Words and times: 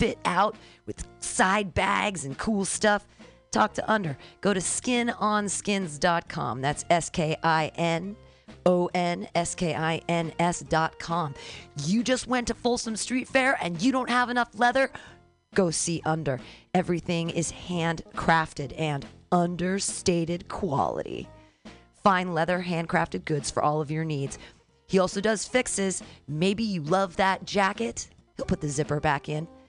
fit 0.00 0.18
out 0.24 0.56
with 0.86 1.06
side 1.20 1.74
bags 1.74 2.24
and 2.24 2.38
cool 2.38 2.64
stuff, 2.64 3.06
talk 3.50 3.74
to 3.74 3.92
Under. 3.92 4.16
Go 4.40 4.54
to 4.54 4.60
skinonskins.com. 4.60 6.62
That's 6.62 6.86
S 6.88 7.10
K 7.10 7.36
I 7.42 7.70
N. 7.76 8.16
O 8.66 8.90
N 8.94 9.28
S 9.34 9.54
K 9.54 9.74
I 9.74 10.02
N 10.08 10.32
S 10.38 10.60
dot 10.60 10.98
com. 10.98 11.34
You 11.84 12.02
just 12.02 12.26
went 12.26 12.48
to 12.48 12.54
Folsom 12.54 12.96
Street 12.96 13.28
Fair 13.28 13.56
and 13.62 13.80
you 13.80 13.92
don't 13.92 14.10
have 14.10 14.28
enough 14.28 14.50
leather? 14.54 14.90
Go 15.54 15.70
see 15.70 16.02
Under. 16.04 16.40
Everything 16.74 17.30
is 17.30 17.52
handcrafted 17.52 18.78
and 18.78 19.06
understated 19.30 20.48
quality. 20.48 21.28
Fine 22.02 22.34
leather, 22.34 22.64
handcrafted 22.66 23.24
goods 23.24 23.50
for 23.50 23.62
all 23.62 23.80
of 23.80 23.90
your 23.90 24.04
needs. 24.04 24.38
He 24.88 24.98
also 24.98 25.20
does 25.20 25.46
fixes. 25.46 26.02
Maybe 26.26 26.64
you 26.64 26.82
love 26.82 27.16
that 27.16 27.44
jacket. 27.44 28.08
He'll 28.36 28.46
put 28.46 28.60
the 28.60 28.68
zipper 28.68 28.98
back 28.98 29.28
in. 29.28 29.46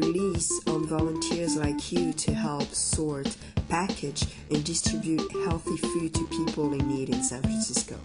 relies 0.00 0.60
on 0.66 0.86
volunteers 0.86 1.56
like 1.56 1.92
you 1.92 2.12
to 2.14 2.32
help 2.32 2.74
sort, 2.74 3.36
package, 3.68 4.24
and 4.50 4.64
distribute 4.64 5.30
healthy 5.44 5.76
food 5.76 6.14
to 6.14 6.26
people 6.28 6.72
in 6.72 6.88
need 6.88 7.10
in 7.10 7.22
San 7.22 7.42
Francisco. 7.42 7.98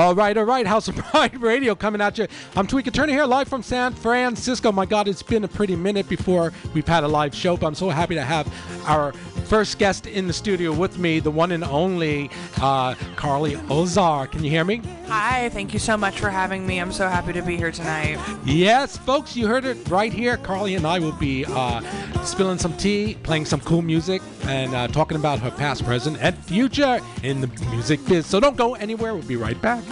All 0.00 0.14
right, 0.14 0.34
all 0.34 0.44
right. 0.44 0.66
House 0.66 0.88
of 0.88 0.96
Pride 1.10 1.42
Radio 1.42 1.74
coming 1.74 2.00
at 2.00 2.16
you. 2.16 2.26
I'm 2.56 2.66
Tweeka 2.66 2.90
Turner 2.90 3.12
here, 3.12 3.26
live 3.26 3.48
from 3.48 3.62
San 3.62 3.92
Francisco. 3.92 4.72
My 4.72 4.86
God, 4.86 5.08
it's 5.08 5.22
been 5.22 5.44
a 5.44 5.48
pretty 5.48 5.76
minute 5.76 6.08
before 6.08 6.54
we've 6.72 6.88
had 6.88 7.04
a 7.04 7.08
live 7.08 7.34
show, 7.34 7.54
but 7.54 7.66
I'm 7.66 7.74
so 7.74 7.90
happy 7.90 8.14
to 8.14 8.22
have 8.22 8.50
our 8.88 9.12
first 9.50 9.80
guest 9.80 10.06
in 10.06 10.28
the 10.28 10.32
studio 10.32 10.72
with 10.72 10.96
me, 10.96 11.18
the 11.18 11.30
one 11.30 11.50
and 11.50 11.64
only 11.64 12.30
uh, 12.62 12.94
Carly 13.16 13.56
Ozar. 13.68 14.30
Can 14.30 14.44
you 14.44 14.50
hear 14.50 14.64
me? 14.64 14.80
Hi, 15.08 15.48
thank 15.48 15.72
you 15.72 15.80
so 15.80 15.96
much 15.96 16.20
for 16.20 16.30
having 16.30 16.64
me. 16.64 16.78
I'm 16.78 16.92
so 16.92 17.08
happy 17.08 17.32
to 17.32 17.42
be 17.42 17.56
here 17.56 17.72
tonight. 17.72 18.20
Yes, 18.44 18.96
folks, 18.96 19.34
you 19.34 19.48
heard 19.48 19.64
it 19.64 19.76
right 19.88 20.12
here. 20.12 20.36
Carly 20.36 20.76
and 20.76 20.86
I 20.86 21.00
will 21.00 21.10
be 21.10 21.44
uh, 21.48 21.80
spilling 22.22 22.58
some 22.58 22.76
tea, 22.76 23.16
playing 23.24 23.44
some 23.44 23.58
cool 23.62 23.82
music, 23.82 24.22
and 24.44 24.72
uh, 24.72 24.86
talking 24.86 25.16
about 25.16 25.40
her 25.40 25.50
past, 25.50 25.84
present, 25.84 26.16
and 26.20 26.38
future 26.44 27.00
in 27.24 27.40
the 27.40 27.48
music 27.72 27.98
biz. 28.06 28.26
So 28.26 28.38
don't 28.38 28.56
go 28.56 28.76
anywhere. 28.76 29.14
We'll 29.14 29.26
be 29.26 29.34
right 29.34 29.60
back. 29.60 29.82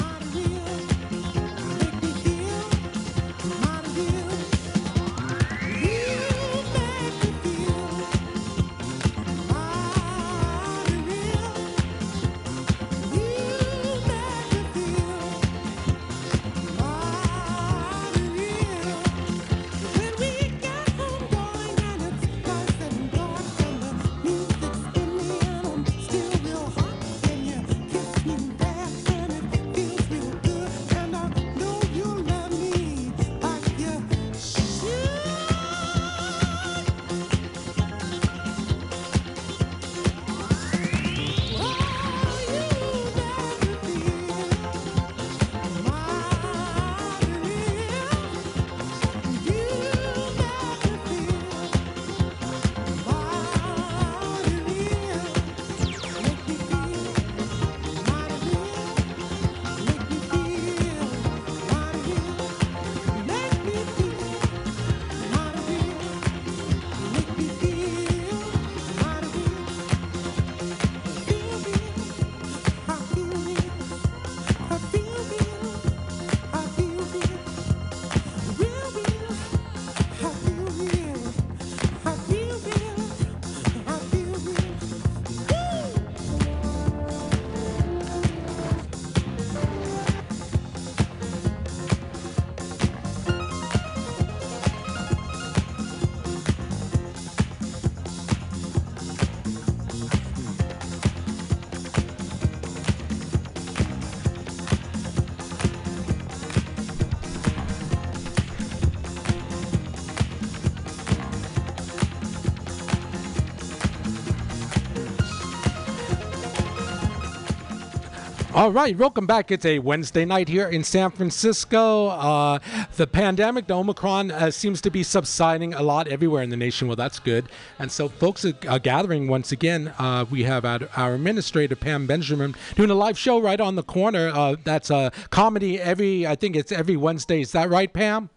All 118.68 118.74
right, 118.74 118.94
welcome 118.98 119.26
back. 119.26 119.50
It's 119.50 119.64
a 119.64 119.78
Wednesday 119.78 120.26
night 120.26 120.46
here 120.46 120.68
in 120.68 120.84
San 120.84 121.10
Francisco. 121.10 122.08
Uh, 122.08 122.58
the 122.96 123.06
pandemic, 123.06 123.66
the 123.66 123.74
Omicron, 123.74 124.30
uh, 124.30 124.50
seems 124.50 124.82
to 124.82 124.90
be 124.90 125.02
subsiding 125.02 125.72
a 125.72 125.80
lot 125.80 126.06
everywhere 126.06 126.42
in 126.42 126.50
the 126.50 126.56
nation. 126.58 126.86
Well, 126.86 126.94
that's 126.94 127.18
good. 127.18 127.46
And 127.78 127.90
so, 127.90 128.10
folks 128.10 128.44
are, 128.44 128.52
are 128.68 128.78
gathering 128.78 129.26
once 129.26 129.52
again. 129.52 129.94
Uh, 129.98 130.26
we 130.30 130.42
have 130.42 130.66
our, 130.66 130.80
our 130.98 131.14
administrator, 131.14 131.76
Pam 131.76 132.06
Benjamin, 132.06 132.54
doing 132.74 132.90
a 132.90 132.94
live 132.94 133.18
show 133.18 133.40
right 133.40 133.58
on 133.58 133.76
the 133.76 133.82
corner. 133.82 134.28
Uh, 134.28 134.56
that's 134.64 134.90
a 134.90 135.12
comedy 135.30 135.80
every, 135.80 136.26
I 136.26 136.34
think 136.34 136.54
it's 136.54 136.70
every 136.70 136.98
Wednesday. 136.98 137.40
Is 137.40 137.52
that 137.52 137.70
right, 137.70 137.90
Pam? 137.90 138.28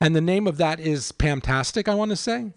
And 0.00 0.16
the 0.16 0.20
name 0.20 0.48
of 0.48 0.56
that 0.56 0.80
is 0.80 1.12
Pamtastic, 1.12 1.86
I 1.86 1.94
want 1.94 2.10
to 2.10 2.16
say. 2.16 2.52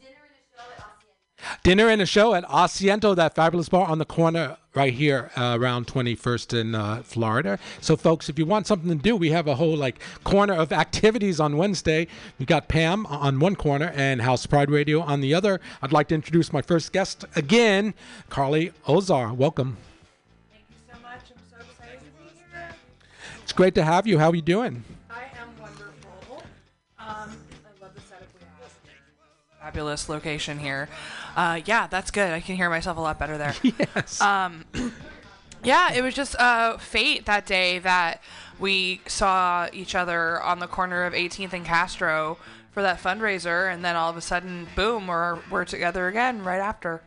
Dinner 1.64 1.90
and 1.90 2.02
a 2.02 2.06
show 2.06 2.34
at 2.34 2.44
Asiento, 2.46 3.16
that 3.16 3.36
fabulous 3.36 3.70
bar 3.70 3.88
on 3.88 3.98
the 3.98 4.06
corner 4.06 4.58
right 4.78 4.94
here 4.94 5.32
uh, 5.36 5.58
around 5.60 5.88
21st 5.88 6.60
in 6.62 6.76
uh, 6.76 7.02
Florida. 7.02 7.58
So, 7.82 7.98
folks, 7.98 8.30
if 8.30 8.38
you 8.38 8.46
want 8.46 8.68
something 8.68 8.90
to 8.90 8.96
do, 8.96 9.16
we 9.16 9.32
have 9.32 9.48
a 9.48 9.56
whole 9.56 9.76
like 9.76 10.00
corner 10.24 10.54
of 10.54 10.72
activities 10.72 11.40
on 11.40 11.58
Wednesday. 11.58 12.08
We 12.38 12.46
got 12.46 12.68
Pam 12.68 13.08
on 13.08 13.40
one 13.40 13.56
corner 13.56 13.92
and 13.96 14.22
House 14.22 14.46
Pride 14.46 14.70
Radio 14.70 15.02
on 15.02 15.22
the 15.22 15.34
other. 15.34 15.60
I'd 15.82 15.92
like 15.92 16.10
to 16.10 16.16
introduce 16.16 16.54
my 16.54 16.62
first 16.62 16.94
guest 16.94 17.26
again, 17.36 17.96
Carly 18.30 18.72
Ozar. 18.86 19.36
Welcome. 19.36 19.78
Thank 20.52 20.64
you 20.70 20.76
so 20.94 21.02
much. 21.02 21.22
I'm 21.32 21.42
so 21.50 21.66
excited 21.72 22.00
to 22.00 22.24
be 22.24 22.30
here. 22.54 22.70
It's 23.42 23.54
great 23.54 23.74
to 23.76 23.84
have 23.84 24.06
you. 24.06 24.20
How 24.20 24.30
are 24.30 24.36
you 24.36 24.44
doing? 24.44 24.84
I 25.10 25.24
am 25.42 25.50
wonderful. 25.60 26.44
Um, 27.00 27.08
I 27.08 27.82
love 27.82 27.96
the 27.96 28.02
setup 28.02 28.28
we 28.36 28.46
have. 28.62 28.72
Fabulous 29.60 30.08
location 30.08 30.60
here. 30.60 30.88
Uh, 31.38 31.62
yeah, 31.66 31.86
that's 31.86 32.10
good. 32.10 32.34
I 32.34 32.40
can 32.40 32.56
hear 32.56 32.68
myself 32.68 32.98
a 32.98 33.02
lot 33.02 33.20
better 33.20 33.38
there. 33.38 33.56
Yes. 33.64 34.20
Um, 34.20 34.66
yeah, 35.64 35.94
it 35.94 36.02
was 36.02 36.16
just 36.16 36.36
uh, 36.40 36.78
fate 36.78 37.28
that 37.28 37.46
day 37.46 37.78
that 37.80 38.24
we 38.60 39.02
saw 39.06 39.68
each 39.72 39.94
other 39.94 40.42
on 40.42 40.58
the 40.58 40.68
corner 40.68 41.04
of 41.04 41.14
18th 41.14 41.54
and 41.54 41.64
Castro 41.64 42.40
for 42.72 42.82
that 42.82 43.00
fundraiser, 43.00 43.72
and 43.72 43.86
then 43.86 43.96
all 43.96 44.10
of 44.10 44.18
a 44.18 44.22
sudden, 44.22 44.68
boom, 44.76 45.08
we're 45.08 45.40
we're 45.52 45.66
together 45.66 46.08
again 46.08 46.44
right 46.44 46.60
after. 46.60 47.02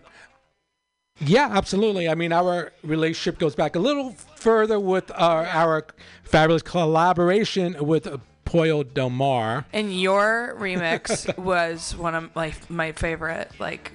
Yeah, 1.20 1.48
absolutely. 1.50 2.08
I 2.08 2.14
mean, 2.14 2.32
our 2.32 2.72
relationship 2.82 3.38
goes 3.38 3.54
back 3.54 3.76
a 3.76 3.78
little 3.78 4.12
further 4.36 4.80
with 4.80 5.10
our, 5.14 5.44
our 5.46 5.86
fabulous 6.22 6.62
collaboration 6.62 7.76
with 7.80 8.08
Pollo 8.44 8.84
Del 8.84 9.10
Mar. 9.10 9.66
And 9.72 9.92
your 9.92 10.56
remix 10.58 11.36
was 11.52 11.96
one 11.96 12.14
of 12.14 12.34
my 12.34 12.54
my 12.68 12.92
favorite, 12.92 13.50
like 13.58 13.92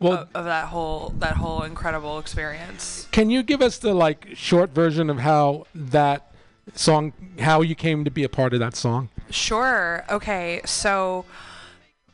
Well, 0.00 0.12
of, 0.12 0.28
of 0.34 0.44
that 0.46 0.68
whole 0.68 1.14
that 1.18 1.36
whole 1.36 1.62
incredible 1.62 2.18
experience. 2.18 3.06
can 3.10 3.28
you 3.28 3.42
give 3.42 3.60
us 3.60 3.78
the 3.78 3.92
like 3.92 4.28
short 4.34 4.70
version 4.70 5.10
of 5.10 5.18
how 5.18 5.66
that 5.74 6.32
song, 6.74 7.12
how 7.38 7.60
you 7.60 7.74
came 7.74 8.04
to 8.04 8.10
be 8.10 8.24
a 8.24 8.28
part 8.28 8.54
of 8.54 8.60
that 8.60 8.74
song? 8.74 9.10
Sure. 9.30 10.04
Okay. 10.10 10.60
So 10.64 11.24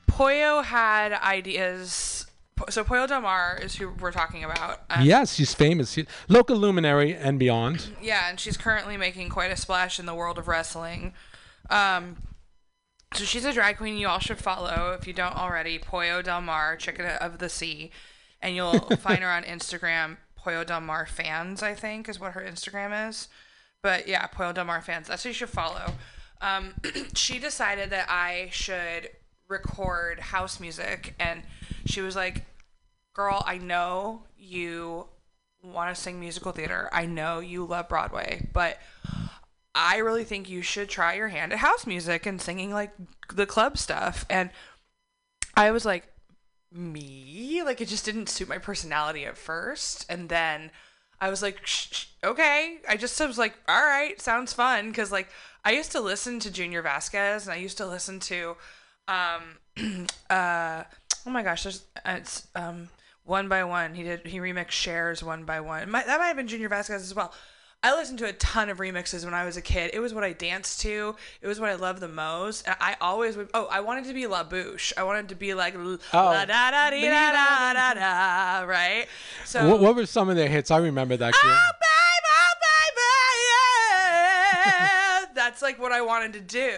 Pollo 0.06 0.62
had 0.62 1.12
ideas. 1.12 2.26
So 2.70 2.84
Pollo 2.84 3.06
Del 3.06 3.20
Mar 3.20 3.58
is 3.62 3.76
who 3.76 3.90
we're 3.90 4.12
talking 4.12 4.42
about. 4.42 4.80
Um, 4.88 5.04
yes, 5.04 5.34
she's 5.34 5.52
famous. 5.52 5.92
She, 5.92 6.06
local 6.26 6.56
luminary 6.56 7.14
and 7.14 7.38
beyond. 7.38 7.90
Yeah, 8.00 8.30
and 8.30 8.40
she's 8.40 8.56
currently 8.56 8.96
making 8.96 9.28
quite 9.28 9.52
a 9.52 9.56
splash 9.56 10.00
in 10.00 10.06
the 10.06 10.14
world 10.14 10.38
of 10.38 10.48
wrestling. 10.48 11.12
Um, 11.68 12.16
so 13.14 13.25
she's 13.25 13.44
a 13.44 13.53
drag 13.53 13.79
queen 13.79 13.97
you 13.97 14.08
all 14.08 14.19
should 14.19 14.38
follow 14.38 14.97
if 14.99 15.06
you 15.06 15.12
don't 15.12 15.37
already. 15.37 15.79
Pollo 15.79 16.23
Del 16.23 16.41
Mar, 16.41 16.76
Chicken 16.76 17.06
of 17.06 17.38
the 17.38 17.49
Sea, 17.49 17.91
and 18.43 18.55
you'll 18.55 18.81
find 19.00 19.20
her 19.20 19.31
on 19.31 19.43
Instagram. 19.44 20.19
Pollo 20.37 20.64
Del 20.64 20.81
Mar 20.81 21.06
fans, 21.06 21.62
I 21.62 21.75
think, 21.75 22.08
is 22.08 22.20
what 22.20 22.32
her 22.32 22.41
Instagram 22.41 23.08
is. 23.08 23.29
But 23.82 24.06
yeah, 24.06 24.26
Pollo 24.26 24.53
Del 24.53 24.64
Mar 24.64 24.81
fans. 24.81 25.08
That's 25.08 25.23
who 25.23 25.31
you 25.31 25.35
should 25.35 25.49
follow. 25.49 25.93
Um, 26.41 26.75
she 27.14 27.38
decided 27.38 27.91
that 27.91 28.06
I 28.08 28.49
should 28.53 29.11
record 29.49 30.20
house 30.20 30.61
music, 30.61 31.14
and 31.19 31.43
she 31.87 32.00
was 32.00 32.17
like, 32.17 32.44
"Girl, 33.14 33.43
I 33.47 33.58
know 33.58 34.25
you 34.37 35.06
want 35.62 35.94
to 35.94 36.00
sing 36.00 36.20
musical 36.20 36.53
theater. 36.53 36.88
I 36.93 37.06
know 37.06 37.41
you 37.41 37.64
love 37.64 37.88
Broadway, 37.88 38.49
but 38.53 38.79
I 39.76 39.99
really 39.99 40.25
think 40.25 40.49
you 40.49 40.62
should 40.62 40.88
try 40.88 41.14
your 41.14 41.28
hand 41.28 41.52
at 41.52 41.61
house 41.61 41.87
music 41.87 42.26
and 42.26 42.40
singing 42.40 42.73
like 42.73 42.93
the 43.32 43.46
club 43.46 43.78
stuff." 43.78 44.25
And 44.28 44.50
I 45.55 45.70
was 45.70 45.84
like, 45.84 46.08
"Me?" 46.73 47.62
Like 47.64 47.81
it 47.81 47.88
just 47.88 48.05
didn't 48.05 48.28
suit 48.28 48.49
my 48.49 48.58
personality 48.58 49.25
at 49.25 49.38
first, 49.38 50.06
and 50.08 50.28
then 50.28 50.70
I 51.20 51.31
was 51.31 51.43
like, 51.43 51.67
shh, 51.67 51.89
shh, 51.93 52.05
okay. 52.22 52.79
I 52.89 52.96
just 52.96 53.19
was 53.20 53.39
like, 53.39 53.55
all 53.69 53.82
right, 53.82 54.20
sounds 54.20 54.53
fun. 54.53 54.93
Cause 54.93 55.10
like 55.10 55.29
I 55.65 55.72
used 55.72 55.93
to 55.93 56.00
listen 56.00 56.41
to 56.41 56.50
Junior 56.50 56.82
Vasquez 56.82 57.46
and 57.46 57.55
I 57.55 57.56
used 57.56 57.79
to 57.79 57.86
listen 57.86 58.20
to, 58.20 58.56
um, 59.08 60.06
uh, 60.31 60.84
oh 61.27 61.31
my 61.31 61.43
gosh, 61.43 61.62
there's, 61.62 61.84
it's, 62.05 62.46
um, 62.55 62.89
one 63.24 63.48
by 63.48 63.65
one. 63.65 63.94
He 63.94 64.03
did, 64.03 64.27
he 64.27 64.39
remixed 64.39 64.70
Cher's 64.70 65.22
one 65.22 65.44
by 65.44 65.60
one. 65.60 65.91
Might, 65.91 66.06
that 66.06 66.20
might 66.20 66.29
have 66.29 66.36
been 66.36 66.48
Junior 66.48 66.69
Vasquez 66.69 67.03
as 67.03 67.15
well. 67.15 67.32
I 67.86 67.94
listened 67.94 68.19
to 68.19 68.24
a 68.24 68.32
ton 68.32 68.69
of 68.69 68.78
remixes 68.78 69.24
when 69.24 69.32
I 69.32 69.44
was 69.44 69.56
a 69.56 69.62
kid. 69.62 69.93
It 69.94 70.00
was 70.00 70.12
what 70.12 70.24
I 70.24 70.32
danced 70.32 70.81
to. 70.81 71.14
It 71.40 71.46
was 71.46 71.60
what 71.60 71.70
I 71.70 71.76
loved 71.76 72.00
the 72.00 72.08
most. 72.08 72.66
And 72.66 72.74
I 72.81 72.96
always 73.00 73.36
would. 73.36 73.48
Oh, 73.55 73.66
I 73.66 73.78
wanted 73.78 74.06
to 74.06 74.12
be 74.12 74.26
La 74.26 74.43
Bouche. 74.43 74.93
I 74.96 75.05
wanted 75.05 75.28
to 75.28 75.36
be 75.36 75.55
like 75.55 75.76
oh. 75.76 75.98
la 76.12 76.44
da 76.44 76.72
da 76.72 76.90
dee 76.90 77.02
da 77.02 77.31
da 77.31 77.72
da 77.74 77.94
da. 77.94 78.64
Right. 78.66 79.06
So. 79.44 79.69
What, 79.69 79.78
what 79.78 79.94
were 79.94 80.05
some 80.05 80.28
of 80.28 80.34
their 80.34 80.48
hits? 80.48 80.72
I 80.72 80.78
remember 80.78 81.16
that. 81.16 81.32
Girl. 81.32 81.43
Oh, 81.44 81.70
baby, 81.81 82.26
oh, 82.40 82.55
baby, 82.96 83.06
yeah. 84.66 85.34
That's 85.36 85.62
like 85.62 85.78
what 85.78 85.93
I 85.93 86.00
wanted 86.02 86.32
to 86.32 86.40
do, 86.40 86.74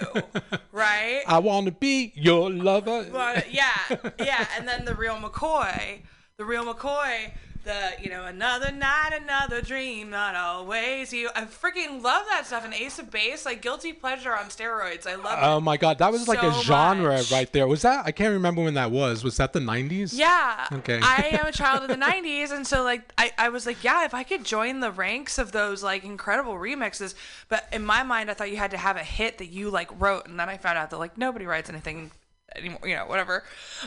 right? 0.73 1.23
I 1.27 1.39
want 1.39 1.65
to 1.67 1.73
be 1.73 2.13
your 2.17 2.51
lover. 2.51 3.07
But 3.11 3.51
yeah, 3.51 3.79
yeah. 4.19 4.47
And 4.59 4.69
then 4.69 4.85
the 4.85 4.95
real 4.95 5.15
McCoy, 5.15 6.01
the 6.37 6.45
real 6.45 6.67
McCoy, 6.67 7.33
the 7.65 7.93
you 8.03 8.11
know 8.11 8.25
another 8.25 8.71
night, 8.73 9.11
another 9.21 9.61
dream, 9.63 10.11
not 10.11 10.35
always 10.35 11.13
you. 11.13 11.29
I 11.35 11.43
freaking 11.45 12.03
love 12.03 12.25
that 12.31 12.47
stuff. 12.47 12.65
And 12.65 12.75
Ace 12.75 12.99
of 12.99 13.11
Base, 13.11 13.45
like 13.45 13.63
guilty 13.63 13.93
pleasure 13.93 14.35
on 14.35 14.47
steroids. 14.47 15.07
I 15.07 15.17
love 15.17 15.39
Oh 15.41 15.61
my 15.61 15.77
God, 15.77 15.99
that 15.99 16.13
was 16.13 16.29
like 16.29 16.43
a 16.43 16.53
genre 16.63 17.17
much. 17.17 17.31
right 17.33 17.53
there. 17.53 17.67
Was 17.67 17.83
that? 17.83 18.07
I 18.07 18.13
can't 18.13 18.33
remember 18.33 18.63
when 18.63 18.75
that 18.75 18.91
was. 18.91 19.25
Was 19.25 19.37
that 19.39 19.53
the 19.53 19.61
'90s? 19.61 20.11
Yeah. 20.15 20.67
Okay. 20.73 21.01
I 21.03 21.29
am 21.41 21.47
a 21.47 21.53
child 21.53 21.83
of 21.83 21.89
the 21.89 21.97
90s. 22.05 22.51
And 22.53 22.67
so, 22.67 22.83
like, 22.83 23.13
I, 23.19 23.33
I 23.39 23.49
was 23.49 23.67
like, 23.67 23.83
yeah, 23.85 24.05
if 24.05 24.15
I 24.15 24.23
could 24.23 24.45
join 24.45 24.81
the 24.81 24.91
ranks 24.91 25.39
of 25.39 25.53
those, 25.53 25.83
like, 25.83 26.05
incredible 26.05 26.55
remixes. 26.55 27.15
But 27.49 27.69
in 27.73 27.85
my 27.85 28.03
mind, 28.03 28.31
I 28.31 28.35
thought 28.35 28.51
you 28.51 28.57
had 28.57 28.71
to 28.73 28.77
have 28.79 28.97
a 28.97 29.05
hit 29.05 29.39
that 29.39 29.47
you, 29.51 29.71
like, 29.71 29.89
wrote. 30.01 30.27
And 30.27 30.39
then 30.39 30.49
I 30.49 30.57
found 30.57 30.79
out 30.79 30.91
that, 30.91 30.99
like, 30.99 31.19
nobody 31.19 31.47
writes 31.47 31.69
anything 31.69 32.11
anymore, 32.57 32.81
you 32.85 32.95
know, 32.95 33.07
whatever. 33.07 33.45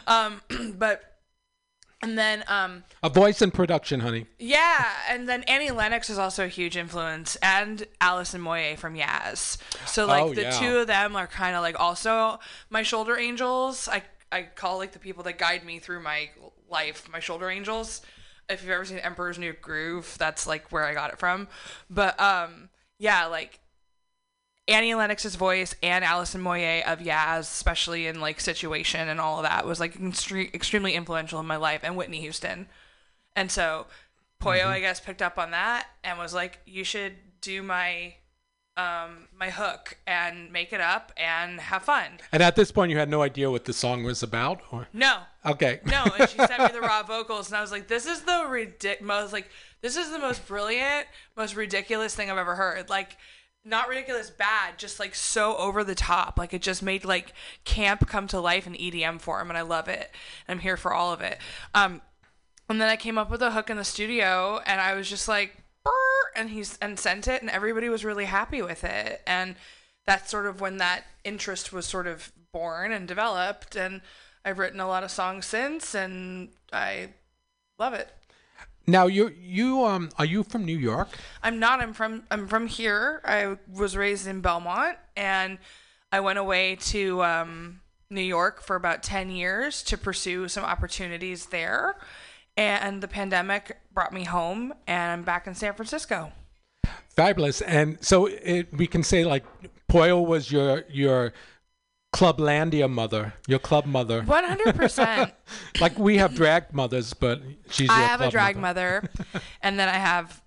Um, 0.08 0.42
but, 0.78 1.11
and 2.04 2.18
then, 2.18 2.44
um, 2.48 2.84
A 3.04 3.10
voice 3.10 3.42
and 3.42 3.54
production, 3.54 4.00
honey. 4.02 4.26
yeah, 4.40 4.86
and 5.10 5.28
then 5.30 5.44
Annie 5.44 5.72
Lennox 5.72 6.10
is 6.10 6.18
also 6.18 6.46
a 6.46 6.48
huge 6.48 6.76
influence, 6.78 7.36
and 7.38 7.86
Alison 8.00 8.42
Moyet 8.42 8.78
from 8.78 8.96
Yaz. 8.96 9.58
So 9.88 10.06
like 10.06 10.24
Oh, 10.24 10.34
the 10.34 10.42
yeah. 10.44 10.52
two 10.52 10.78
of 10.80 10.88
them 10.88 11.16
are 11.16 11.28
kind 11.28 11.56
of 11.56 11.62
like 11.62 11.80
also 11.80 12.40
my 12.70 12.84
shoulder 12.84 13.18
angels. 13.18 13.88
I 13.88 14.04
I 14.32 14.44
call 14.44 14.78
like 14.78 14.92
the 14.94 15.00
people 15.00 15.24
that 15.24 15.38
guide 15.38 15.64
me 15.66 15.80
through 15.80 16.02
my 16.02 16.30
life 16.70 17.08
my 17.12 17.20
shoulder 17.20 17.50
angels. 17.50 18.02
If 18.50 18.62
you've 18.64 18.72
ever 18.72 18.84
seen 18.84 18.98
Emperor's 19.00 19.38
New 19.40 19.54
Groove, 19.54 20.18
that's 20.18 20.46
like 20.46 20.72
where 20.74 20.84
I 20.86 20.94
got 20.94 21.12
it 21.14 21.20
from. 21.20 21.48
But 21.90 22.20
um, 22.20 22.68
yeah, 22.98 23.28
like 23.28 23.60
Annie 24.72 24.94
Lennox's 24.96 25.36
voice 25.36 25.76
and 25.84 26.04
Alison 26.04 26.42
Moyet 26.42 26.84
of 26.86 27.00
Yaz, 27.00 27.42
especially 27.42 28.08
in 28.08 28.22
like 28.22 28.40
Situation 28.40 29.08
and 29.10 29.20
all 29.20 29.38
of 29.38 29.44
that, 29.44 29.66
was 29.66 29.80
like 29.80 29.96
extre- 30.00 30.54
extremely 30.54 30.94
influential 30.94 31.40
in 31.40 31.46
my 31.46 31.58
life, 31.58 31.82
and 31.84 31.96
Whitney 31.98 32.22
Houston. 32.22 32.68
And 33.36 33.52
so 33.52 33.88
Pollo, 34.40 34.68
I 34.68 34.80
guess, 34.80 35.00
picked 35.00 35.22
up 35.22 35.38
on 35.38 35.52
that 35.52 35.88
and 36.04 36.18
was 36.18 36.34
like, 36.34 36.60
"You 36.66 36.84
should 36.84 37.14
do 37.42 37.62
my 37.62 38.16
um 38.78 39.28
my 39.38 39.50
hook 39.50 39.98
and 40.08 40.50
make 40.52 40.72
it 40.74 40.82
up 40.82 41.12
and 41.18 41.60
have 41.60 41.84
fun." 41.84 42.20
And 42.32 42.42
at 42.42 42.56
this 42.56 42.72
point, 42.72 42.92
you 42.92 42.98
had 42.98 43.10
no 43.10 43.22
idea 43.22 43.52
what 43.52 43.66
the 43.66 43.74
song 43.74 44.04
was 44.04 44.24
about, 44.24 44.62
or 44.72 44.88
No, 44.94 45.20
okay. 45.46 45.80
no, 45.86 46.06
and 46.18 46.30
she 46.30 46.38
sent 46.38 46.60
me 46.60 46.68
the 46.74 46.82
raw 46.82 47.04
vocals, 47.08 47.48
and 47.50 47.58
I 47.58 47.62
was 47.62 47.72
like, 47.72 47.88
"This 47.88 48.06
is 48.06 48.22
the 48.22 48.32
ridic- 48.48 49.02
most 49.02 49.32
like 49.34 49.50
this 49.82 49.96
is 49.98 50.12
the 50.12 50.20
most 50.20 50.48
brilliant, 50.48 51.08
most 51.36 51.56
ridiculous 51.56 52.16
thing 52.16 52.32
I've 52.32 52.38
ever 52.38 52.56
heard." 52.56 52.90
Like, 52.90 53.18
not 53.64 53.88
ridiculous 53.88 54.30
bad, 54.30 54.78
just 54.78 55.00
like 55.00 55.14
so 55.14 55.56
over 55.58 55.84
the 55.84 55.96
top. 55.96 56.38
Like 56.38 56.54
it 56.54 56.62
just 56.62 56.82
made 56.82 57.06
like 57.06 57.34
camp 57.64 58.08
come 58.08 58.28
to 58.28 58.40
life 58.40 58.66
in 58.66 58.74
EDM 58.74 59.22
form, 59.22 59.50
and 59.50 59.58
I 59.58 59.62
love 59.62 59.88
it. 59.88 60.12
I'm 60.48 60.60
here 60.60 60.78
for 60.78 60.94
all 60.94 61.14
of 61.14 61.22
it. 61.22 61.38
Um, 61.76 62.02
and 62.70 62.80
then 62.80 62.90
I 62.90 62.96
came 62.96 63.18
up 63.18 63.30
with 63.30 63.42
a 63.42 63.52
hook 63.52 63.70
in 63.70 63.78
the 63.78 63.84
studio, 63.84 64.62
and 64.66 64.82
I 64.82 64.94
was 64.94 65.10
just 65.10 65.28
like, 65.28 65.58
and 66.36 66.50
he's 66.50 66.78
and 66.82 66.98
sent 66.98 67.28
it, 67.28 67.42
and 67.42 67.52
everybody 67.52 67.90
was 67.90 68.06
really 68.06 68.26
happy 68.26 68.62
with 68.62 68.84
it, 68.84 69.22
and 69.28 69.56
that's 70.06 70.32
sort 70.32 70.46
of 70.46 70.62
when 70.62 70.78
that 70.78 71.04
interest 71.24 71.74
was 71.74 71.86
sort 71.86 72.08
of 72.08 72.32
born 72.52 72.92
and 72.92 73.08
developed, 73.08 73.76
and 73.76 74.02
I've 74.44 74.60
written 74.60 74.80
a 74.80 74.88
lot 74.88 75.04
of 75.04 75.12
songs 75.12 75.46
since, 75.46 75.94
and 75.94 76.50
I 76.72 77.10
love 77.78 77.94
it. 77.94 78.10
Now 78.88 79.08
you 79.08 79.34
you 79.40 79.84
um 79.84 80.10
are 80.18 80.26
you 80.26 80.44
from 80.44 80.66
New 80.66 80.78
York? 80.78 81.10
I'm 81.44 81.60
not. 81.60 81.82
I'm 81.82 81.94
from. 81.94 82.24
I'm 82.32 82.48
from 82.48 82.68
here. 82.68 83.22
I 83.24 83.58
was 83.72 83.96
raised 83.96 84.28
in 84.28 84.42
Belmont, 84.42 84.98
and 85.16 85.60
I 86.12 86.20
went 86.20 86.40
away 86.40 86.76
to 86.76 87.24
um, 87.24 87.82
New 88.10 88.22
York 88.22 88.62
for 88.62 88.76
about 88.76 89.04
ten 89.04 89.30
years 89.30 89.84
to 89.84 89.98
pursue 89.98 90.48
some 90.48 90.64
opportunities 90.64 91.48
there. 91.48 91.96
And 92.58 93.02
the 93.02 93.08
pandemic 93.08 93.78
brought 93.94 94.12
me 94.12 94.26
home, 94.26 94.74
and 94.86 95.12
I'm 95.12 95.24
back 95.24 95.48
in 95.48 95.56
San 95.56 95.74
Francisco. 95.74 96.34
Fabulous. 97.16 97.62
And 97.62 97.98
so 98.04 98.26
it, 98.26 98.74
we 98.74 98.88
can 98.88 99.04
say 99.04 99.24
like 99.24 99.46
Pollo 99.88 100.22
was 100.22 100.52
your 100.52 100.84
your 100.90 101.34
Clublandia 102.14 102.90
mother, 102.90 103.34
your 103.48 103.60
club 103.60 103.86
mother. 103.86 104.22
One 104.24 104.44
hundred 104.44 104.76
percent. 104.76 105.34
Like 105.80 105.98
we 105.98 106.18
have 106.18 106.36
drag 106.36 106.74
mothers, 106.74 107.14
but 107.14 107.42
she's 107.70 107.88
your 107.88 107.98
I 107.98 108.02
have 108.02 108.22
a 108.22 108.30
drag 108.30 108.56
mother. 108.58 109.10
mother, 109.16 109.42
and 109.62 109.80
then 109.80 109.90
I 109.90 109.94
have 109.98 110.42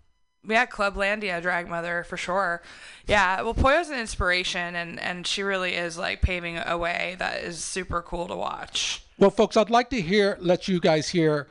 yeah, 0.49 0.67
Clublandia 0.67 1.41
drag 1.43 1.69
mother 1.69 2.05
for 2.05 2.17
sure. 2.17 2.63
Yeah, 3.07 3.43
well, 3.43 3.55
Pollo's 3.55 3.91
an 3.91 3.99
inspiration, 3.99 4.75
and 4.75 5.01
and 5.01 5.27
she 5.27 5.43
really 5.43 5.75
is 5.75 5.99
like 5.99 6.23
paving 6.23 6.59
a 6.59 6.79
way 6.79 7.17
that 7.19 7.43
is 7.43 7.63
super 7.63 8.03
cool 8.03 8.29
to 8.29 8.37
watch. 8.37 9.03
Well, 9.19 9.31
folks, 9.31 9.57
I'd 9.57 9.71
like 9.71 9.91
to 9.91 10.01
hear, 10.01 10.37
let 10.41 10.69
you 10.69 10.81
guys 10.81 11.09
hear 11.11 11.49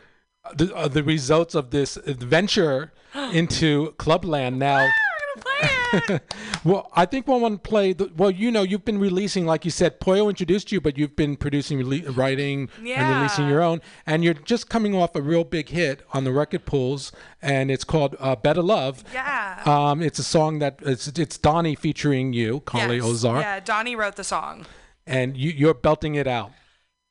the, 0.56 0.74
uh, 0.76 0.88
the 0.88 1.04
results 1.04 1.56
of 1.56 1.72
this 1.72 1.98
adventure 1.98 2.92
into 3.34 3.94
Clubland. 3.98 4.58
Now, 4.58 4.78
We're 5.36 5.44
gonna 5.46 5.60
play 5.62 5.70
it. 5.70 5.83
well, 6.64 6.90
I 6.96 7.06
think 7.06 7.28
want 7.28 7.64
to 7.64 7.70
play. 7.70 7.94
The, 7.94 8.12
well, 8.16 8.32
you 8.32 8.52
know, 8.52 8.62
you've 8.64 8.86
been 8.86 9.00
releasing, 9.00 9.46
like 9.46 9.66
you 9.66 9.72
said, 9.72 10.00
Pollo 10.00 10.30
introduced 10.30 10.72
you, 10.72 10.82
but 10.82 10.98
you've 10.98 11.16
been 11.16 11.36
producing, 11.36 11.80
rele- 11.80 12.16
writing, 12.16 12.70
and 12.78 13.16
releasing 13.18 13.48
your 13.48 13.62
own. 13.62 13.82
And 14.06 14.24
you're 14.24 14.34
just 14.34 14.70
coming 14.70 14.96
off 14.96 15.16
a 15.16 15.22
real 15.22 15.44
big 15.44 15.70
hit 15.70 16.02
on 16.14 16.24
the 16.24 16.32
record 16.32 16.66
pools, 16.66 17.12
and 17.42 17.70
it's 17.72 17.84
called 17.84 18.16
uh, 18.20 18.36
"Better 18.36 18.62
Love." 18.62 19.04
Yeah. 19.14 19.62
Um, 19.66 20.02
it's 20.02 20.20
a 20.20 20.24
song 20.24 20.60
that 20.60 20.80
it's 20.82 21.08
it's 21.08 21.38
Donnie 21.38 21.76
featuring 21.76 22.34
you, 22.34 22.62
Carly 22.62 22.98
Yes. 22.98 23.06
Ozar, 23.06 23.42
Yeah, 23.42 23.60
Donnie 23.60 23.96
wrote 23.96 24.16
the 24.16 24.24
song. 24.24 24.66
and 25.06 25.36
you, 25.38 25.52
you're 25.52 25.74
belting 25.74 26.16
it 26.16 26.28
out. 26.28 26.52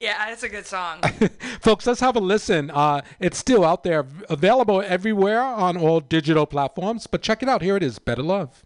Yeah, 0.00 0.32
it's 0.32 0.42
a 0.42 0.48
good 0.48 0.66
song. 0.66 1.00
Folks, 1.60 1.86
let's 1.86 2.00
have 2.00 2.16
a 2.16 2.20
listen. 2.20 2.72
Uh, 2.72 3.02
it's 3.20 3.38
still 3.38 3.64
out 3.64 3.84
there, 3.84 4.04
available 4.28 4.82
everywhere 4.84 5.40
on 5.40 5.76
all 5.76 6.00
digital 6.00 6.44
platforms. 6.44 7.06
But 7.06 7.22
check 7.22 7.40
it 7.40 7.48
out. 7.48 7.62
Here 7.62 7.76
it 7.76 7.84
is 7.84 8.00
Better 8.00 8.22
Love. 8.24 8.64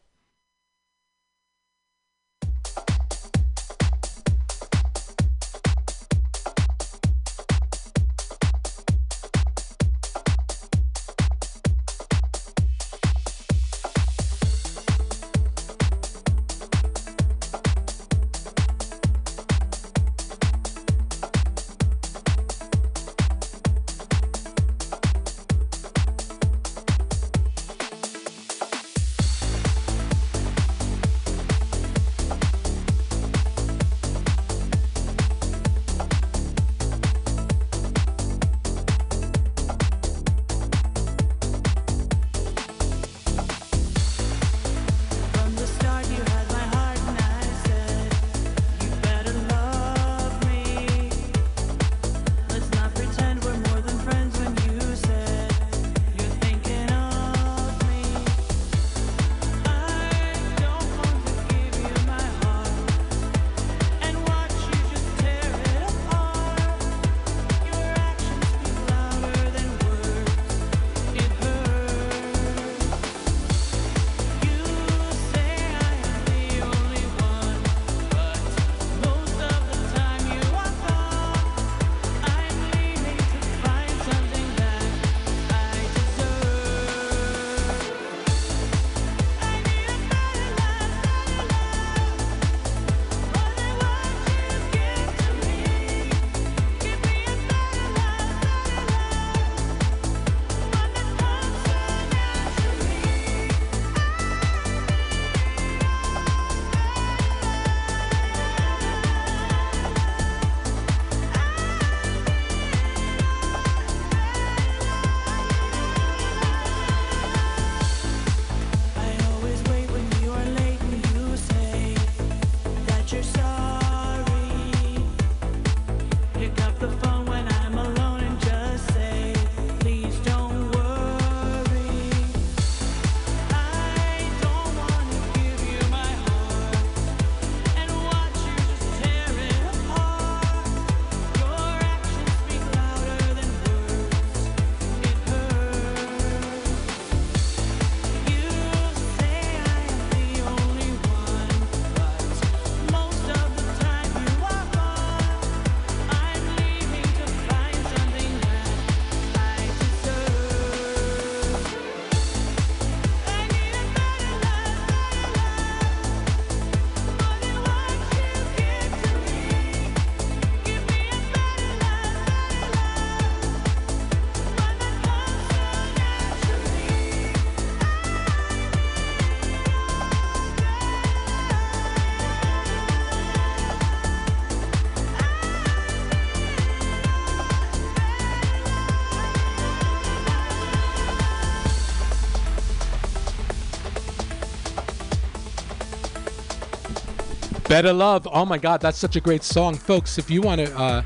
Better 197.76 197.92
Love. 197.92 198.26
Oh 198.32 198.46
my 198.46 198.56
God, 198.56 198.80
that's 198.80 198.96
such 198.96 199.16
a 199.16 199.20
great 199.20 199.42
song. 199.42 199.74
Folks, 199.74 200.16
if 200.16 200.30
you 200.30 200.40
want 200.40 200.64
to 200.64 200.78
uh, 200.78 201.02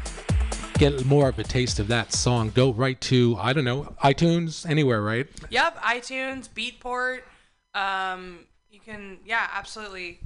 get 0.74 1.04
more 1.04 1.28
of 1.28 1.36
a 1.40 1.42
taste 1.42 1.80
of 1.80 1.88
that 1.88 2.12
song, 2.12 2.50
go 2.50 2.72
right 2.72 3.00
to, 3.00 3.36
I 3.40 3.52
don't 3.52 3.64
know, 3.64 3.92
iTunes, 4.04 4.64
anywhere, 4.70 5.02
right? 5.02 5.26
Yep, 5.50 5.82
iTunes, 5.82 6.48
Beatport. 6.48 7.22
Um, 7.74 8.46
you 8.70 8.78
can, 8.78 9.18
yeah, 9.26 9.48
absolutely 9.52 10.20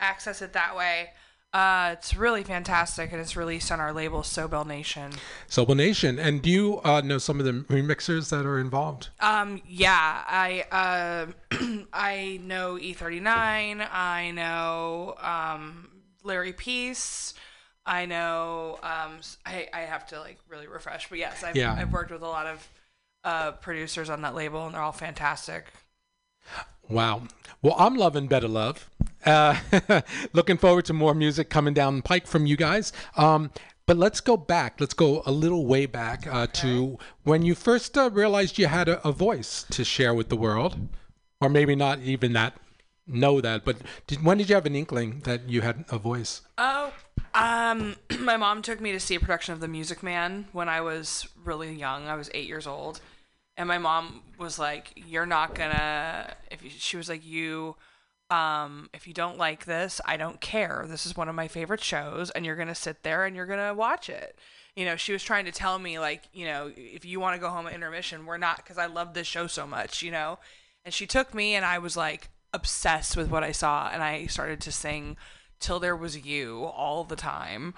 access 0.00 0.42
it 0.42 0.54
that 0.54 0.76
way. 0.76 1.10
Uh, 1.52 1.90
it's 1.94 2.14
really 2.14 2.44
fantastic, 2.44 3.10
and 3.10 3.20
it's 3.20 3.36
released 3.36 3.72
on 3.72 3.80
our 3.80 3.92
label 3.92 4.20
Sobel 4.22 4.64
Nation. 4.64 5.12
Sobel 5.48 5.76
Nation. 5.76 6.16
And 6.18 6.40
do 6.40 6.48
you 6.48 6.80
uh, 6.84 7.00
know 7.00 7.18
some 7.18 7.40
of 7.40 7.44
the 7.46 7.52
remixers 7.52 8.30
that 8.30 8.46
are 8.46 8.60
involved? 8.60 9.08
Um, 9.18 9.60
yeah, 9.66 10.22
I 10.28 10.64
uh, 10.70 11.56
I 11.92 12.38
know 12.44 12.74
E39. 12.76 13.88
I 13.92 14.30
know 14.30 15.16
um, 15.20 15.88
Larry 16.22 16.52
Peace. 16.52 17.34
I 17.84 18.06
know. 18.06 18.78
Um, 18.84 19.18
I 19.44 19.68
I 19.72 19.80
have 19.80 20.06
to 20.08 20.20
like 20.20 20.38
really 20.48 20.68
refresh, 20.68 21.08
but 21.08 21.18
yes, 21.18 21.42
I've 21.42 21.56
Yeah. 21.56 21.74
I've 21.76 21.92
worked 21.92 22.12
with 22.12 22.22
a 22.22 22.28
lot 22.28 22.46
of 22.46 22.68
uh, 23.24 23.52
producers 23.52 24.08
on 24.08 24.22
that 24.22 24.36
label, 24.36 24.66
and 24.66 24.74
they're 24.74 24.82
all 24.82 24.92
fantastic. 24.92 25.66
Wow. 26.88 27.22
Well, 27.62 27.76
I'm 27.78 27.96
loving 27.96 28.26
Better 28.26 28.48
Love. 28.48 28.88
Uh, 29.24 29.56
looking 30.32 30.56
forward 30.56 30.86
to 30.86 30.92
more 30.92 31.14
music 31.14 31.50
coming 31.50 31.74
down 31.74 31.96
the 31.96 32.02
pike 32.02 32.26
from 32.26 32.46
you 32.46 32.56
guys. 32.56 32.92
Um, 33.16 33.50
but 33.86 33.96
let's 33.96 34.20
go 34.20 34.36
back. 34.36 34.80
Let's 34.80 34.94
go 34.94 35.22
a 35.26 35.32
little 35.32 35.66
way 35.66 35.86
back 35.86 36.26
uh, 36.26 36.46
to 36.54 36.98
when 37.24 37.42
you 37.42 37.54
first 37.54 37.98
uh, 37.98 38.10
realized 38.12 38.58
you 38.58 38.66
had 38.66 38.88
a, 38.88 39.06
a 39.06 39.12
voice 39.12 39.64
to 39.70 39.84
share 39.84 40.14
with 40.14 40.28
the 40.28 40.36
world, 40.36 40.76
or 41.40 41.48
maybe 41.48 41.74
not 41.74 41.98
even 42.00 42.32
that 42.32 42.54
know 43.06 43.40
that. 43.40 43.64
But 43.64 43.78
did, 44.06 44.24
when 44.24 44.38
did 44.38 44.48
you 44.48 44.54
have 44.54 44.66
an 44.66 44.76
inkling 44.76 45.20
that 45.20 45.48
you 45.48 45.60
had 45.62 45.84
a 45.90 45.98
voice? 45.98 46.42
Oh, 46.56 46.92
um, 47.34 47.96
my 48.20 48.36
mom 48.36 48.62
took 48.62 48.80
me 48.80 48.92
to 48.92 49.00
see 49.00 49.14
a 49.14 49.20
production 49.20 49.52
of 49.52 49.60
The 49.60 49.68
Music 49.68 50.02
Man 50.02 50.46
when 50.52 50.68
I 50.68 50.80
was 50.80 51.28
really 51.44 51.74
young. 51.74 52.08
I 52.08 52.14
was 52.14 52.30
eight 52.34 52.46
years 52.46 52.66
old, 52.66 53.00
and 53.56 53.68
my 53.68 53.78
mom 53.78 54.22
was 54.38 54.58
like, 54.58 54.92
"You're 54.96 55.26
not 55.26 55.54
gonna." 55.54 56.34
If 56.50 56.62
you, 56.62 56.70
she 56.70 56.96
was 56.96 57.08
like, 57.08 57.24
"You, 57.24 57.76
um, 58.30 58.88
if 58.94 59.06
you 59.06 59.14
don't 59.14 59.38
like 59.38 59.64
this, 59.64 60.00
I 60.04 60.16
don't 60.16 60.40
care. 60.40 60.86
This 60.88 61.06
is 61.06 61.16
one 61.16 61.28
of 61.28 61.34
my 61.34 61.48
favorite 61.48 61.82
shows, 61.82 62.30
and 62.30 62.46
you're 62.46 62.56
gonna 62.56 62.74
sit 62.74 63.02
there 63.02 63.24
and 63.24 63.36
you're 63.36 63.46
gonna 63.46 63.74
watch 63.74 64.08
it." 64.08 64.38
You 64.76 64.84
know, 64.84 64.96
she 64.96 65.12
was 65.12 65.22
trying 65.22 65.44
to 65.46 65.52
tell 65.52 65.78
me 65.78 65.98
like, 65.98 66.22
you 66.32 66.46
know, 66.46 66.72
if 66.76 67.04
you 67.04 67.20
want 67.20 67.34
to 67.34 67.40
go 67.40 67.50
home 67.50 67.66
at 67.66 67.74
intermission, 67.74 68.24
we're 68.24 68.38
not 68.38 68.56
because 68.58 68.78
I 68.78 68.86
love 68.86 69.14
this 69.14 69.26
show 69.26 69.46
so 69.46 69.66
much, 69.66 70.02
you 70.02 70.10
know. 70.10 70.38
And 70.84 70.94
she 70.94 71.06
took 71.06 71.34
me, 71.34 71.54
and 71.54 71.64
I 71.64 71.78
was 71.78 71.96
like 71.96 72.30
obsessed 72.52 73.16
with 73.16 73.30
what 73.30 73.44
I 73.44 73.52
saw, 73.52 73.90
and 73.92 74.02
I 74.02 74.26
started 74.26 74.60
to 74.62 74.72
sing 74.72 75.16
till 75.60 75.78
there 75.78 75.96
was 75.96 76.16
you 76.26 76.64
all 76.64 77.04
the 77.04 77.16
time. 77.16 77.74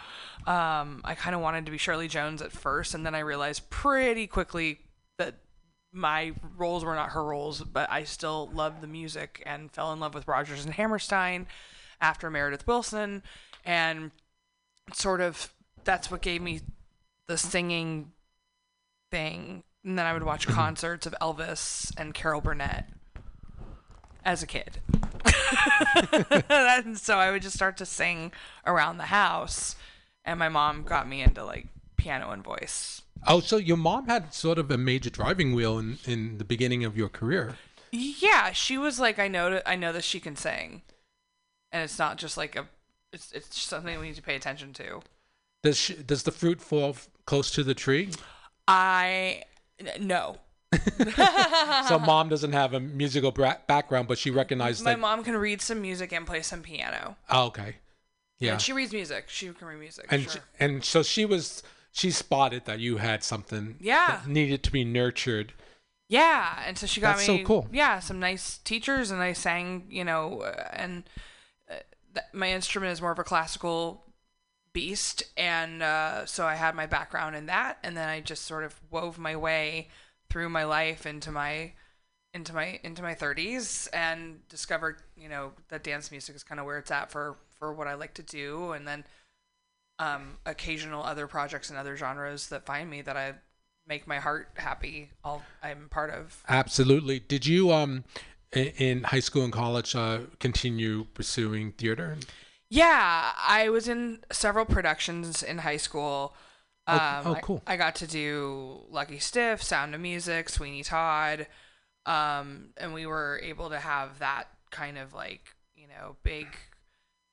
Um, 0.46 1.00
I 1.04 1.14
kind 1.16 1.34
of 1.34 1.42
wanted 1.42 1.66
to 1.66 1.72
be 1.72 1.78
Shirley 1.78 2.08
Jones 2.08 2.40
at 2.40 2.52
first, 2.52 2.94
and 2.94 3.04
then 3.04 3.14
I 3.14 3.20
realized 3.20 3.70
pretty 3.70 4.26
quickly 4.26 4.78
my 5.92 6.32
roles 6.56 6.84
were 6.84 6.94
not 6.94 7.10
her 7.10 7.24
roles, 7.24 7.62
but 7.62 7.90
I 7.90 8.04
still 8.04 8.50
loved 8.52 8.80
the 8.80 8.86
music 8.86 9.42
and 9.44 9.70
fell 9.70 9.92
in 9.92 10.00
love 10.00 10.14
with 10.14 10.26
Rodgers 10.26 10.64
and 10.64 10.74
Hammerstein 10.74 11.46
after 12.00 12.30
Meredith 12.30 12.66
Willson, 12.66 13.22
and 13.64 14.10
sort 14.92 15.20
of 15.20 15.52
that's 15.84 16.10
what 16.10 16.22
gave 16.22 16.40
me 16.42 16.60
the 17.28 17.38
singing 17.38 18.12
thing. 19.10 19.62
And 19.84 19.98
then 19.98 20.06
I 20.06 20.12
would 20.12 20.22
watch 20.22 20.46
mm-hmm. 20.46 20.56
concerts 20.56 21.06
of 21.06 21.14
Elvis 21.20 21.92
and 21.96 22.14
Carol 22.14 22.40
Burnett 22.40 22.88
as 24.24 24.42
a 24.42 24.46
kid. 24.46 24.78
and 26.48 26.98
so 26.98 27.18
I 27.18 27.30
would 27.30 27.42
just 27.42 27.56
start 27.56 27.76
to 27.78 27.86
sing 27.86 28.32
around 28.66 28.98
the 28.98 29.04
house, 29.04 29.76
and 30.24 30.38
my 30.38 30.48
mom 30.48 30.84
got 30.84 31.08
me 31.08 31.20
into 31.20 31.44
like 31.44 31.66
piano 31.96 32.30
and 32.30 32.42
voice. 32.42 33.02
Oh, 33.26 33.40
so 33.40 33.56
your 33.56 33.76
mom 33.76 34.06
had 34.08 34.34
sort 34.34 34.58
of 34.58 34.70
a 34.70 34.78
major 34.78 35.10
driving 35.10 35.54
wheel 35.54 35.78
in, 35.78 35.98
in 36.06 36.38
the 36.38 36.44
beginning 36.44 36.84
of 36.84 36.96
your 36.96 37.08
career. 37.08 37.56
Yeah, 37.92 38.52
she 38.52 38.78
was 38.78 38.98
like, 38.98 39.18
I 39.18 39.28
know, 39.28 39.60
I 39.66 39.76
know 39.76 39.92
that 39.92 40.04
she 40.04 40.18
can 40.18 40.34
sing, 40.34 40.82
and 41.70 41.82
it's 41.84 41.98
not 41.98 42.16
just 42.16 42.36
like 42.36 42.56
a, 42.56 42.66
it's 43.12 43.30
it's 43.32 43.60
something 43.60 43.98
we 44.00 44.08
need 44.08 44.16
to 44.16 44.22
pay 44.22 44.34
attention 44.34 44.72
to. 44.74 45.02
Does 45.62 45.76
she, 45.76 45.94
does 45.94 46.22
the 46.22 46.32
fruit 46.32 46.60
fall 46.60 46.90
f- 46.90 47.08
close 47.26 47.50
to 47.52 47.62
the 47.62 47.74
tree? 47.74 48.10
I 48.66 49.42
no, 50.00 50.38
so 51.88 51.98
mom 51.98 52.28
doesn't 52.28 52.52
have 52.52 52.72
a 52.74 52.80
musical 52.80 53.30
bra- 53.30 53.56
background, 53.66 54.08
but 54.08 54.18
she 54.18 54.30
recognized 54.30 54.82
my 54.84 54.92
that. 54.94 55.00
mom 55.00 55.22
can 55.22 55.36
read 55.36 55.60
some 55.60 55.80
music 55.82 56.12
and 56.12 56.26
play 56.26 56.42
some 56.42 56.62
piano. 56.62 57.16
Oh, 57.28 57.46
okay. 57.46 57.76
Yeah. 58.38 58.52
and 58.52 58.60
she 58.60 58.72
reads 58.72 58.92
music. 58.92 59.26
She 59.28 59.48
can 59.50 59.68
read 59.68 59.78
music. 59.78 60.06
and 60.10 60.22
sure. 60.22 60.32
she- 60.32 60.38
and 60.58 60.84
so 60.84 61.02
she 61.02 61.24
was 61.24 61.62
she 61.92 62.10
spotted 62.10 62.64
that 62.64 62.80
you 62.80 62.96
had 62.96 63.22
something 63.22 63.76
Yeah. 63.80 64.22
that 64.22 64.26
needed 64.26 64.62
to 64.64 64.72
be 64.72 64.84
nurtured. 64.84 65.52
Yeah, 66.08 66.62
and 66.66 66.76
so 66.76 66.86
she 66.86 67.00
got 67.00 67.16
That's 67.16 67.26
so 67.26 67.42
cool. 67.44 67.68
Yeah, 67.72 67.98
some 68.00 68.18
nice 68.20 68.58
teachers, 68.58 69.10
and 69.10 69.22
I 69.22 69.32
sang, 69.32 69.86
you 69.88 70.04
know, 70.04 70.40
uh, 70.42 70.68
and 70.72 71.04
uh, 71.70 71.74
th- 72.14 72.26
my 72.32 72.50
instrument 72.50 72.92
is 72.92 73.00
more 73.00 73.12
of 73.12 73.18
a 73.18 73.24
classical 73.24 74.04
beast, 74.74 75.22
and 75.36 75.82
uh, 75.82 76.26
so 76.26 76.46
I 76.46 76.56
had 76.56 76.74
my 76.74 76.86
background 76.86 77.36
in 77.36 77.46
that, 77.46 77.78
and 77.82 77.96
then 77.96 78.08
I 78.08 78.20
just 78.20 78.44
sort 78.44 78.64
of 78.64 78.80
wove 78.90 79.18
my 79.18 79.36
way 79.36 79.88
through 80.28 80.48
my 80.48 80.64
life 80.64 81.06
into 81.06 81.30
my 81.30 81.72
into 82.34 82.54
my 82.54 82.80
into 82.82 83.02
my 83.02 83.14
30s 83.14 83.88
and 83.92 84.46
discovered, 84.48 84.96
you 85.16 85.28
know, 85.28 85.52
that 85.68 85.84
dance 85.84 86.10
music 86.10 86.34
is 86.34 86.42
kind 86.42 86.58
of 86.58 86.64
where 86.66 86.78
it's 86.78 86.90
at 86.90 87.10
for 87.10 87.36
for 87.58 87.72
what 87.72 87.86
I 87.86 87.94
like 87.94 88.14
to 88.14 88.22
do, 88.22 88.72
and 88.72 88.86
then 88.88 89.04
um, 90.02 90.38
occasional 90.46 91.02
other 91.02 91.26
projects 91.26 91.70
and 91.70 91.78
other 91.78 91.96
genres 91.96 92.48
that 92.48 92.66
find 92.66 92.90
me 92.90 93.02
that 93.02 93.16
I 93.16 93.34
make 93.86 94.06
my 94.06 94.18
heart 94.18 94.48
happy. 94.54 95.10
I'll, 95.24 95.42
I'm 95.62 95.88
part 95.88 96.10
of. 96.10 96.42
Absolutely. 96.48 97.20
Did 97.20 97.46
you 97.46 97.72
um 97.72 98.04
in 98.52 99.04
high 99.04 99.20
school 99.20 99.44
and 99.44 99.52
college 99.52 99.94
uh, 99.96 100.18
continue 100.38 101.04
pursuing 101.14 101.72
theater? 101.72 102.16
Yeah, 102.68 103.32
I 103.48 103.68
was 103.68 103.86
in 103.88 104.20
several 104.30 104.64
productions 104.64 105.42
in 105.42 105.58
high 105.58 105.76
school. 105.78 106.34
Oh, 106.86 106.94
Um, 106.94 107.22
oh, 107.26 107.34
I- 107.34 107.40
cool. 107.40 107.62
I, 107.66 107.76
got 107.76 107.94
to 107.96 108.06
do 108.06 108.80
Lucky 108.88 109.18
Stiff, 109.18 109.62
Sound 109.62 109.94
of 109.94 110.00
Music, 110.00 110.48
Sweeney 110.48 110.82
Todd, 110.82 111.46
um, 112.06 112.70
and 112.76 112.92
we 112.92 113.06
were 113.06 113.40
able 113.42 113.68
to 113.70 113.78
have 113.78 114.18
that 114.18 114.44
kind 114.70 114.98
of 114.98 115.12
like 115.14 115.54
you 115.74 115.86
know 115.86 116.16
big. 116.22 116.48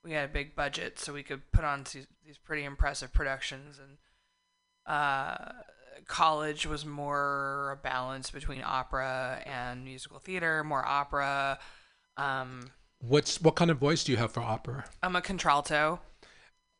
We 0.03 0.13
had 0.13 0.25
a 0.29 0.33
big 0.33 0.55
budget, 0.55 0.97
so 0.99 1.13
we 1.13 1.23
could 1.23 1.51
put 1.51 1.65
on 1.65 1.83
these, 1.83 2.07
these 2.25 2.37
pretty 2.37 2.63
impressive 2.63 3.11
productions. 3.11 3.79
And 3.79 3.97
uh, 4.85 5.51
college 6.07 6.65
was 6.65 6.85
more 6.85 7.71
a 7.71 7.75
balance 7.75 8.31
between 8.31 8.61
opera 8.65 9.41
and 9.45 9.83
musical 9.83 10.19
theater, 10.19 10.63
more 10.63 10.85
opera. 10.85 11.59
Um, 12.17 12.71
What's 13.01 13.41
what 13.41 13.55
kind 13.55 13.71
of 13.71 13.77
voice 13.77 14.03
do 14.03 14.11
you 14.11 14.17
have 14.17 14.31
for 14.31 14.41
opera? 14.41 14.85
I'm 15.01 15.15
a 15.15 15.21
contralto. 15.21 16.01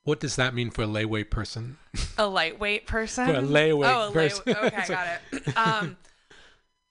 What 0.03 0.19
does 0.19 0.35
that 0.37 0.53
mean 0.53 0.69
for 0.71 0.83
a 0.83 0.87
layaway 0.87 1.29
person? 1.29 1.77
A 2.17 2.27
lightweight 2.27 2.87
person. 2.87 3.27
For 3.27 3.35
a 3.35 3.41
layaway 3.41 3.93
oh, 3.93 4.09
a 4.09 4.11
person. 4.11 4.43
Lay- 4.45 4.55
okay, 4.55 4.75
I 4.75 4.87
got 4.87 5.07
it. 5.31 5.57
Um, 5.57 5.97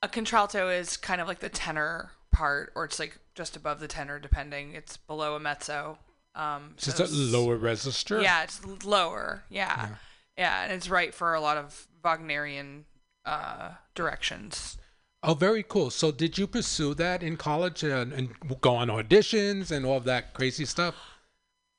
a 0.03 0.09
contralto 0.09 0.69
is 0.69 0.97
kind 0.97 1.21
of 1.21 1.29
like 1.29 1.41
the 1.41 1.49
tenor 1.49 2.13
part, 2.33 2.73
or 2.75 2.85
it's 2.85 2.99
like 2.99 3.19
just 3.35 3.57
above 3.57 3.81
the 3.81 3.89
tenor, 3.89 4.19
depending. 4.19 4.73
It's 4.75 4.97
below 4.97 5.35
a 5.35 5.41
mezzo. 5.41 5.99
Um, 6.39 6.75
It's 6.77 6.87
just 6.87 6.99
so 6.99 7.05
a 7.05 7.11
lower 7.37 7.57
register. 7.57 8.23
Yeah, 8.23 8.45
it's 8.45 8.65
lower. 8.85 9.43
Yeah. 9.51 9.97
yeah, 10.37 10.63
and 10.63 10.73
it's 10.73 10.89
right 10.89 11.13
for 11.13 11.35
a 11.35 11.41
lot 11.41 11.57
of 11.57 11.89
Wagnerian 12.05 12.85
uh, 13.25 13.73
directions. 13.95 14.79
Oh, 15.23 15.35
very 15.35 15.65
cool. 15.65 15.91
So, 15.91 16.13
did 16.13 16.39
you 16.39 16.47
pursue 16.47 16.95
that 16.95 17.25
in 17.25 17.37
college 17.37 17.83
and, 17.83 18.13
and 18.13 18.29
go 18.61 18.77
on 18.77 18.89
auditions 18.89 19.73
and 19.73 19.85
all 19.85 19.97
of 19.97 20.05
that 20.05 20.33
crazy 20.33 20.65
stuff? 20.65 20.95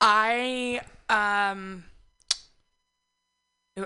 I 0.02 0.82
um 1.10 1.86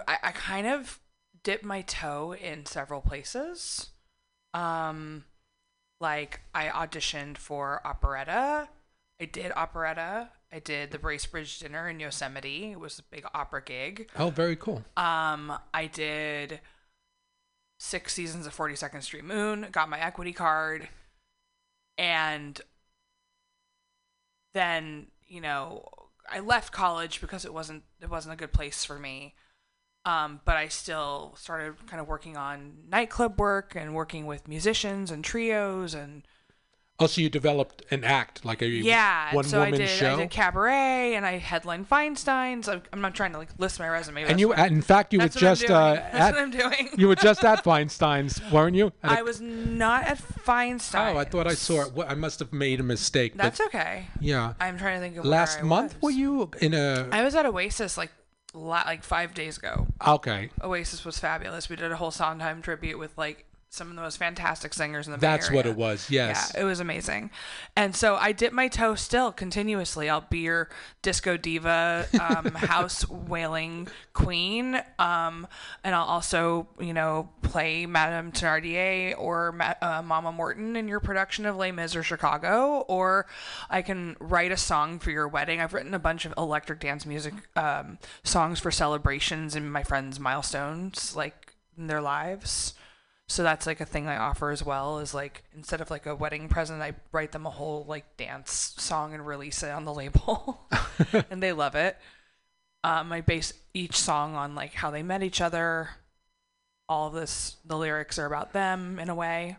I, 0.07 0.17
I 0.23 0.31
kind 0.31 0.67
of 0.67 0.99
dipped 1.43 1.63
my 1.63 1.81
toe 1.81 2.33
in 2.33 2.65
several 2.65 3.01
places. 3.01 3.91
Um 4.53 5.25
like 5.99 6.41
I 6.53 6.67
auditioned 6.67 7.37
for 7.37 7.81
operetta. 7.85 8.69
I 9.21 9.25
did 9.25 9.51
operetta. 9.55 10.29
I 10.53 10.59
did 10.59 10.91
the 10.91 10.99
Bracebridge 10.99 11.59
dinner 11.59 11.89
in 11.89 11.99
Yosemite. 11.99 12.71
It 12.71 12.79
was 12.79 12.99
a 12.99 13.03
big 13.03 13.25
opera 13.33 13.63
gig. 13.63 14.09
Oh, 14.17 14.29
very 14.29 14.55
cool. 14.55 14.83
Um 14.95 15.57
I 15.73 15.87
did 15.87 16.59
six 17.79 18.13
seasons 18.13 18.45
of 18.45 18.55
42nd 18.55 19.01
Street 19.03 19.25
Moon, 19.25 19.67
got 19.71 19.89
my 19.89 19.99
equity 19.99 20.31
card, 20.31 20.87
and 21.97 22.61
then, 24.53 25.07
you 25.27 25.41
know, 25.41 25.85
I 26.29 26.39
left 26.39 26.71
college 26.71 27.19
because 27.19 27.45
it 27.45 27.53
wasn't 27.53 27.83
it 28.01 28.09
wasn't 28.09 28.33
a 28.33 28.37
good 28.37 28.53
place 28.53 28.85
for 28.85 28.97
me. 28.97 29.35
Um, 30.05 30.41
but 30.43 30.57
I 30.57 30.67
still 30.67 31.33
started 31.37 31.75
kind 31.87 32.01
of 32.01 32.07
working 32.07 32.35
on 32.35 32.73
nightclub 32.89 33.39
work 33.39 33.73
and 33.75 33.95
working 33.95 34.25
with 34.25 34.49
musicians 34.49 35.11
and 35.11 35.23
trios 35.23 35.93
and 35.93 36.23
Oh, 37.03 37.07
so 37.07 37.21
you 37.21 37.29
developed 37.29 37.83
an 37.91 38.03
act 38.03 38.43
like 38.45 38.61
a 38.61 38.67
Yeah, 38.67 39.33
one 39.33 39.43
so 39.43 39.61
I 39.61 39.65
woman 39.65 39.79
did 39.81 39.89
show. 39.89 40.13
I 40.13 40.17
did 40.17 40.29
cabaret 40.29 41.15
and 41.15 41.25
I 41.25 41.37
headlined 41.37 41.87
Feinstein's. 41.89 42.67
I'm, 42.67 42.81
I'm 42.91 43.01
not 43.01 43.13
trying 43.15 43.31
to 43.33 43.37
like 43.37 43.49
list 43.57 43.79
my 43.79 43.87
resume. 43.87 44.23
And 44.23 44.39
you, 44.39 44.53
in 44.53 44.81
fact, 44.81 45.13
you 45.13 45.19
were 45.19 45.25
that's 45.25 45.35
what 45.35 45.43
I'm 45.43 45.55
just 45.55 45.69
uh, 45.69 45.93
That's 45.95 46.15
at 46.15 46.33
what 46.33 46.41
I'm 46.41 46.51
doing. 46.51 46.89
you 46.97 47.07
were 47.07 47.15
just 47.15 47.43
at 47.43 47.63
Feinstein's, 47.63 48.41
weren't 48.51 48.75
you? 48.75 48.91
At 49.03 49.11
a- 49.11 49.19
I 49.19 49.21
was 49.21 49.41
not 49.41 50.05
at 50.05 50.17
Feinstein's. 50.17 51.15
oh, 51.15 51.19
I 51.19 51.23
thought 51.25 51.47
I 51.47 51.53
saw 51.53 51.85
it. 51.85 51.93
I 52.07 52.15
must 52.15 52.39
have 52.39 52.53
made 52.53 52.79
a 52.79 52.83
mistake. 52.83 53.35
That's 53.35 53.59
okay. 53.61 54.07
yeah. 54.19 54.53
I'm 54.59 54.77
trying 54.77 54.95
to 54.97 55.01
think 55.01 55.17
of 55.17 55.25
Last 55.25 55.59
I 55.59 55.63
month, 55.63 55.95
were 56.01 56.11
you 56.11 56.51
in 56.61 56.73
a? 56.73 57.07
I 57.11 57.23
was 57.23 57.35
at 57.35 57.45
Oasis 57.45 57.97
like 57.97 58.11
like 58.53 59.03
five 59.03 59.33
days 59.33 59.57
ago. 59.57 59.87
Okay, 60.05 60.51
Oasis 60.61 61.03
was 61.03 61.17
fabulous. 61.19 61.69
We 61.69 61.75
did 61.75 61.91
a 61.91 61.95
whole 61.95 62.11
Sondheim 62.11 62.61
tribute 62.61 62.99
with 62.99 63.17
like 63.17 63.45
some 63.73 63.89
of 63.89 63.95
the 63.95 64.01
most 64.03 64.17
fantastic 64.17 64.71
singers 64.71 65.07
in 65.07 65.13
the 65.13 65.17
that's 65.17 65.49
what 65.49 65.65
it 65.65 65.75
was. 65.75 66.07
Yes. 66.11 66.51
Yeah, 66.53 66.61
it 66.61 66.63
was 66.63 66.79
amazing. 66.79 67.31
And 67.75 67.95
so 67.95 68.15
I 68.15 68.31
dip 68.31 68.53
my 68.53 68.67
toe 68.67 68.93
still 68.93 69.31
continuously. 69.31 70.11
I'll 70.11 70.21
be 70.21 70.41
your 70.41 70.69
disco 71.01 71.37
diva, 71.37 72.05
um, 72.21 72.45
house 72.53 73.09
wailing 73.09 73.87
queen. 74.13 74.79
Um, 74.99 75.47
and 75.83 75.95
I'll 75.95 76.05
also, 76.05 76.67
you 76.79 76.93
know, 76.93 77.29
play 77.41 77.87
Madame 77.87 78.31
Thenardier 78.31 79.15
or 79.17 79.51
Ma- 79.53 79.73
uh, 79.81 80.03
Mama 80.03 80.31
Morton 80.31 80.75
in 80.75 80.87
your 80.87 80.99
production 80.99 81.47
of 81.47 81.55
Les 81.55 81.71
Mis 81.71 81.95
or 81.95 82.03
Chicago. 82.03 82.85
Or 82.87 83.25
I 83.71 83.81
can 83.81 84.15
write 84.19 84.51
a 84.51 84.57
song 84.57 84.99
for 84.99 85.09
your 85.09 85.27
wedding. 85.27 85.59
I've 85.59 85.73
written 85.73 85.95
a 85.95 85.99
bunch 85.99 86.25
of 86.25 86.33
electric 86.37 86.79
dance 86.79 87.07
music 87.07 87.33
um, 87.55 87.97
songs 88.23 88.59
for 88.59 88.69
celebrations 88.69 89.55
and 89.55 89.73
my 89.73 89.81
friends' 89.81 90.19
milestones, 90.19 91.15
like 91.15 91.55
in 91.75 91.87
their 91.87 92.01
lives. 92.01 92.75
So 93.27 93.41
that's 93.41 93.65
like 93.65 93.79
a 93.79 93.85
thing 93.85 94.07
I 94.07 94.17
offer 94.17 94.51
as 94.51 94.63
well 94.63 94.99
is 94.99 95.13
like 95.13 95.43
instead 95.55 95.81
of 95.81 95.89
like 95.89 96.05
a 96.05 96.15
wedding 96.15 96.49
present, 96.49 96.81
I 96.81 96.93
write 97.11 97.31
them 97.31 97.45
a 97.45 97.51
whole 97.51 97.85
like 97.87 98.17
dance 98.17 98.75
song 98.77 99.13
and 99.13 99.25
release 99.25 99.63
it 99.63 99.71
on 99.71 99.85
the 99.85 99.93
label. 99.93 100.67
and 101.29 101.41
they 101.41 101.53
love 101.53 101.75
it. 101.75 101.97
Um, 102.83 103.11
I 103.13 103.21
base 103.21 103.53
each 103.73 103.95
song 103.95 104.35
on 104.35 104.55
like 104.55 104.73
how 104.73 104.91
they 104.91 105.03
met 105.03 105.23
each 105.23 105.39
other. 105.41 105.89
All 106.89 107.07
of 107.07 107.13
this, 107.13 107.55
the 107.65 107.77
lyrics 107.77 108.19
are 108.19 108.25
about 108.25 108.51
them 108.51 108.99
in 108.99 109.09
a 109.09 109.15
way. 109.15 109.57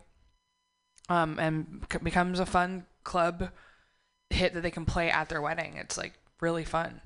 Um, 1.09 1.39
and 1.39 1.85
c- 1.91 1.99
becomes 1.99 2.39
a 2.39 2.45
fun 2.45 2.85
club 3.03 3.49
hit 4.29 4.53
that 4.53 4.61
they 4.61 4.71
can 4.71 4.85
play 4.85 5.09
at 5.09 5.29
their 5.29 5.41
wedding. 5.41 5.77
It's 5.77 5.97
like 5.97 6.13
really 6.39 6.65
fun. 6.65 7.01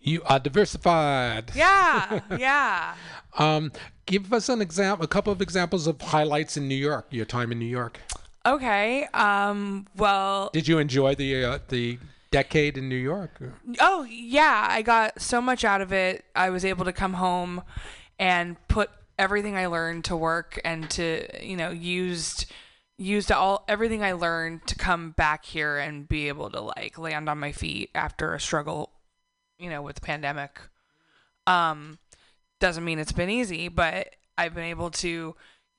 You 0.00 0.22
are 0.24 0.38
diversified. 0.38 1.50
Yeah, 1.54 2.20
yeah. 2.38 2.94
Um, 3.36 3.72
give 4.08 4.32
us 4.32 4.48
an 4.48 4.60
example, 4.60 5.04
a 5.04 5.08
couple 5.08 5.32
of 5.32 5.40
examples 5.40 5.86
of 5.86 6.00
highlights 6.00 6.56
in 6.56 6.66
New 6.66 6.74
York. 6.74 7.06
Your 7.10 7.26
time 7.26 7.52
in 7.52 7.58
New 7.58 7.66
York. 7.66 8.00
Okay. 8.44 9.06
Um. 9.14 9.86
Well, 9.96 10.50
Did 10.52 10.66
you 10.66 10.78
enjoy 10.78 11.14
the 11.14 11.44
uh, 11.44 11.58
the 11.68 11.98
decade 12.30 12.76
in 12.76 12.88
New 12.88 12.96
York? 12.96 13.40
Oh 13.80 14.04
yeah, 14.04 14.66
I 14.68 14.82
got 14.82 15.20
so 15.20 15.40
much 15.40 15.64
out 15.64 15.80
of 15.80 15.92
it. 15.92 16.24
I 16.34 16.50
was 16.50 16.64
able 16.64 16.84
to 16.84 16.92
come 16.92 17.14
home 17.14 17.62
and 18.18 18.56
put 18.68 18.90
everything 19.18 19.56
I 19.56 19.66
learned 19.66 20.04
to 20.06 20.16
work 20.16 20.60
and 20.64 20.88
to 20.90 21.26
you 21.44 21.56
know 21.56 21.70
used 21.70 22.46
used 22.96 23.30
all 23.30 23.64
everything 23.68 24.02
I 24.02 24.12
learned 24.12 24.66
to 24.66 24.74
come 24.74 25.12
back 25.12 25.44
here 25.44 25.78
and 25.78 26.08
be 26.08 26.28
able 26.28 26.50
to 26.50 26.60
like 26.60 26.98
land 26.98 27.28
on 27.28 27.38
my 27.38 27.52
feet 27.52 27.90
after 27.94 28.34
a 28.34 28.40
struggle, 28.40 28.90
you 29.58 29.70
know, 29.70 29.82
with 29.82 29.96
the 29.96 30.02
pandemic. 30.02 30.58
Um, 31.46 31.98
doesn't 32.60 32.84
mean 32.84 32.98
it's 32.98 33.12
been 33.12 33.30
easy, 33.30 33.68
but 33.68 34.14
I've 34.36 34.54
been 34.54 34.64
able 34.64 34.90
to 34.90 35.34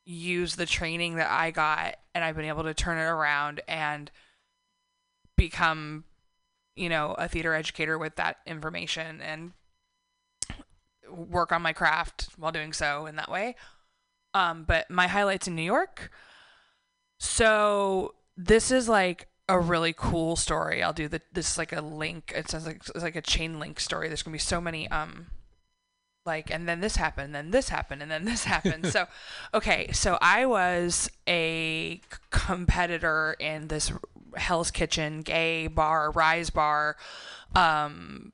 use 0.06 0.56
the 0.56 0.66
training 0.66 1.16
that 1.16 1.30
I 1.30 1.52
got 1.52 1.96
and 2.16 2.24
I've 2.24 2.36
been 2.36 2.46
able 2.46 2.64
to 2.64 2.74
turn 2.74 2.98
it 2.98 3.04
around 3.04 3.62
and 3.68 4.10
become 5.38 6.04
you 6.80 6.88
know, 6.88 7.14
a 7.18 7.28
theater 7.28 7.54
educator 7.54 7.98
with 7.98 8.16
that 8.16 8.38
information 8.46 9.22
and 9.22 9.52
work 11.12 11.52
on 11.52 11.62
my 11.62 11.74
craft 11.74 12.30
while 12.38 12.54
doing 12.54 12.72
so 12.72 13.06
in 13.06 13.18
that 13.18 13.30
way. 13.30 13.56
Um, 14.34 14.64
but 14.64 14.90
my 14.90 15.08
highlights 15.08 15.48
in 15.48 15.56
New 15.56 15.62
York. 15.62 16.10
So 17.20 18.16
this 18.38 18.72
is 18.72 18.88
like 18.88 19.28
a 19.50 19.60
really 19.60 19.92
cool 19.92 20.38
story. 20.38 20.82
I'll 20.82 20.94
do 20.94 21.10
the 21.10 21.22
this 21.34 21.52
is 21.52 21.58
like 21.58 21.74
a 21.74 21.82
link. 21.82 22.32
It 22.34 22.50
sounds 22.50 22.66
like 22.66 22.78
it's 22.78 23.04
like 23.04 23.18
a 23.18 23.22
chain 23.22 23.60
link 23.60 23.82
story. 23.82 24.08
There's 24.08 24.24
gonna 24.24 24.36
be 24.36 24.40
so 24.40 24.62
many 24.62 24.88
um 24.90 25.28
like 26.26 26.52
and 26.52 26.68
then 26.68 26.80
this 26.80 26.96
happened, 26.96 27.34
then 27.34 27.52
this 27.52 27.70
happened, 27.70 28.02
and 28.02 28.12
then 28.12 28.26
this 28.26 28.44
happened. 28.56 28.88
so 28.88 29.08
okay, 29.54 29.92
so 29.92 30.18
I 30.22 30.46
was 30.46 31.10
a 31.28 32.02
competitor 32.30 33.36
in 33.40 33.68
this 33.68 33.92
Hell's 34.36 34.72
Kitchen 34.72 35.22
gay 35.22 35.68
bar, 35.68 36.12
Rise 36.12 36.50
bar, 36.50 36.98
um, 37.56 38.32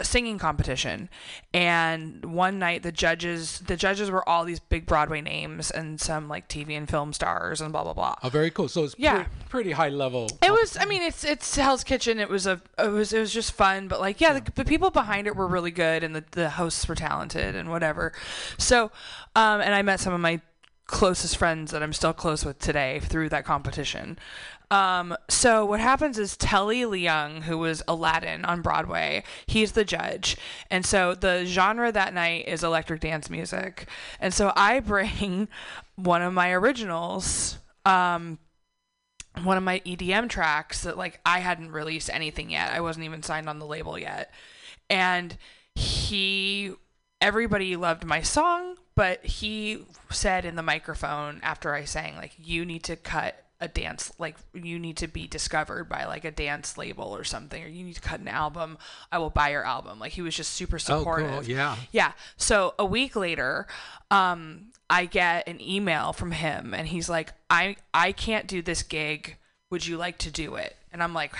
s- 0.00 0.08
singing 0.08 0.38
competition. 0.38 1.08
And 1.52 2.24
one 2.24 2.58
night 2.58 2.82
the 2.82 2.92
judges, 2.92 3.60
the 3.60 3.76
judges 3.76 4.10
were 4.10 4.28
all 4.28 4.44
these 4.44 4.60
big 4.60 4.86
Broadway 4.86 5.20
names 5.20 5.70
and 5.70 6.00
some 6.00 6.28
like 6.28 6.48
TV 6.48 6.76
and 6.76 6.88
film 6.88 7.12
stars 7.12 7.60
and 7.60 7.72
blah 7.72 7.84
blah 7.84 7.92
blah. 7.94 8.14
Oh, 8.22 8.28
very 8.28 8.50
cool. 8.50 8.68
So 8.68 8.84
it's 8.84 8.94
Yeah. 8.98 9.24
pre- 9.24 9.32
pretty 9.48 9.70
high 9.72 9.88
level. 9.90 10.28
It 10.42 10.50
was. 10.50 10.76
I 10.78 10.84
mean, 10.84 11.02
it's 11.02 11.24
it's 11.24 11.54
Hell's 11.56 11.84
Kitchen. 11.84 12.18
It 12.18 12.28
was 12.28 12.46
a. 12.46 12.60
It 12.78 12.88
was. 12.88 13.12
It 13.12 13.20
was 13.20 13.32
just 13.32 13.52
fun. 13.52 13.88
But 13.88 14.00
like, 14.00 14.20
yeah, 14.20 14.38
the, 14.38 14.50
the 14.52 14.64
people 14.64 14.90
behind 14.90 15.26
it 15.26 15.36
were 15.36 15.46
really 15.46 15.70
good, 15.70 16.02
and 16.04 16.14
the 16.16 16.24
the 16.32 16.50
hosts 16.50 16.88
were 16.88 16.94
talented, 16.94 17.54
and 17.54 17.70
whatever. 17.70 18.12
So, 18.58 18.90
um, 19.36 19.60
and 19.60 19.74
I 19.74 19.82
met 19.82 20.00
some 20.00 20.12
of 20.12 20.20
my 20.20 20.40
closest 20.86 21.38
friends 21.38 21.70
that 21.70 21.82
I'm 21.82 21.94
still 21.94 22.12
close 22.12 22.44
with 22.44 22.58
today 22.58 23.00
through 23.00 23.30
that 23.30 23.44
competition. 23.46 24.18
Um, 24.70 25.16
so 25.28 25.64
what 25.64 25.80
happens 25.80 26.18
is 26.18 26.36
Telly 26.36 26.82
Leung, 26.82 27.42
who 27.42 27.58
was 27.58 27.82
Aladdin 27.86 28.44
on 28.44 28.62
Broadway, 28.62 29.22
he's 29.46 29.72
the 29.72 29.84
judge. 29.84 30.36
And 30.70 30.84
so 30.84 31.14
the 31.14 31.44
genre 31.44 31.92
that 31.92 32.14
night 32.14 32.48
is 32.48 32.64
electric 32.64 33.00
dance 33.00 33.30
music. 33.30 33.86
And 34.20 34.32
so 34.32 34.52
I 34.56 34.80
bring 34.80 35.48
one 35.96 36.22
of 36.22 36.32
my 36.32 36.50
originals, 36.52 37.58
um, 37.84 38.38
one 39.42 39.56
of 39.56 39.62
my 39.62 39.80
EDM 39.80 40.28
tracks 40.28 40.82
that 40.82 40.96
like 40.96 41.20
I 41.26 41.40
hadn't 41.40 41.72
released 41.72 42.10
anything 42.12 42.50
yet. 42.50 42.72
I 42.72 42.80
wasn't 42.80 43.04
even 43.04 43.22
signed 43.22 43.48
on 43.48 43.58
the 43.58 43.66
label 43.66 43.98
yet. 43.98 44.32
And 44.88 45.36
he 45.74 46.72
everybody 47.20 47.74
loved 47.74 48.04
my 48.04 48.22
song, 48.22 48.76
but 48.94 49.24
he 49.24 49.84
said 50.10 50.44
in 50.44 50.56
the 50.56 50.62
microphone 50.62 51.40
after 51.42 51.74
I 51.74 51.84
sang 51.84 52.16
like 52.16 52.32
you 52.38 52.64
need 52.64 52.84
to 52.84 52.96
cut 52.96 53.43
a 53.60 53.68
dance 53.68 54.12
like 54.18 54.36
you 54.52 54.78
need 54.78 54.96
to 54.96 55.06
be 55.06 55.26
discovered 55.26 55.88
by 55.88 56.04
like 56.04 56.24
a 56.24 56.30
dance 56.30 56.76
label 56.76 57.16
or 57.16 57.24
something 57.24 57.62
or 57.62 57.68
you 57.68 57.84
need 57.84 57.94
to 57.94 58.00
cut 58.00 58.20
an 58.20 58.28
album. 58.28 58.78
I 59.12 59.18
will 59.18 59.30
buy 59.30 59.50
your 59.50 59.64
album. 59.64 59.98
Like 59.98 60.12
he 60.12 60.22
was 60.22 60.34
just 60.36 60.52
super 60.52 60.78
supportive 60.78 61.30
Oh, 61.30 61.40
cool. 61.40 61.44
Yeah. 61.44 61.76
Yeah. 61.92 62.12
So 62.36 62.74
a 62.78 62.84
week 62.84 63.16
later, 63.16 63.66
um, 64.10 64.72
I 64.90 65.06
get 65.06 65.48
an 65.48 65.60
email 65.60 66.12
from 66.12 66.32
him 66.32 66.74
and 66.74 66.88
he's 66.88 67.08
like, 67.08 67.32
I 67.48 67.76
I 67.92 68.12
can't 68.12 68.46
do 68.46 68.60
this 68.60 68.82
gig. 68.82 69.36
Would 69.70 69.86
you 69.86 69.96
like 69.96 70.18
to 70.18 70.30
do 70.30 70.56
it? 70.56 70.76
And 70.92 71.02
I'm 71.02 71.14
like, 71.14 71.34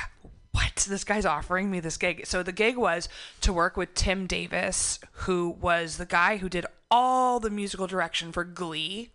what? 0.53 0.87
This 0.89 1.05
guy's 1.05 1.27
offering 1.27 1.71
me 1.71 1.81
this 1.81 1.97
gig. 1.97 2.27
So 2.27 2.43
the 2.43 2.53
gig 2.53 2.77
was 2.77 3.09
to 3.43 3.53
work 3.53 3.77
with 3.77 3.95
Tim 3.95 4.27
Davis, 4.27 4.99
who 5.13 5.51
was 5.61 5.97
the 5.97 6.07
guy 6.07 6.39
who 6.39 6.49
did 6.49 6.67
all 6.91 7.41
the 7.41 7.51
musical 7.51 7.87
direction 7.87 8.33
for 8.33 8.45
Glee 8.45 9.11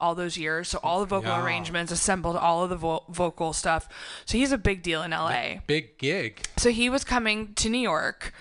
all 0.00 0.14
those 0.14 0.36
years. 0.38 0.68
So 0.68 0.78
all 0.82 1.00
the 1.00 1.06
vocal 1.06 1.30
Yeah. 1.30 1.42
arrangements, 1.44 1.90
assembled 1.92 2.36
all 2.36 2.62
of 2.64 2.70
the 2.70 2.76
vo- 2.76 3.04
vocal 3.08 3.52
stuff. 3.52 3.88
So 4.26 4.38
he's 4.38 4.52
a 4.52 4.58
big 4.58 4.82
deal 4.82 5.02
in 5.02 5.12
LA. 5.12 5.60
Big 5.66 5.98
gig. 5.98 6.46
So 6.56 6.70
he 6.70 6.88
was 6.88 7.02
coming 7.04 7.54
to 7.54 7.68
New 7.68 7.78
York 7.80 8.32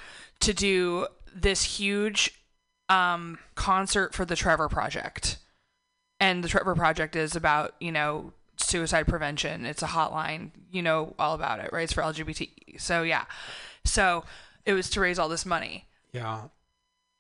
to 0.42 0.54
do 0.54 1.08
this 1.34 1.64
huge 1.80 2.34
um, 2.90 3.38
concert 3.56 4.14
for 4.14 4.24
the 4.24 4.36
Trevor 4.36 4.70
Project. 4.70 5.38
And 6.20 6.44
the 6.44 6.48
Trevor 6.48 6.74
Project 6.76 7.16
is 7.16 7.36
about, 7.36 7.76
you 7.80 7.92
know, 7.92 8.34
suicide 8.58 9.08
prevention. 9.08 9.66
It's 9.66 9.84
a 9.84 9.88
hotline. 9.88 10.52
You 10.72 10.82
know 10.82 11.14
all 11.20 11.36
about 11.36 11.60
it, 11.60 11.72
right? 11.74 11.84
It's 11.84 11.94
for 11.94 12.02
LGBT. 12.02 12.80
So, 12.80 13.04
yeah. 13.04 13.26
So 13.84 14.24
it 14.66 14.74
was 14.74 14.90
to 14.92 15.00
raise 15.00 15.20
all 15.20 15.30
this 15.30 15.46
money. 15.46 15.86
Yeah. 16.14 16.44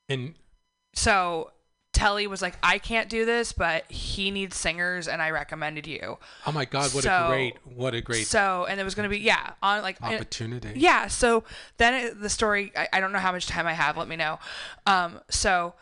And 0.09 0.35
So 0.93 1.51
Telly 1.97 2.27
was 2.27 2.41
like, 2.41 2.55
I 2.61 2.77
can't 2.77 3.09
do 3.09 3.25
this, 3.25 3.53
but 3.53 3.91
he 3.91 4.29
needs 4.29 4.55
singers, 4.55 5.07
and 5.07 5.19
I 5.21 5.31
recommended 5.31 5.87
you. 5.87 6.17
oh 6.45 6.51
my 6.51 6.65
God, 6.65 6.93
what 6.93 7.03
So- 7.03 7.25
a 7.25 7.27
great, 7.27 7.55
what 7.63 7.95
a 7.95 8.01
great 8.01 8.27
So, 8.27 8.65
and 8.69 8.79
it 8.79 8.83
was 8.83 8.93
going 8.95 9.09
to 9.09 9.15
be, 9.15 9.19
yeah, 9.19 9.53
on 9.63 9.81
like 9.81 10.01
opportunity. 10.01 10.73
Yeah. 10.75 11.07
So 11.07 11.43
then 11.77 11.93
it, 11.95 12.21
the 12.21 12.29
story, 12.29 12.71
I, 12.75 12.87
I 12.93 12.99
don't 12.99 13.11
know 13.11 13.19
how 13.19 13.31
much 13.31 13.47
time 13.47 13.65
I 13.65 13.73
have. 13.73 13.97
Let 13.97 14.07
me 14.07 14.15
know. 14.15 14.37
Um, 14.85 15.21
so 15.29 15.73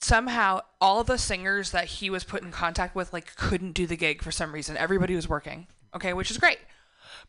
somehow 0.00 0.60
all 0.80 1.04
the 1.04 1.18
singers 1.18 1.70
that 1.70 1.86
he 1.86 2.10
was 2.10 2.24
put 2.24 2.42
in 2.42 2.50
contact 2.50 2.94
with 2.94 3.12
like 3.12 3.34
couldn't 3.36 3.72
do 3.72 3.86
the 3.86 3.96
gig 3.96 4.22
for 4.22 4.30
some 4.32 4.52
reason. 4.52 4.76
Everybody 4.76 5.14
was 5.14 5.28
working. 5.28 5.66
Okay, 5.94 6.12
which 6.12 6.30
is 6.30 6.38
great. 6.38 6.58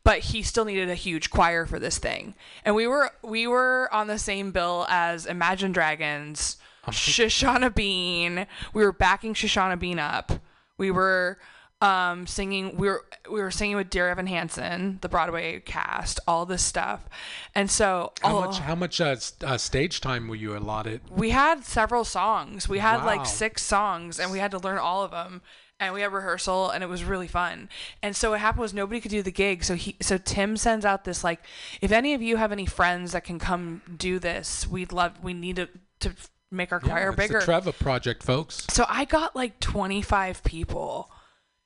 But 0.04 0.20
he 0.20 0.42
still 0.42 0.66
needed 0.66 0.90
a 0.90 0.96
huge 0.96 1.30
choir 1.30 1.66
for 1.66 1.80
this 1.80 1.98
thing. 1.98 2.34
And 2.66 2.76
we 2.76 2.88
were 2.88 3.12
we 3.24 3.48
were 3.48 3.90
on 3.94 4.08
the 4.08 4.18
same 4.20 4.52
bill 4.52 4.86
as 4.90 5.26
Imagine 5.26 5.72
Dragons, 5.72 6.58
Shoshana 6.92 7.74
Bean. 7.74 8.48
We 8.74 8.84
were 8.84 8.92
backing 8.94 9.34
Shoshana 9.34 9.80
Bean 9.80 10.00
up. 10.00 10.32
We 10.78 10.92
were 10.92 11.38
um, 11.82 12.26
singing. 12.28 12.76
We 12.78 12.88
were 12.88 13.06
we 13.30 13.42
were 13.42 13.52
singing 13.52 13.76
with 13.76 13.90
Dear 13.90 14.10
Evan 14.10 14.28
Hansen, 14.28 15.00
the 15.02 15.10
Broadway 15.10 15.60
cast, 15.60 16.20
all 16.28 16.46
this 16.46 16.64
stuff, 16.64 17.08
and 17.54 17.70
so 17.70 18.14
How 18.22 18.38
oh, 18.38 18.42
much? 18.42 18.60
How 18.60 18.76
much 18.76 19.00
uh, 19.02 19.06
s- 19.10 19.34
uh, 19.44 19.58
stage 19.58 20.02
time 20.02 20.28
were 20.28 20.36
you 20.36 20.58
allotted? 20.58 21.02
we 21.10 21.30
had 21.32 21.64
several 21.66 22.04
songs. 22.04 22.68
We 22.68 22.80
had 22.80 22.98
Wow. 23.00 23.06
like 23.06 23.26
six 23.26 23.64
songs, 23.64 24.20
and 24.20 24.32
we 24.32 24.40
had 24.40 24.52
to 24.52 24.60
learn 24.60 24.78
all 24.80 25.04
of 25.04 25.12
them. 25.12 25.42
And 25.80 25.94
we 25.94 26.02
had 26.02 26.12
rehearsal, 26.12 26.72
and 26.72 26.84
it 26.84 26.88
was 26.88 27.04
really 27.04 27.28
fun. 27.28 27.70
And 28.02 28.16
so 28.16 28.32
what 28.32 28.40
happened 28.40 28.62
was 28.64 28.74
nobody 28.74 29.00
could 29.00 29.12
do 29.12 29.22
the 29.22 29.30
gig. 29.30 29.64
So 29.64 29.76
he, 29.76 29.96
so 30.02 30.18
Tim 30.18 30.58
sends 30.58 30.86
out 30.86 31.04
this 31.04 31.24
like, 31.24 31.40
if 31.82 31.92
any 31.92 32.16
of 32.16 32.22
you 32.24 32.38
have 32.38 32.52
any 32.52 32.66
friends 32.66 33.12
that 33.12 33.24
can 33.24 33.38
come 33.38 33.84
do 33.96 34.18
this, 34.18 34.66
we'd 34.68 34.92
love. 34.92 35.24
We 35.24 35.36
need 35.36 35.58
to 35.58 35.70
to 36.00 36.14
make 36.52 36.72
our 36.72 36.80
choir 36.80 37.10
it's 37.10 37.18
bigger. 37.18 37.42
Trevor 37.42 37.72
Project, 37.72 38.24
folks. 38.24 38.66
So 38.70 38.86
I 38.88 39.06
got 39.06 39.36
like 39.36 39.60
25 39.60 40.44
people 40.44 41.12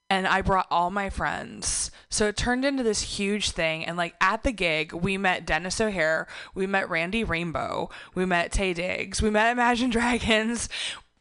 and 0.10 0.28
I 0.28 0.42
brought 0.42 0.68
all 0.70 0.92
my 0.92 1.10
friends. 1.10 1.90
So 2.10 2.28
it 2.28 2.36
turned 2.36 2.66
into 2.66 2.84
this 2.84 3.02
huge 3.02 3.52
thing. 3.52 3.86
And 3.86 3.96
like 3.96 4.16
at 4.20 4.44
the 4.44 4.52
gig, 4.52 4.92
we 4.92 5.18
met 5.18 5.46
Denis 5.46 5.80
O'Hare, 5.80 6.28
we 6.54 6.68
met 6.68 6.90
Randy 6.90 7.24
Rainbow, 7.24 7.90
we 8.14 8.26
met 8.26 8.52
Taye 8.52 8.76
Diggs, 8.76 9.22
we 9.22 9.30
met 9.30 9.52
Imagine 9.52 9.90
Dragons, 9.92 10.68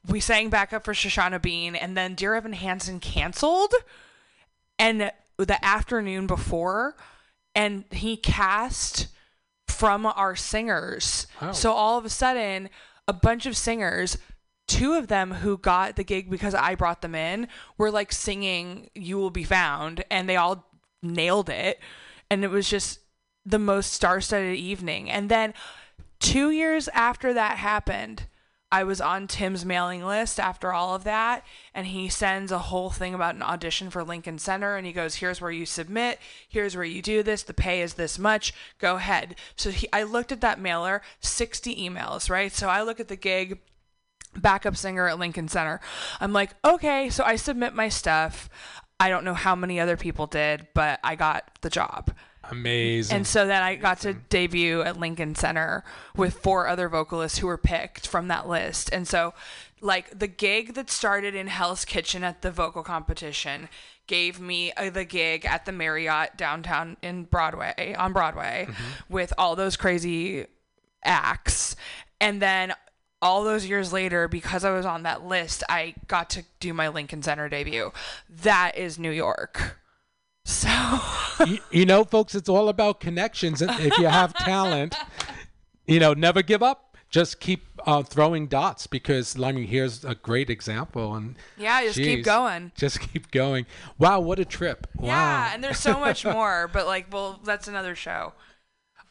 we 0.09 0.19
sang 0.19 0.51
backup 0.51 0.85
for 0.85 0.93
Shoshana 0.93 1.41
Bean, 1.41 1.77
and 1.77 1.97
then 1.97 2.15
Dear 2.15 2.35
Evan 2.35 2.53
Hansen 2.53 2.99
canceled. 2.99 3.73
And 4.79 5.13
the 5.37 5.65
afternoon 5.65 6.27
before, 6.27 6.97
and 7.55 7.85
he 7.93 8.17
cast 8.17 9.09
from 9.69 10.05
our 10.07 10.35
singers. 10.35 11.27
Oh. 11.41 11.53
So 11.53 11.73
all 11.73 11.99
of 11.99 12.05
a 12.05 12.11
sudden, 12.11 12.71
a 13.09 13.13
bunch 13.13 13.47
of 13.47 13.57
singers, 13.57 14.19
two 14.69 14.95
of 14.95 15.09
them 15.09 15.33
who 15.33 15.59
got 15.59 15.97
the 15.97 16.05
gig 16.05 16.31
because 16.31 16.55
I 16.55 16.75
brought 16.75 17.03
them 17.03 17.15
in, 17.15 17.49
were 17.77 17.91
like 17.91 18.13
singing 18.13 18.91
You 18.95 19.19
Will 19.19 19.31
Be 19.31 19.45
Found, 19.45 20.05
and 20.11 20.29
they 20.29 20.37
all 20.37 20.67
nailed 21.03 21.49
it. 21.49 21.81
And 22.31 22.45
it 22.45 22.51
was 22.51 22.69
just 22.69 23.01
the 23.45 23.59
most 23.59 23.93
star 23.93 24.21
studded 24.21 24.57
evening. 24.57 25.11
And 25.11 25.29
then 25.29 25.55
two 26.21 26.51
years 26.51 26.89
after 26.89 27.35
that 27.35 27.59
happened, 27.59 28.27
I 28.73 28.85
was 28.85 29.01
on 29.01 29.27
Tim's 29.27 29.65
mailing 29.65 30.05
list 30.05 30.39
after 30.39 30.73
all 30.73 30.95
of 30.95 31.05
that, 31.05 31.45
and 31.75 31.89
he 31.89 32.09
sends 32.09 32.53
a 32.53 32.59
whole 32.59 32.91
thing 32.91 33.15
about 33.15 33.35
an 33.35 33.43
audition 33.43 33.91
for 33.91 34.05
Lincoln 34.05 34.39
Center, 34.39 34.77
and 34.77 34.87
he 34.87 34.93
goes, 34.93 35.17
"Here's 35.17 35.41
where 35.41 35.51
you 35.51 35.67
submit. 35.67 36.21
Here's 36.49 36.77
where 36.77 36.85
you 36.85 37.03
do 37.03 37.23
this. 37.23 37.43
The 37.43 37.55
pay 37.55 37.83
is 37.83 37.95
this 37.95 38.19
much. 38.19 38.55
Go 38.79 38.97
ahead." 38.97 39.35
So 39.57 39.71
he, 39.71 39.89
I 39.93 40.05
looked 40.05 40.31
at 40.31 40.41
that 40.43 40.61
mailer, 40.61 41.03
60 41.21 41.75
emails, 41.77 42.31
right? 42.31 42.53
So 42.53 42.69
I 42.69 42.83
look 42.83 43.01
at 43.01 43.09
the 43.09 43.17
gig, 43.17 43.59
backup 44.37 44.77
singer 44.77 45.09
at 45.09 45.19
Lincoln 45.19 45.49
Center. 45.49 45.81
I'm 46.21 46.33
like, 46.33 46.55
okay, 46.65 47.11
so 47.11 47.25
I 47.25 47.37
submit 47.37 47.75
my 47.75 47.89
stuff. 47.89 48.49
I 48.99 49.09
don't 49.09 49.25
know 49.25 49.35
how 49.35 49.55
many 49.55 49.81
other 49.81 49.97
people 49.97 50.27
did, 50.27 50.69
but 50.75 51.01
I 51.03 51.17
got 51.17 51.51
the 51.63 51.71
job. 51.71 52.13
Amazing. 52.51 53.17
And 53.17 53.27
so 53.27 53.47
then 53.47 53.63
I 53.63 53.77
got 53.77 54.01
to 54.01 54.15
debut 54.15 54.83
at 54.83 54.99
Lincoln 54.99 55.35
Center 55.35 55.85
with 56.17 56.35
four 56.35 56.67
other 56.67 56.89
vocalists 56.89 57.39
who 57.39 57.47
were 57.47 57.59
picked 57.59 58.07
from 58.07 58.29
that 58.29 58.49
list. 58.49 58.91
And 58.93 59.07
so, 59.07 59.35
like, 59.81 60.19
the 60.19 60.27
gig 60.27 60.75
that 60.75 60.91
started 60.91 61.35
in 61.35 61.47
Hell's 61.47 61.85
Kitchen 61.85 62.25
at 62.25 62.43
the 62.43 62.51
vocal 62.51 62.83
competition 62.83 63.69
gave 64.07 64.41
me 64.41 64.73
uh, 64.73 64.91
the 64.91 65.05
gig 65.05 65.45
at 65.47 65.65
the 65.65 65.73
Marriott 65.73 66.37
downtown 66.37 66.97
in 67.01 67.25
Broadway, 67.25 67.95
on 67.97 68.13
Broadway, 68.13 68.67
with 69.09 69.33
all 69.39 69.55
those 69.55 69.77
crazy 69.77 70.47
acts. 71.05 71.77
And 72.21 72.43
then 72.43 72.75
all 73.23 73.45
those 73.45 73.67
years 73.67 73.93
later, 73.93 74.29
because 74.29 74.65
I 74.65 74.73
was 74.73 74.85
on 74.87 75.05
that 75.05 75.25
list, 75.25 75.63
I 75.69 75.95
got 76.09 76.31
to 76.31 76.45
do 76.59 76.75
my 76.75 76.89
Lincoln 76.89 77.23
Center 77.23 77.49
debut. 77.49 77.93
That 78.29 78.77
is 78.77 78.99
New 78.99 79.11
York. 79.11 79.80
So. 80.45 80.69
you, 81.47 81.59
you 81.71 81.87
know, 81.87 82.05
folks, 82.05 82.35
it's 82.35 82.49
all 82.49 82.69
about 82.69 83.01
connections. 83.01 83.63
If 83.63 83.99
you 83.99 84.07
have 84.07 84.35
talent, 84.35 84.95
you 85.87 86.01
know, 86.01 86.13
never 86.13 86.43
give 86.43 86.63
up. 86.63 86.97
Just 87.11 87.41
keep 87.41 87.65
uh, 87.87 88.05
throwing 88.05 88.47
dots 88.47 88.87
because, 88.87 89.41
I 89.41 89.51
mean, 89.51 89.67
here's 89.67 90.05
a 90.05 90.15
great 90.15 90.49
example. 90.49 91.17
And 91.17 91.35
Yeah, 91.57 91.83
just 91.83 91.99
keep 91.99 92.25
going. 92.25 92.71
Just 92.77 93.01
keep 93.01 93.33
going. 93.33 93.67
Wow, 93.99 94.21
what 94.21 94.39
a 94.39 94.45
trip! 94.45 94.87
Wow. 94.97 95.09
Yeah, 95.09 95.51
and 95.53 95.65
there's 95.65 95.81
so 95.81 95.99
much 95.99 96.25
more, 96.25 96.71
but 96.73 96.87
like, 96.87 97.13
well, 97.13 97.41
that's 97.43 97.67
another 97.67 97.97
show. 97.97 98.33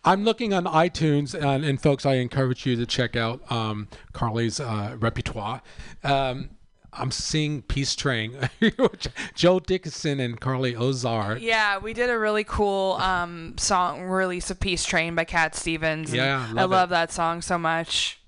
I'm 0.06 0.24
looking 0.24 0.54
on 0.54 0.64
iTunes, 0.64 1.34
and, 1.34 1.66
and 1.66 1.82
folks, 1.82 2.06
I 2.06 2.16
encourage 2.16 2.66
you 2.66 2.78
to 2.78 2.86
check 2.86 3.18
out 3.18 3.42
um, 3.52 3.90
Carly's 4.14 4.62
uh, 4.62 4.96
repertoire. 4.98 5.62
Um, 6.04 6.52
I'm 6.94 7.12
seeing 7.12 7.62
Peace 7.62 7.96
Train, 7.96 8.50
Joe 9.36 9.60
Dickinson 9.60 10.20
and 10.20 10.40
Carly 10.40 10.74
Ozar. 10.74 11.40
Yeah, 11.40 11.78
we 11.78 11.94
did 11.94 12.10
a 12.10 12.18
really 12.18 12.44
cool 12.44 12.94
um, 12.94 13.56
song 13.58 14.04
release 14.04 14.50
of 14.50 14.60
Peace 14.60 14.84
Train 14.84 15.16
by 15.16 15.24
Cat 15.24 15.56
Stevens. 15.56 16.14
Yeah, 16.14 16.48
I 16.50 16.54
love 16.54 16.72
love 16.72 16.90
it. 16.90 16.92
that 16.92 17.12
song 17.12 17.42
so 17.42 17.58
much. 17.58 18.20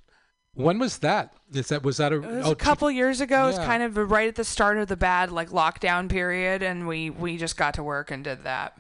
When 0.54 0.80
was 0.80 1.00
that? 1.00 1.34
Is 1.54 1.70
that 1.70 1.84
was 1.84 1.98
that 1.98 2.12
a? 2.12 2.16
It 2.16 2.26
was 2.26 2.48
oh, 2.48 2.52
a 2.52 2.56
couple 2.56 2.92
years 2.92 3.22
ago. 3.22 3.46
It 3.46 3.48
was 3.48 3.58
kind 3.60 3.84
of 3.84 3.98
right 3.98 4.28
at 4.28 4.36
the 4.36 4.44
start 4.44 4.78
of 4.78 4.88
the 4.88 4.98
bad 4.98 5.32
like 5.32 5.50
lockdown 5.50 6.10
period, 6.10 6.62
and 6.62 6.88
we 6.88 7.10
we 7.10 7.38
just 7.38 7.58
got 7.58 7.74
to 7.76 7.84
work 7.84 8.12
and 8.12 8.24
did 8.24 8.44
that. 8.44 8.78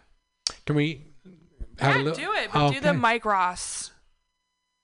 Can 0.66 0.76
we 0.76 1.06
have 1.80 1.96
yeah, 1.96 2.02
a 2.02 2.04
little? 2.04 2.20
do 2.20 2.34
it, 2.34 2.50
but 2.54 2.72
do 2.72 2.80
the 2.80 2.90
Okay. 2.90 2.98
Mike 2.98 3.26
Ross. 3.26 3.92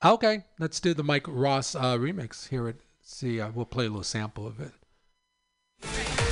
Okay, 0.03 0.45
let's 0.59 0.79
do 0.79 0.93
the 0.93 1.03
Mike 1.03 1.25
Ross 1.27 1.75
uh, 1.75 1.97
remix 1.97 2.49
here. 2.49 2.67
At 2.67 2.75
see, 3.01 3.41
uh, 3.41 3.51
we'll 3.53 3.65
play 3.65 3.85
a 3.85 3.89
little 3.89 4.03
sample 4.03 4.47
of 4.47 4.59
it. 4.59 4.71
Now 5.83 6.26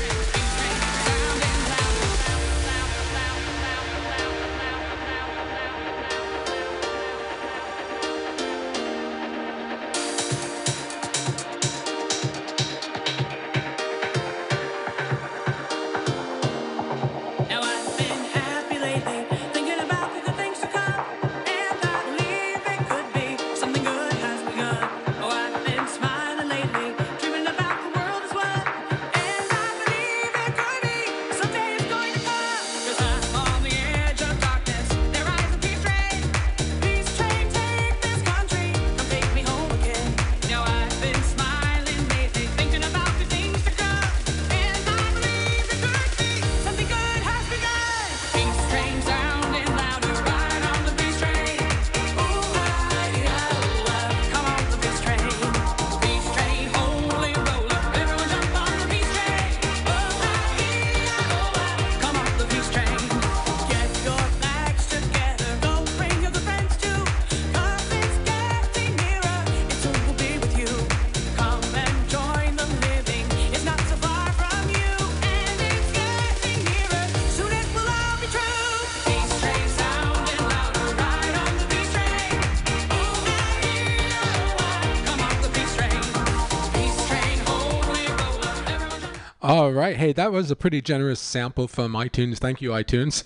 right. 89.85 89.97
Hey, 89.97 90.13
that 90.13 90.31
was 90.31 90.49
a 90.49 90.55
pretty 90.55 90.81
generous 90.81 91.19
sample 91.19 91.67
from 91.67 91.93
iTunes. 91.93 92.39
Thank 92.39 92.59
you, 92.61 92.71
iTunes. 92.71 93.23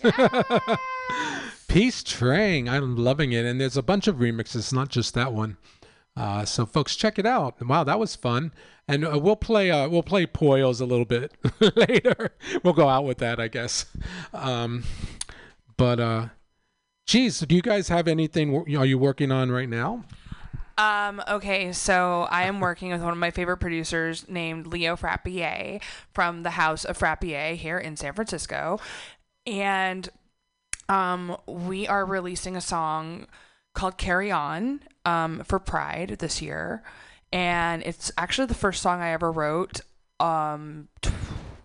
Peace 1.67 2.03
Train. 2.03 2.67
I'm 2.67 2.97
loving 2.97 3.31
it. 3.31 3.45
And 3.45 3.61
there's 3.61 3.77
a 3.77 3.83
bunch 3.83 4.07
of 4.07 4.17
remixes, 4.17 4.73
not 4.73 4.89
just 4.89 5.13
that 5.13 5.31
one. 5.31 5.57
Uh, 6.17 6.43
so 6.43 6.65
folks, 6.65 6.97
check 6.97 7.17
it 7.17 7.25
out. 7.25 7.65
Wow, 7.65 7.85
that 7.85 7.97
was 7.97 8.15
fun. 8.15 8.51
And 8.89 9.05
uh, 9.05 9.19
we'll 9.21 9.37
play 9.37 9.71
uh, 9.71 9.87
we'll 9.87 10.03
play 10.03 10.25
Pollo's 10.25 10.81
a 10.81 10.85
little 10.85 11.05
bit 11.05 11.31
later. 11.75 12.31
We'll 12.63 12.73
go 12.73 12.89
out 12.89 13.05
with 13.05 13.19
that, 13.19 13.39
I 13.39 13.47
guess. 13.47 13.85
Um, 14.33 14.83
but 15.77 15.99
uh, 15.99 16.25
geez, 17.05 17.39
do 17.39 17.55
you 17.55 17.61
guys 17.61 17.87
have 17.87 18.07
anything? 18.07 18.53
Are 18.75 18.85
you 18.85 18.97
working 18.97 19.31
on 19.31 19.49
right 19.49 19.69
now? 19.69 20.03
Um, 20.79 21.21
okay, 21.27 21.73
so 21.73 22.25
I 22.31 22.43
am 22.43 22.61
working 22.61 22.93
with 22.93 23.01
one 23.01 23.11
of 23.11 23.17
my 23.17 23.31
favorite 23.31 23.57
producers 23.57 24.29
named 24.29 24.65
Leo 24.65 24.95
Frappier 24.95 25.81
from 26.13 26.43
the 26.43 26.51
House 26.51 26.85
of 26.85 26.97
Frappier 26.97 27.57
here 27.57 27.77
in 27.77 27.97
San 27.97 28.13
Francisco. 28.13 28.79
And 29.45 30.07
um, 30.87 31.35
we 31.45 31.85
are 31.85 32.05
releasing 32.05 32.55
a 32.55 32.61
song 32.61 33.27
called 33.73 33.97
Carry 33.97 34.31
On 34.31 34.79
um, 35.03 35.43
for 35.43 35.59
Pride 35.59 36.15
this 36.19 36.41
year. 36.41 36.81
And 37.33 37.83
it's 37.83 38.09
actually 38.17 38.47
the 38.47 38.53
first 38.53 38.81
song 38.81 39.01
I 39.01 39.11
ever 39.11 39.33
wrote 39.33 39.81
um, 40.21 40.87
t- 41.01 41.11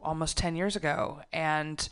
almost 0.02 0.36
10 0.38 0.56
years 0.56 0.74
ago. 0.74 1.20
And 1.32 1.88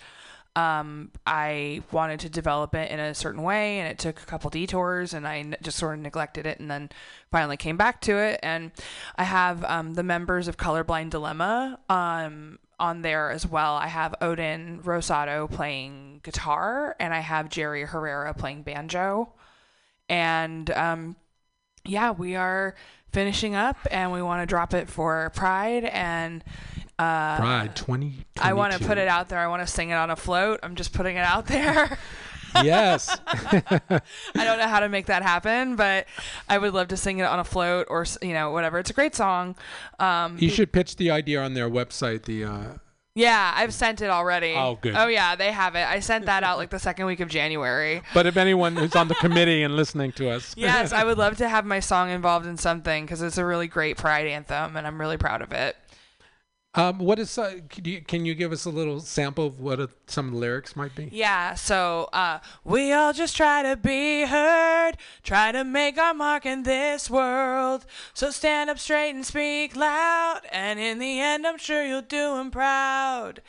um, 0.54 1.10
I 1.26 1.82
wanted 1.92 2.20
to 2.20 2.28
develop 2.28 2.74
it 2.74 2.90
in 2.90 3.00
a 3.00 3.14
certain 3.14 3.42
way, 3.42 3.78
and 3.78 3.88
it 3.88 3.98
took 3.98 4.20
a 4.20 4.26
couple 4.26 4.50
detours, 4.50 5.14
and 5.14 5.26
I 5.26 5.44
just 5.62 5.78
sort 5.78 5.94
of 5.94 6.00
neglected 6.00 6.46
it, 6.46 6.60
and 6.60 6.70
then 6.70 6.90
finally 7.30 7.56
came 7.56 7.76
back 7.76 8.00
to 8.02 8.18
it. 8.18 8.38
And 8.42 8.70
I 9.16 9.24
have 9.24 9.64
um, 9.64 9.94
the 9.94 10.02
members 10.02 10.48
of 10.48 10.58
Colorblind 10.58 11.10
Dilemma 11.10 11.78
um, 11.88 12.58
on 12.78 13.00
there 13.00 13.30
as 13.30 13.46
well. 13.46 13.74
I 13.76 13.86
have 13.86 14.14
Odin 14.20 14.80
Rosado 14.82 15.50
playing 15.50 16.20
guitar, 16.22 16.96
and 17.00 17.14
I 17.14 17.20
have 17.20 17.48
Jerry 17.48 17.84
Herrera 17.84 18.34
playing 18.34 18.62
banjo. 18.62 19.32
And 20.08 20.70
um, 20.72 21.16
yeah, 21.86 22.10
we 22.10 22.36
are 22.36 22.74
finishing 23.10 23.54
up, 23.54 23.78
and 23.90 24.12
we 24.12 24.20
want 24.20 24.42
to 24.42 24.46
drop 24.46 24.74
it 24.74 24.90
for 24.90 25.30
Pride, 25.34 25.84
and 25.84 26.44
uh, 26.98 27.36
Pride 27.36 27.76
20. 27.76 28.26
I 28.40 28.52
want 28.52 28.72
to 28.74 28.78
put 28.78 28.98
it 28.98 29.08
out 29.08 29.28
there. 29.28 29.38
I 29.38 29.46
want 29.46 29.62
to 29.62 29.66
sing 29.66 29.90
it 29.90 29.94
on 29.94 30.10
a 30.10 30.16
float. 30.16 30.60
I'm 30.62 30.74
just 30.74 30.92
putting 30.92 31.16
it 31.16 31.24
out 31.24 31.46
there. 31.46 31.98
Yes. 32.62 33.08
I 33.26 34.00
don't 34.34 34.58
know 34.58 34.68
how 34.68 34.80
to 34.80 34.88
make 34.88 35.06
that 35.06 35.22
happen, 35.22 35.76
but 35.76 36.06
I 36.48 36.58
would 36.58 36.74
love 36.74 36.88
to 36.88 36.96
sing 36.96 37.18
it 37.18 37.22
on 37.22 37.38
a 37.38 37.44
float 37.44 37.86
or 37.88 38.04
you 38.20 38.34
know 38.34 38.50
whatever. 38.50 38.78
It's 38.78 38.90
a 38.90 38.92
great 38.92 39.14
song. 39.14 39.56
Um, 39.98 40.36
you 40.38 40.50
should 40.50 40.72
pitch 40.72 40.96
the 40.96 41.10
idea 41.10 41.42
on 41.42 41.54
their 41.54 41.70
website. 41.70 42.24
The 42.24 42.44
uh, 42.44 42.64
yeah, 43.14 43.52
I've 43.54 43.74
sent 43.74 44.00
it 44.00 44.08
already. 44.08 44.54
Oh, 44.56 44.78
good. 44.80 44.94
Oh 44.96 45.06
yeah, 45.06 45.36
they 45.36 45.52
have 45.52 45.74
it. 45.74 45.86
I 45.86 46.00
sent 46.00 46.26
that 46.26 46.44
out 46.44 46.56
like 46.56 46.70
the 46.70 46.78
second 46.78 47.06
week 47.06 47.20
of 47.20 47.28
January. 47.28 48.02
but 48.14 48.26
if 48.26 48.36
anyone 48.36 48.74
who's 48.76 48.94
on 48.96 49.08
the 49.08 49.14
committee 49.16 49.62
and 49.62 49.76
listening 49.76 50.12
to 50.12 50.30
us, 50.30 50.54
Yes, 50.56 50.92
I 50.92 51.04
would 51.04 51.18
love 51.24 51.36
to 51.38 51.48
have 51.48 51.66
my 51.66 51.80
song 51.80 52.10
involved 52.10 52.46
in 52.46 52.56
something 52.56 53.04
because 53.04 53.20
it's 53.20 53.38
a 53.38 53.44
really 53.44 53.66
great 53.66 53.98
Pride 53.98 54.26
anthem, 54.26 54.76
and 54.76 54.86
I'm 54.86 54.98
really 54.98 55.18
proud 55.18 55.42
of 55.42 55.52
it. 55.52 55.76
Um, 56.74 56.98
what 56.98 57.18
is? 57.18 57.36
Uh, 57.36 57.56
can, 57.68 57.84
you, 57.84 58.00
can 58.00 58.24
you 58.24 58.34
give 58.34 58.50
us 58.50 58.64
a 58.64 58.70
little 58.70 59.00
sample 59.00 59.46
of 59.46 59.60
what 59.60 59.78
uh 59.78 59.88
some 60.06 60.28
of 60.28 60.32
the 60.32 60.38
lyrics 60.38 60.74
might 60.74 60.94
be? 60.94 61.10
Yeah, 61.12 61.54
so 61.54 62.08
uh, 62.12 62.38
we 62.64 62.92
all 62.92 63.12
just 63.12 63.36
try 63.36 63.62
to 63.62 63.76
be 63.76 64.24
heard, 64.24 64.92
try 65.22 65.52
to 65.52 65.64
make 65.64 65.98
our 65.98 66.14
mark 66.14 66.46
in 66.46 66.62
this 66.62 67.10
world. 67.10 67.84
So 68.14 68.30
stand 68.30 68.70
up 68.70 68.78
straight 68.78 69.10
and 69.10 69.26
speak 69.26 69.76
loud, 69.76 70.40
and 70.50 70.78
in 70.80 70.98
the 70.98 71.20
end, 71.20 71.46
I'm 71.46 71.58
sure 71.58 71.84
you'll 71.84 72.00
do 72.00 72.22
do 72.22 72.36
'em 72.38 72.50
proud. 72.50 73.42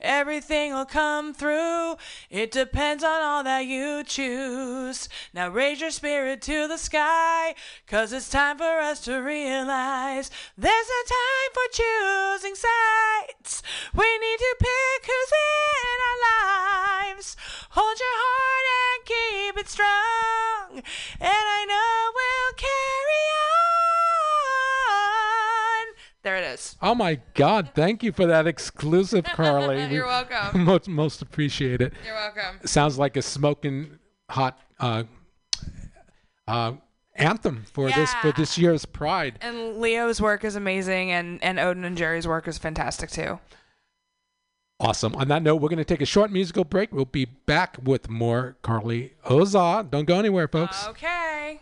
Everything 0.00 0.72
will 0.72 0.84
come 0.84 1.32
through, 1.32 1.96
it 2.30 2.50
depends 2.50 3.02
on 3.02 3.22
all 3.22 3.42
that 3.44 3.64
you 3.66 4.04
choose. 4.04 5.08
Now 5.32 5.48
raise 5.48 5.80
your 5.80 5.90
spirit 5.90 6.42
to 6.42 6.68
the 6.68 6.76
sky, 6.76 7.54
cause 7.86 8.12
it's 8.12 8.28
time 8.28 8.58
for 8.58 8.78
us 8.80 9.00
to 9.00 9.16
realize 9.18 10.30
there's 10.56 10.88
no 10.96 11.02
time 11.06 11.50
for 11.54 11.66
choosing 11.72 12.54
sides. 12.68 13.62
We 13.94 14.18
need 14.18 14.38
to 14.38 14.56
pick 14.58 15.06
who's 15.06 15.32
in 15.32 15.98
our 16.08 16.18
lives. 16.30 17.36
Hold 17.70 17.98
your 17.98 18.16
heart 18.24 18.66
and 18.80 18.98
keep 19.06 19.54
it 19.62 19.68
strong. 19.68 20.82
And 21.20 21.44
I 21.58 21.64
know 21.68 22.12
we'll 22.18 22.54
carry 22.56 23.24
on. 24.98 25.94
There 26.22 26.36
it 26.36 26.44
is. 26.54 26.76
Oh 26.82 26.94
my 26.94 27.20
God! 27.34 27.70
Thank 27.74 28.02
you 28.02 28.12
for 28.12 28.26
that 28.26 28.46
exclusive, 28.46 29.24
Carly. 29.34 29.80
You're 29.92 30.04
We 30.04 30.08
welcome. 30.08 30.64
most 30.64 30.88
most 30.88 31.22
appreciate 31.22 31.80
it. 31.80 31.92
You're 32.04 32.14
welcome. 32.14 32.66
Sounds 32.66 32.98
like 32.98 33.16
a 33.16 33.22
smoking 33.22 33.98
hot 34.28 34.58
uh, 34.80 35.04
uh, 36.46 36.72
anthem 37.18 37.64
for 37.72 37.90
this 37.90 38.12
for 38.14 38.32
this 38.32 38.56
year's 38.58 38.84
Pride. 38.84 39.38
And 39.40 39.78
Leo's 39.78 40.20
work 40.20 40.44
is 40.44 40.56
amazing, 40.56 41.10
and, 41.10 41.42
and 41.42 41.58
Odin 41.58 41.84
and 41.84 41.96
Jerry's 41.96 42.26
work 42.26 42.48
is 42.48 42.58
fantastic 42.58 43.10
too. 43.10 43.38
Awesome. 44.80 45.14
On 45.16 45.26
that 45.28 45.42
note, 45.42 45.56
we're 45.56 45.68
going 45.68 45.78
to 45.78 45.84
take 45.84 46.00
a 46.00 46.06
short 46.06 46.30
musical 46.30 46.64
break. 46.64 46.92
We'll 46.92 47.04
be 47.04 47.24
back 47.24 47.76
with 47.82 48.08
more 48.08 48.56
Carly 48.62 49.14
Ozard. 49.24 49.90
Don't 49.90 50.04
go 50.04 50.18
anywhere, 50.18 50.46
folks. 50.46 50.86
Okay. 50.86 51.60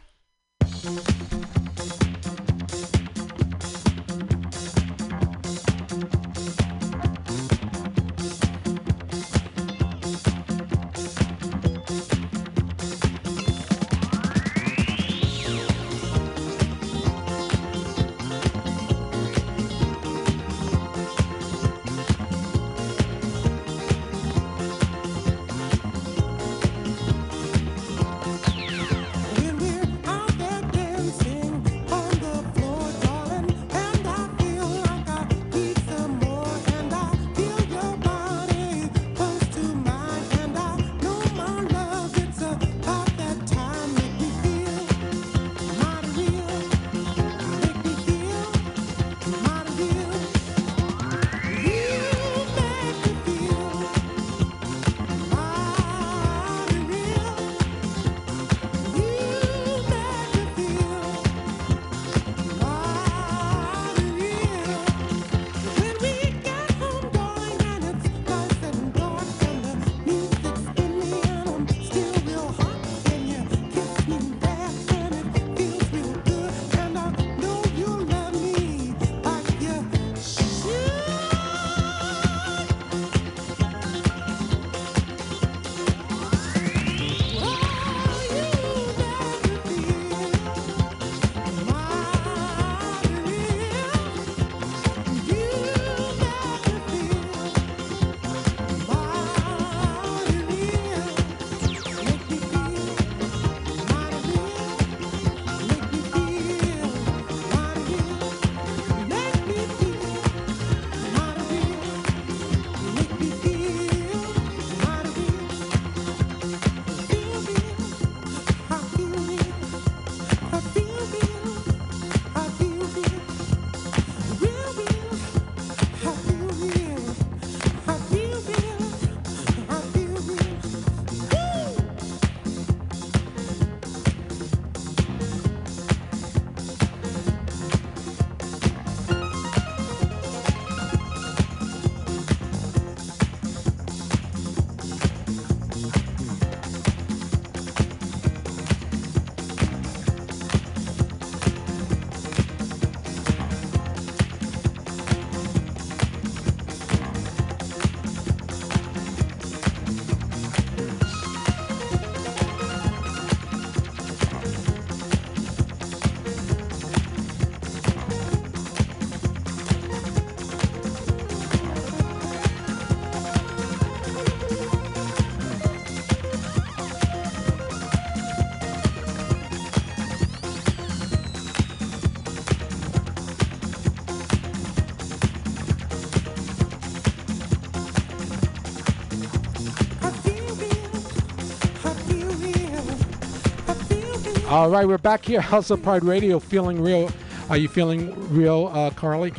All 194.57 194.71
right, 194.71 194.89
we're 194.89 194.97
back 194.97 195.23
here, 195.23 195.41
House 195.53 195.69
of 195.69 195.83
Pride 195.83 196.03
Radio, 196.03 196.39
feeling 196.39 196.81
real. 196.81 197.11
Are 197.51 197.59
you 197.59 197.69
feeling 197.69 198.15
real, 198.35 198.71
uh, 198.73 198.89
Carly? 198.89 199.35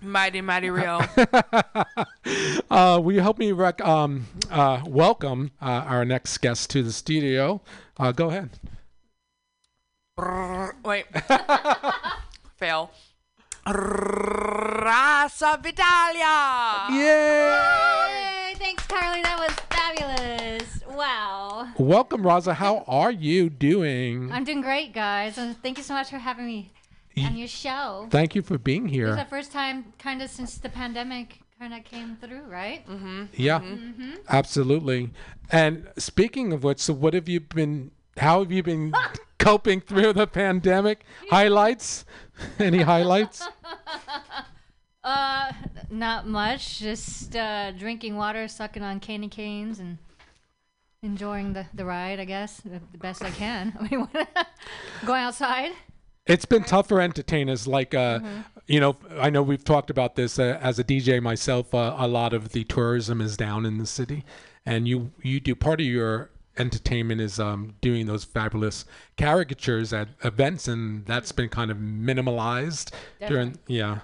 Mighty, 0.00 0.40
mighty 0.40 0.70
real. 0.70 1.02
Uh, 2.70 2.98
will 3.04 3.12
you 3.12 3.20
help 3.20 3.36
me 3.36 3.52
rec- 3.52 3.82
um, 3.82 4.24
uh, 4.50 4.80
welcome 4.86 5.50
uh, 5.60 5.84
our 5.86 6.06
next 6.06 6.38
guest 6.38 6.70
to 6.70 6.82
the 6.82 6.90
studio? 6.90 7.60
Uh, 7.98 8.12
go 8.12 8.30
ahead. 8.30 8.48
Wait. 10.86 11.04
Fail. 12.56 12.92
Rasa 13.66 15.60
Vitalia. 15.62 16.86
Yay! 16.92 16.96
Yay! 18.08 18.54
Thanks, 18.56 18.86
Carly. 18.86 19.20
That 19.20 19.38
was 19.38 19.54
fabulous. 19.68 20.39
Wow. 21.00 21.68
Welcome, 21.78 22.26
Rasa. 22.26 22.52
How 22.52 22.84
are 22.86 23.10
you 23.10 23.48
doing? 23.48 24.30
I'm 24.30 24.44
doing 24.44 24.60
great, 24.60 24.92
guys. 24.92 25.38
And 25.38 25.56
thank 25.62 25.78
you 25.78 25.82
so 25.82 25.94
much 25.94 26.10
for 26.10 26.18
having 26.18 26.44
me 26.44 26.72
on 27.16 27.38
your 27.38 27.48
show. 27.48 28.06
Thank 28.10 28.34
you 28.34 28.42
for 28.42 28.58
being 28.58 28.86
here. 28.86 29.06
It's 29.06 29.16
the 29.16 29.24
first 29.24 29.50
time, 29.50 29.94
kind 29.98 30.20
of, 30.20 30.28
since 30.28 30.58
the 30.58 30.68
pandemic 30.68 31.38
kind 31.58 31.72
of 31.72 31.84
came 31.84 32.18
through, 32.20 32.42
right? 32.42 32.84
Yeah, 33.32 33.62
absolutely. 34.28 35.08
And 35.50 35.88
speaking 35.96 36.52
of 36.52 36.64
which, 36.64 36.80
so 36.80 36.92
what 36.92 37.14
have 37.14 37.30
you 37.30 37.40
been? 37.40 37.92
How 38.18 38.40
have 38.40 38.52
you 38.52 38.62
been 38.62 38.92
coping 39.38 39.80
through 39.80 40.12
the 40.12 40.26
pandemic? 40.26 41.06
Highlights? 41.30 42.04
Any 42.58 42.82
highlights? 42.82 43.48
Uh, 45.02 45.50
not 45.88 46.26
much. 46.26 46.78
Just 46.78 47.34
uh, 47.34 47.70
drinking 47.72 48.16
water, 48.16 48.46
sucking 48.46 48.82
on 48.82 49.00
candy 49.00 49.28
canes, 49.28 49.78
and 49.78 49.96
enjoying 51.02 51.52
the, 51.52 51.66
the 51.74 51.84
ride. 51.84 52.20
I 52.20 52.24
guess 52.24 52.60
the, 52.60 52.80
best 52.98 53.22
I 53.22 53.30
can. 53.30 53.76
I 53.80 53.88
mean, 53.88 54.08
going 55.06 55.22
outside. 55.22 55.72
It's 56.26 56.44
been 56.44 56.64
tough 56.64 56.88
for 56.88 57.00
entertainers. 57.00 57.66
Like, 57.66 57.94
uh, 57.94 58.20
you 58.66 58.78
know, 58.78 58.96
I 59.18 59.30
know 59.30 59.42
we've 59.42 59.64
talked 59.64 59.90
about 59.90 60.14
this 60.14 60.38
uh, 60.38 60.58
as 60.60 60.78
a 60.78 60.84
DJ 60.84 61.20
myself. 61.20 61.74
Uh, 61.74 61.96
a 61.98 62.06
lot 62.06 62.32
of 62.32 62.50
the 62.50 62.64
tourism 62.64 63.20
is 63.20 63.36
down 63.36 63.66
in 63.66 63.78
the 63.78 63.86
city, 63.86 64.24
and 64.64 64.86
you 64.86 65.10
you 65.22 65.40
do 65.40 65.54
part 65.54 65.80
of 65.80 65.86
your 65.86 66.30
entertainment 66.58 67.20
is 67.20 67.40
um, 67.40 67.74
doing 67.80 68.06
those 68.06 68.22
fabulous 68.22 68.84
caricatures 69.16 69.92
at 69.92 70.08
events, 70.22 70.68
and 70.68 71.04
that's 71.06 71.32
been 71.32 71.48
kind 71.48 71.70
of 71.70 71.78
minimalized 71.78 72.92
during 73.26 73.58
yeah. 73.66 74.00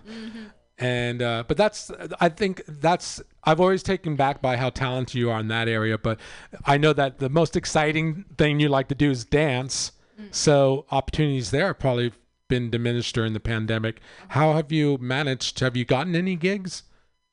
And 0.79 1.23
uh, 1.23 1.45
but 1.49 1.57
that's 1.57 1.91
I 2.21 2.29
think 2.29 2.63
that's 2.67 3.23
I've 3.45 3.61
always 3.61 3.83
taken 3.83 4.15
back 4.15 4.43
by 4.43 4.57
how 4.57 4.69
talented 4.69 5.15
you 5.15 5.31
are 5.31 5.41
in 5.41 5.49
that 5.49 5.69
area. 5.69 5.97
But 5.97 6.21
I 6.67 6.77
know 6.77 6.93
that 6.93 7.19
the 7.19 7.31
most 7.31 7.57
exciting 7.57 8.27
thing 8.37 8.61
you 8.61 8.69
like 8.69 8.89
to 8.89 8.95
do 8.95 9.11
is 9.11 9.25
dance. 9.25 9.93
So 10.31 10.87
opportunities 10.91 11.51
there 11.51 11.69
have 11.69 11.79
probably 11.79 12.13
been 12.49 12.71
diminished 12.71 13.15
during 13.15 13.33
the 13.33 13.41
pandemic. 13.41 14.01
How 14.29 14.55
have 14.55 14.71
you 14.73 14.99
managed? 14.99 15.61
Have 15.61 15.77
you 15.77 15.85
gotten 15.85 16.15
any 16.15 16.37
gigs? 16.37 16.83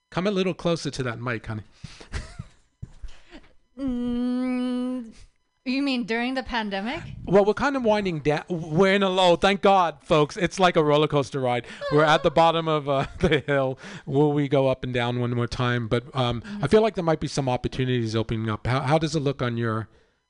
Come 0.10 0.28
a 0.28 0.32
little 0.32 0.54
closer 0.54 0.90
to 0.92 1.04
that 1.04 1.20
mic, 1.20 1.46
honey. 1.46 1.64
Mm, 3.80 5.12
you 5.66 5.82
mean 5.82 6.04
during 6.04 6.34
the 6.34 6.44
pandemic? 6.44 7.02
Well, 7.26 7.46
we're 7.46 7.54
kind 7.54 7.78
of 7.78 7.84
winding 7.84 8.20
down. 8.20 8.44
We're 8.50 8.94
in 8.94 9.04
a 9.04 9.10
low. 9.10 9.36
Thank 9.38 9.62
God, 9.62 9.98
folks. 10.04 10.36
It's 10.36 10.60
like 10.60 10.76
a 10.76 10.84
roller 10.84 11.08
coaster 11.08 11.40
ride. 11.40 11.66
We're 11.92 12.04
at 12.04 12.22
the 12.24 12.32
bottom 12.32 12.68
of 12.68 12.90
uh, 12.90 13.06
the 13.20 13.40
hill. 13.48 13.80
Will 14.06 14.34
we 14.34 14.50
go 14.50 14.68
up 14.68 14.84
and 14.84 14.94
down 14.94 15.20
one 15.20 15.32
more 15.32 15.48
time? 15.48 15.88
But 15.88 16.04
um, 16.16 16.44
I 16.62 16.68
feel 16.68 16.82
like 16.82 16.96
there 16.96 17.04
might 17.04 17.22
be 17.22 17.30
some 17.30 17.48
opportunities 17.48 18.16
opening 18.16 18.50
up. 18.50 18.68
How, 18.68 18.82
how 18.82 18.98
does 18.98 19.16
it 19.16 19.22
look 19.22 19.42
on 19.42 19.56
your 19.56 19.88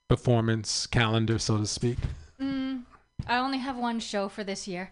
performance 0.08 0.86
calendar, 0.86 1.40
so 1.40 1.58
to 1.58 1.66
speak? 1.66 1.98
I 3.26 3.38
only 3.38 3.60
have 3.60 3.78
one 3.78 4.00
show 4.00 4.28
for 4.28 4.44
this 4.44 4.68
year. 4.68 4.92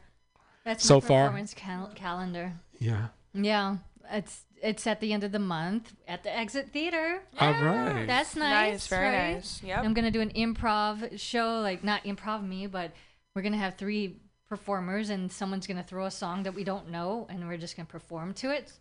That's 0.63 0.83
So 0.85 0.95
my 0.95 1.07
far? 1.07 1.23
performance 1.25 1.53
cal- 1.53 1.91
calendar. 1.95 2.53
Yeah. 2.79 3.07
Yeah, 3.33 3.77
it's 4.11 4.41
it's 4.61 4.85
at 4.87 4.99
the 4.99 5.13
end 5.13 5.23
of 5.23 5.31
the 5.31 5.39
month 5.39 5.93
at 6.07 6.23
the 6.23 6.35
Exit 6.35 6.69
Theater. 6.71 7.21
All 7.39 7.51
right. 7.53 8.05
That's 8.05 8.35
nice. 8.35 8.71
Nice, 8.71 8.87
very 8.87 9.15
right? 9.15 9.33
nice. 9.35 9.61
Yep. 9.63 9.83
I'm 9.83 9.93
gonna 9.93 10.11
do 10.11 10.21
an 10.21 10.31
improv 10.31 11.19
show, 11.19 11.59
like 11.61 11.83
not 11.83 12.03
improv 12.03 12.47
me, 12.47 12.67
but 12.67 12.91
we're 13.35 13.41
gonna 13.41 13.57
have 13.57 13.75
three 13.75 14.17
performers, 14.47 15.09
and 15.09 15.31
someone's 15.31 15.67
gonna 15.67 15.83
throw 15.83 16.05
a 16.05 16.11
song 16.11 16.43
that 16.43 16.53
we 16.53 16.63
don't 16.63 16.89
know, 16.89 17.25
and 17.29 17.47
we're 17.47 17.57
just 17.57 17.75
gonna 17.75 17.85
perform 17.87 18.33
to 18.35 18.51
it. 18.51 18.71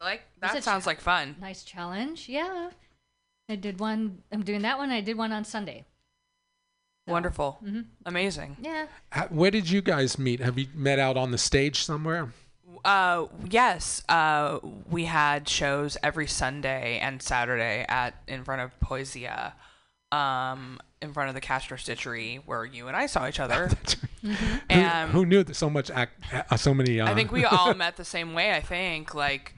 Like 0.00 0.22
that 0.40 0.56
a 0.56 0.62
sounds 0.62 0.84
cha- 0.84 0.90
like 0.90 1.00
fun. 1.00 1.36
Nice 1.40 1.64
challenge. 1.64 2.28
Yeah, 2.28 2.70
I 3.48 3.56
did 3.56 3.80
one. 3.80 4.22
I'm 4.32 4.42
doing 4.42 4.62
that 4.62 4.78
one. 4.78 4.90
I 4.90 5.00
did 5.00 5.16
one 5.16 5.32
on 5.32 5.44
Sunday. 5.44 5.84
Wonderful. 7.06 7.58
Mm-hmm. 7.62 7.80
Amazing. 8.06 8.56
Yeah. 8.62 8.86
How- 9.10 9.26
Where 9.26 9.50
did 9.50 9.68
you 9.68 9.82
guys 9.82 10.18
meet? 10.18 10.40
Have 10.40 10.58
you 10.58 10.68
met 10.74 10.98
out 10.98 11.16
on 11.18 11.30
the 11.32 11.38
stage 11.38 11.82
somewhere? 11.84 12.32
Uh, 12.84 13.26
yes. 13.48 14.02
Uh, 14.08 14.58
we 14.90 15.04
had 15.04 15.48
shows 15.48 15.96
every 16.02 16.26
Sunday 16.26 16.98
and 16.98 17.22
Saturday 17.22 17.84
at 17.88 18.14
in 18.26 18.44
front 18.44 18.62
of 18.62 18.78
Poesia, 18.80 19.52
um, 20.12 20.78
in 21.02 21.12
front 21.12 21.28
of 21.28 21.34
the 21.34 21.40
Castro 21.40 21.76
Stitchery, 21.76 22.40
where 22.46 22.64
you 22.64 22.88
and 22.88 22.96
I 22.96 23.06
saw 23.06 23.28
each 23.28 23.40
other. 23.40 23.70
Who, 24.22 24.32
and 24.70 25.10
who 25.10 25.26
knew 25.26 25.44
that 25.44 25.54
so 25.54 25.68
much 25.68 25.90
act, 25.90 26.18
uh, 26.32 26.56
so 26.56 26.72
many? 26.72 26.98
Uh, 26.98 27.10
I 27.10 27.14
think 27.14 27.30
we 27.30 27.44
all 27.44 27.74
met 27.76 27.96
the 27.96 28.06
same 28.06 28.32
way. 28.32 28.52
I 28.52 28.60
think 28.60 29.14
like 29.14 29.54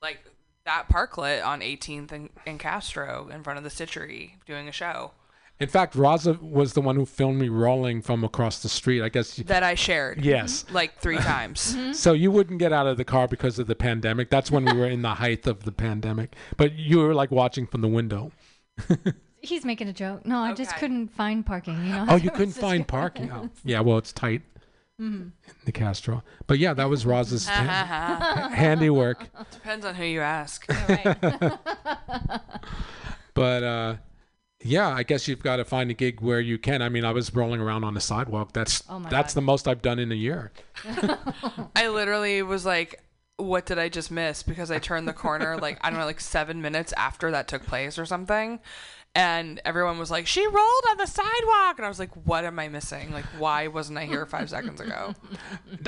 like 0.00 0.24
that 0.64 0.88
parklet 0.88 1.44
on 1.44 1.60
18th 1.60 2.12
and, 2.12 2.30
and 2.46 2.60
Castro 2.60 3.28
in 3.32 3.42
front 3.42 3.58
of 3.58 3.64
the 3.64 3.70
Stitchery 3.70 4.32
doing 4.46 4.68
a 4.68 4.72
show 4.72 5.10
In 5.58 5.68
fact, 5.68 5.94
Rasa 5.94 6.34
was 6.34 6.74
the 6.74 6.82
one 6.82 6.96
who 6.96 7.06
filmed 7.06 7.40
me 7.40 7.48
rolling 7.48 8.02
from 8.02 8.24
across 8.24 8.62
the 8.62 8.68
street. 8.68 9.02
I 9.02 9.08
guess. 9.08 9.38
You, 9.38 9.44
that 9.44 9.62
I 9.62 9.74
shared. 9.74 10.22
yes. 10.22 10.64
Mm-hmm. 10.64 10.74
Like 10.74 10.98
three 10.98 11.18
times. 11.18 11.56
Mm-hmm. 11.76 11.92
So 11.92 12.12
you 12.12 12.30
wouldn't 12.30 12.58
get 12.58 12.72
out 12.72 12.86
of 12.86 12.96
the 12.96 13.04
car 13.04 13.26
because 13.28 13.58
of 13.58 13.66
the 13.66 13.74
pandemic. 13.74 14.30
That's 14.30 14.50
when 14.50 14.64
we 14.64 14.72
were 14.72 14.86
in 14.86 15.02
the 15.02 15.14
height 15.14 15.46
of 15.46 15.64
the 15.64 15.72
pandemic. 15.72 16.34
But 16.56 16.74
you 16.74 16.98
were 16.98 17.12
like 17.12 17.30
watching 17.30 17.66
from 17.66 17.80
the 17.80 17.88
window. 17.88 18.32
He's 19.40 19.64
making 19.64 19.88
a 19.88 19.92
joke. 19.92 20.24
No, 20.24 20.38
I 20.38 20.54
just 20.54 20.76
couldn't 20.76 21.08
find 21.08 21.44
parking. 21.44 21.74
You 21.84 21.92
know. 21.92 22.06
Oh, 22.08 22.16
you 22.16 22.30
couldn't 22.36 22.52
find 22.54 22.86
parking. 22.86 23.30
Oh. 23.30 23.50
Yeah, 23.64 23.80
well, 23.80 23.98
it's 23.98 24.12
tight 24.12 24.42
mm-hmm. 25.00 25.22
in 25.22 25.32
the 25.64 25.72
Castro. 25.72 26.22
But 26.46 26.58
yeah, 26.58 26.72
that 26.74 26.88
was 26.88 27.04
Rasa's 27.04 27.46
hand- 27.46 28.54
handiwork. 28.54 29.28
Depends 29.50 29.84
on 29.84 29.94
who 29.94 30.04
you 30.04 30.20
ask. 30.20 30.66
Right. 30.88 31.58
But 33.36 33.62
uh, 33.62 33.96
yeah, 34.66 34.88
I 34.88 35.02
guess 35.02 35.28
you've 35.28 35.42
got 35.42 35.56
to 35.56 35.64
find 35.64 35.90
a 35.90 35.94
gig 35.94 36.20
where 36.20 36.40
you 36.40 36.58
can. 36.58 36.82
I 36.82 36.88
mean, 36.88 37.04
I 37.04 37.12
was 37.12 37.34
rolling 37.34 37.60
around 37.60 37.84
on 37.84 37.94
the 37.94 38.00
sidewalk. 38.00 38.52
That's 38.52 38.82
Oh 38.88 39.00
that's 39.10 39.34
God. 39.34 39.38
the 39.38 39.44
most 39.44 39.68
I've 39.68 39.82
done 39.82 39.98
in 39.98 40.12
a 40.12 40.16
year. 40.16 40.52
I 41.76 41.88
literally 41.88 42.42
was 42.42 42.64
like, 42.66 43.02
what 43.36 43.66
did 43.66 43.78
I 43.78 43.88
just 43.88 44.10
miss? 44.10 44.42
Because 44.42 44.70
I 44.70 44.78
turned 44.78 45.06
the 45.06 45.12
corner 45.12 45.58
like, 45.58 45.78
I 45.82 45.90
don't 45.90 45.98
know, 45.98 46.06
like 46.06 46.20
seven 46.20 46.62
minutes 46.62 46.92
after 46.96 47.30
that 47.30 47.48
took 47.48 47.66
place 47.66 47.98
or 47.98 48.06
something. 48.06 48.60
And 49.14 49.60
everyone 49.64 49.98
was 49.98 50.10
like, 50.10 50.26
she 50.26 50.46
rolled 50.46 50.84
on 50.90 50.98
the 50.98 51.06
sidewalk. 51.06 51.78
And 51.78 51.86
I 51.86 51.88
was 51.88 51.98
like, 51.98 52.12
what 52.26 52.44
am 52.44 52.58
I 52.58 52.68
missing? 52.68 53.12
Like, 53.12 53.24
why 53.38 53.66
wasn't 53.68 53.98
I 53.98 54.04
here 54.04 54.26
five 54.26 54.50
seconds 54.50 54.80
ago? 54.80 55.14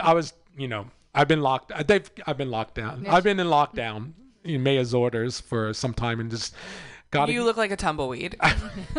I 0.03 0.15
was, 0.15 0.33
you 0.57 0.67
know, 0.69 0.87
I've 1.15 1.29
been 1.29 1.43
locked. 1.43 1.73
uh, 1.73 1.83
They've, 1.83 2.11
I've 2.27 2.39
been 2.39 2.51
locked 2.51 2.75
down. 2.75 3.07
I've 3.07 3.25
been 3.25 3.39
in 3.39 3.47
lockdown 3.49 4.13
in 4.45 4.63
mayor's 4.63 4.95
orders 4.95 5.41
for 5.41 5.75
some 5.75 5.93
time 5.93 6.21
and 6.21 6.31
just 6.31 6.55
got 7.11 7.29
You 7.29 7.45
look 7.45 7.57
like 7.57 7.71
a 7.71 7.77
tumbleweed. 7.77 8.37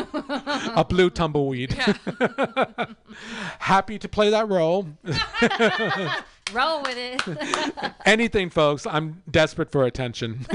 a 0.75 0.85
blue 0.87 1.09
tumbleweed. 1.09 1.73
Happy 3.59 3.99
to 3.99 4.07
play 4.07 4.29
that 4.29 4.47
role. 4.47 4.87
Roll 6.53 6.81
with 6.81 6.97
it. 6.97 7.93
Anything, 8.05 8.49
folks. 8.49 8.87
I'm 8.87 9.21
desperate 9.29 9.71
for 9.71 9.85
attention. 9.85 10.47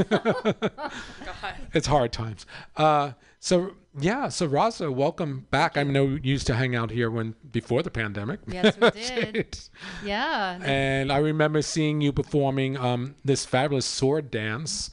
it's 1.72 1.86
hard 1.86 2.12
times. 2.12 2.46
Uh, 2.76 3.12
so 3.38 3.74
yeah, 4.00 4.28
so 4.28 4.46
Rasa, 4.46 4.90
welcome 4.90 5.46
back. 5.50 5.76
I 5.76 5.84
know 5.84 6.04
you 6.04 6.20
used 6.22 6.48
to 6.48 6.54
hang 6.54 6.74
out 6.74 6.90
here 6.90 7.10
when 7.10 7.36
before 7.52 7.82
the 7.82 7.90
pandemic. 7.90 8.40
Yes, 8.46 8.76
we 8.80 8.90
did. 8.90 9.56
yeah. 10.04 10.58
and 10.64 11.12
I 11.12 11.18
remember 11.18 11.62
seeing 11.62 12.00
you 12.00 12.12
performing 12.12 12.76
um, 12.76 13.14
this 13.24 13.46
fabulous 13.46 13.86
sword 13.86 14.32
dance, 14.32 14.90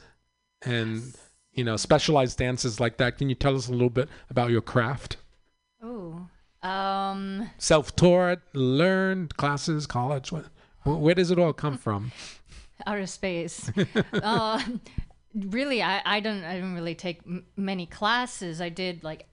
and 0.64 1.16
you 1.54 1.64
know 1.64 1.78
specialized 1.78 2.38
dances 2.38 2.80
like 2.80 2.97
that. 2.97 3.18
Can 3.18 3.30
you 3.30 3.36
tell 3.36 3.56
us 3.56 3.68
a 3.68 3.72
little 3.72 3.89
bit 3.89 4.10
about 4.30 4.52
your 4.52 4.62
craft? 4.62 5.18
Oh. 5.82 6.28
Um. 6.62 7.49
Self-taught, 7.58 8.39
learned, 8.54 9.36
classes, 9.36 9.88
college. 9.88 10.32
What, 10.32 10.45
wh- 10.84 11.02
where 11.02 11.16
does 11.16 11.32
it 11.32 11.39
all 11.39 11.54
come 11.54 11.78
from? 11.86 12.12
outer 12.86 13.06
space. 13.06 13.72
uh, 14.14 14.60
really, 15.36 15.82
I, 15.84 16.02
I 16.06 16.20
don't 16.20 16.43
I 16.43 16.56
didn't 16.56 16.76
really 16.76 16.95
take 16.95 17.22
m- 17.26 17.45
many 17.56 17.86
classes. 17.86 18.62
I 18.62 18.70
did 18.70 19.04
like 19.04 19.28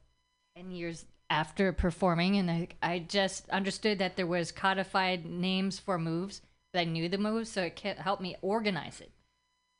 ten 0.56 0.70
years 0.70 1.04
after 1.30 1.72
performing, 1.72 2.36
and 2.36 2.50
I 2.50 2.68
I 2.82 2.98
just 3.00 3.48
understood 3.50 3.98
that 3.98 4.16
there 4.16 4.26
was 4.26 4.52
codified 4.52 5.24
names 5.26 5.78
for 5.78 5.98
moves. 5.98 6.40
That 6.72 6.80
I 6.80 6.84
knew 6.84 7.08
the 7.08 7.16
moves, 7.18 7.50
so 7.50 7.62
it 7.62 7.78
helped 7.78 8.22
me 8.22 8.36
organize 8.42 9.00
it 9.00 9.10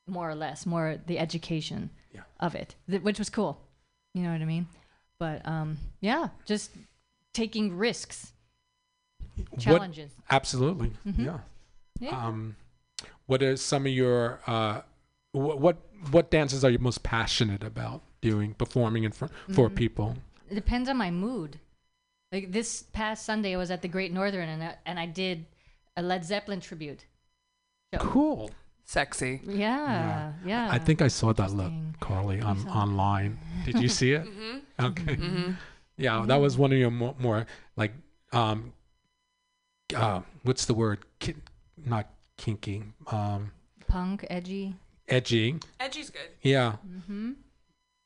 more 0.07 0.31
or 0.31 0.35
less, 0.35 0.65
more 0.65 0.99
the 1.07 1.19
education 1.19 1.91
Yeah. 2.13 2.23
of 2.41 2.55
it, 2.55 2.75
th- 2.91 3.03
which 3.03 3.19
was 3.19 3.31
cool. 3.31 3.61
You 4.15 4.23
know 4.23 4.33
what 4.33 4.41
I 4.41 4.45
mean? 4.47 4.67
But 5.19 5.47
um, 5.47 5.79
yeah, 6.01 6.29
just 6.47 6.71
taking 7.35 7.77
risks. 7.77 8.33
What- 9.51 9.61
challenges. 9.61 10.11
absolutely. 10.31 10.93
Mm-hmm. 11.07 11.25
Yeah. 11.25 11.39
Yeah. 12.01 12.27
Um, 12.27 12.57
what 13.27 13.43
are 13.43 13.57
some 13.57 13.87
of 13.87 13.93
your 13.93 14.41
uh, 14.47 14.81
wh- 15.33 15.59
what 15.61 15.77
what 16.11 16.31
dances 16.31 16.65
are 16.65 16.71
you 16.71 16.79
most 16.79 17.03
passionate 17.03 17.63
about 17.63 18.03
doing, 18.21 18.55
performing 18.55 19.05
in 19.05 19.13
front 19.13 19.33
Mm-hmm. 19.33 19.55
for 19.55 19.69
people? 19.71 20.17
It 20.51 20.55
depends 20.55 20.89
on 20.89 20.97
my 20.97 21.11
mood. 21.11 21.59
Like 22.33 22.53
this 22.53 22.83
past 22.93 23.25
Sunday, 23.25 23.55
I 23.55 23.59
was 23.59 23.71
at 23.71 23.83
the 23.83 23.89
Great 23.89 24.13
Northern 24.13 24.49
and 24.49 24.63
I, 24.63 24.75
and 24.87 24.99
I 24.99 25.07
did 25.07 25.47
a 25.97 26.03
Led 26.03 26.25
Zeppelin 26.25 26.61
tribute. 26.61 27.05
show. 27.95 28.01
Cool. 28.01 28.51
Sexy. 28.89 29.43
Yeah, 29.47 30.33
yeah. 30.47 30.69
I 30.73 30.79
think 30.79 31.03
I 31.03 31.09
saw 31.09 31.35
that 31.35 31.53
look, 31.53 31.71
Carly, 32.01 32.41
on 32.41 32.67
online. 32.69 33.39
Did 33.67 33.81
you 33.81 33.89
see 33.89 34.13
it? 34.13 34.25
Mm-hmm. 34.25 34.59
Okay. 34.81 35.17
Mm-hmm. 35.17 35.51
Yeah, 35.99 36.25
that 36.27 36.37
was 36.37 36.57
one 36.57 36.73
of 36.73 36.79
your 36.79 36.91
more, 36.91 37.15
more 37.19 37.45
like 37.77 37.93
um 38.33 38.73
uh 39.95 40.21
what's 40.43 40.65
the 40.65 40.73
word? 40.73 41.01
Ki- 41.19 41.35
not 41.85 42.07
kinky. 42.39 42.83
Um 43.09 43.51
punk, 43.89 44.25
edgy. 44.31 44.75
edgy. 45.07 45.57
Edgy's 45.79 46.09
good. 46.11 46.31
Yeah. 46.41 46.77
hmm 47.09 47.33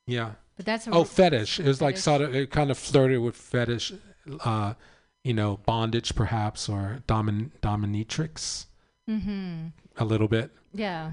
Yeah. 0.07 0.33
But 0.57 0.67
that's 0.67 0.87
a 0.89 0.91
Oh, 0.91 1.05
fetish. 1.05 1.61
It 1.61 1.67
was 1.67 1.81
like 1.81 1.97
sort 1.97 2.23
of 2.23 2.35
it 2.35 2.51
kind 2.51 2.71
of 2.73 2.79
flirted 2.79 3.21
with 3.21 3.37
fetish 3.37 3.93
uh 4.41 4.75
you 5.23 5.35
know, 5.35 5.59
bondage 5.65 6.17
perhaps 6.17 6.69
or 6.69 7.03
domin 7.07 7.53
dominatrix 7.61 8.67
hmm 9.07 9.69
a 9.99 10.05
little 10.05 10.27
bit. 10.29 10.51
Yeah, 10.73 11.13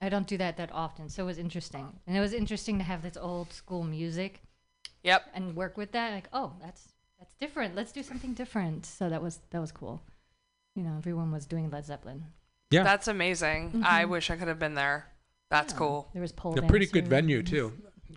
I 0.00 0.08
don't 0.08 0.26
do 0.26 0.36
that 0.38 0.56
that 0.56 0.70
often, 0.72 1.08
so 1.08 1.22
it 1.22 1.26
was 1.26 1.38
interesting, 1.38 1.86
and 2.06 2.16
it 2.16 2.20
was 2.20 2.32
interesting 2.32 2.78
to 2.78 2.84
have 2.84 3.02
this 3.02 3.16
old 3.16 3.52
school 3.52 3.82
music 3.82 4.42
Yep. 5.02 5.30
and 5.34 5.56
work 5.56 5.76
with 5.76 5.92
that. 5.92 6.12
Like, 6.12 6.28
oh, 6.32 6.52
that's 6.60 6.88
that's 7.18 7.34
different. 7.34 7.74
Let's 7.74 7.92
do 7.92 8.02
something 8.02 8.34
different. 8.34 8.86
So 8.86 9.08
that 9.08 9.22
was 9.22 9.40
that 9.50 9.60
was 9.60 9.72
cool. 9.72 10.02
You 10.74 10.82
know, 10.84 10.94
everyone 10.96 11.32
was 11.32 11.46
doing 11.46 11.70
Led 11.70 11.84
Zeppelin. 11.84 12.24
Yeah. 12.70 12.82
That's 12.84 13.08
amazing. 13.08 13.82
I 13.84 14.02
mm-hmm. 14.02 14.12
wish 14.12 14.30
I 14.30 14.36
could 14.36 14.48
have 14.48 14.58
been 14.58 14.74
there. 14.74 15.06
That's 15.50 15.72
Yeah. 15.72 15.78
cool. 15.78 16.08
There 16.12 16.22
was 16.22 16.32
pole. 16.32 16.58
a 16.58 16.62
pretty 16.62 16.86
good 16.86 17.08
venue 17.08 17.42
too. 17.42 17.72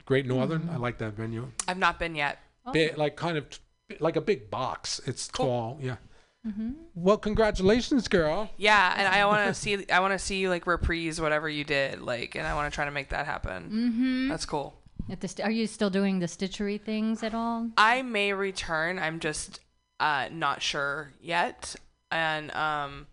Great 0.05 0.25
Northern. 0.25 0.61
Mm-hmm. 0.63 0.71
I 0.75 0.77
like 0.77 0.97
that 0.99 1.13
venue. 1.13 1.51
I've 1.67 1.77
not 1.77 1.99
been 1.99 2.15
yet. 2.15 2.39
Oh. 2.65 2.71
Big, 2.71 2.97
like 2.97 3.15
kind 3.15 3.37
of 3.37 3.49
t- 3.49 3.59
like 3.99 4.15
a 4.15 4.21
big 4.21 4.49
box. 4.49 5.01
It's 5.05 5.27
Cool. 5.29 5.45
tall. 5.45 5.79
Yeah. 5.81 5.97
Mm-hmm. 6.45 6.71
Well, 6.95 7.17
congratulations, 7.17 8.07
girl. 8.07 8.49
Yeah, 8.57 8.93
and 8.97 9.07
I 9.07 9.25
want 9.25 9.47
to 9.47 9.53
see. 9.59 9.85
I 9.89 9.99
want 10.01 10.13
to 10.13 10.19
see 10.19 10.39
you 10.39 10.49
like 10.49 10.67
reprise 10.67 11.21
whatever 11.21 11.47
you 11.49 11.63
did, 11.63 12.01
like, 12.01 12.35
and 12.35 12.45
I 12.45 12.53
want 12.53 12.71
to 12.71 12.75
try 12.75 12.85
to 12.85 12.91
make 12.91 13.09
that 13.09 13.25
happen. 13.25 13.63
Mm-hmm. 13.63 14.29
That's 14.29 14.45
cool. 14.45 14.73
At 15.09 15.21
the 15.21 15.27
st- 15.27 15.45
are 15.47 15.51
you 15.51 15.67
still 15.67 15.89
doing 15.89 16.19
the 16.19 16.25
stitchery 16.27 16.81
things 16.81 17.23
at 17.23 17.33
all? 17.33 17.69
I 17.77 18.01
may 18.01 18.33
return. 18.33 18.99
I'm 18.99 19.19
just 19.19 19.59
uh, 19.99 20.27
not 20.31 20.61
sure 20.61 21.11
yet, 21.21 21.75
and 22.11 22.51
um, 22.51 23.07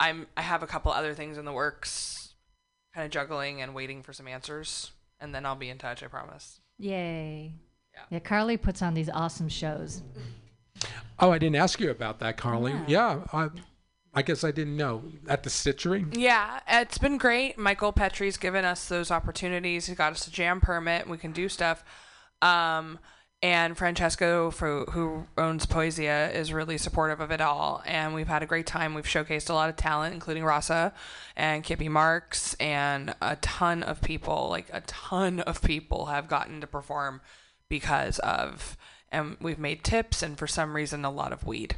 I'm 0.00 0.26
I 0.36 0.42
have 0.42 0.62
a 0.62 0.66
couple 0.66 0.90
other 0.92 1.14
things 1.14 1.38
in 1.38 1.44
the 1.44 1.52
works, 1.52 2.34
kind 2.94 3.04
of 3.04 3.10
juggling 3.12 3.62
and 3.62 3.74
waiting 3.74 4.02
for 4.02 4.12
some 4.12 4.26
answers, 4.26 4.90
and 5.20 5.32
then 5.34 5.46
I'll 5.46 5.54
be 5.56 5.68
in 5.68 5.78
touch. 5.78 6.02
I 6.02 6.08
promise. 6.08 6.60
Yay! 6.78 7.52
Yeah. 7.94 8.00
Yeah, 8.10 8.18
Carly 8.18 8.56
puts 8.56 8.82
on 8.82 8.94
these 8.94 9.10
awesome 9.10 9.48
shows. 9.48 10.02
Oh, 11.18 11.30
I 11.30 11.38
didn't 11.38 11.56
ask 11.56 11.80
you 11.80 11.90
about 11.90 12.18
that, 12.20 12.36
Carly. 12.36 12.74
Yeah. 12.86 13.20
I, 13.32 13.48
I 14.14 14.22
guess 14.22 14.44
I 14.44 14.50
didn't 14.50 14.76
know. 14.76 15.04
At 15.28 15.42
the 15.42 15.50
Stitchery? 15.50 16.16
Yeah, 16.16 16.60
it's 16.68 16.98
been 16.98 17.16
great. 17.16 17.56
Michael 17.58 17.92
Petrie's 17.92 18.36
given 18.36 18.64
us 18.64 18.88
those 18.88 19.10
opportunities. 19.10 19.86
He 19.86 19.94
got 19.94 20.12
us 20.12 20.26
a 20.26 20.30
jam 20.30 20.60
permit. 20.60 21.08
We 21.08 21.18
can 21.18 21.32
do 21.32 21.48
stuff. 21.48 21.84
Um, 22.42 22.98
and 23.40 23.76
Francesco, 23.76 24.50
for, 24.50 24.84
who 24.90 25.26
owns 25.38 25.66
Poesia, 25.66 26.32
is 26.34 26.52
really 26.52 26.78
supportive 26.78 27.20
of 27.20 27.30
it 27.30 27.40
all. 27.40 27.82
And 27.86 28.14
we've 28.14 28.28
had 28.28 28.42
a 28.42 28.46
great 28.46 28.66
time. 28.66 28.94
We've 28.94 29.04
showcased 29.04 29.48
a 29.48 29.54
lot 29.54 29.68
of 29.68 29.76
talent, 29.76 30.14
including 30.14 30.44
Rasa 30.44 30.92
and 31.36 31.64
Kippy 31.64 31.88
Marks, 31.88 32.54
and 32.54 33.14
a 33.22 33.36
ton 33.36 33.82
of 33.82 34.00
people, 34.00 34.48
like 34.50 34.68
a 34.72 34.80
ton 34.82 35.40
of 35.40 35.62
people, 35.62 36.06
have 36.06 36.28
gotten 36.28 36.60
to 36.60 36.66
perform 36.66 37.20
because 37.68 38.18
of. 38.20 38.76
And 39.12 39.36
we've 39.40 39.58
made 39.58 39.84
tips, 39.84 40.22
and 40.22 40.36
for 40.36 40.46
some 40.46 40.74
reason, 40.74 41.04
a 41.04 41.10
lot 41.10 41.32
of 41.32 41.46
weed 41.46 41.76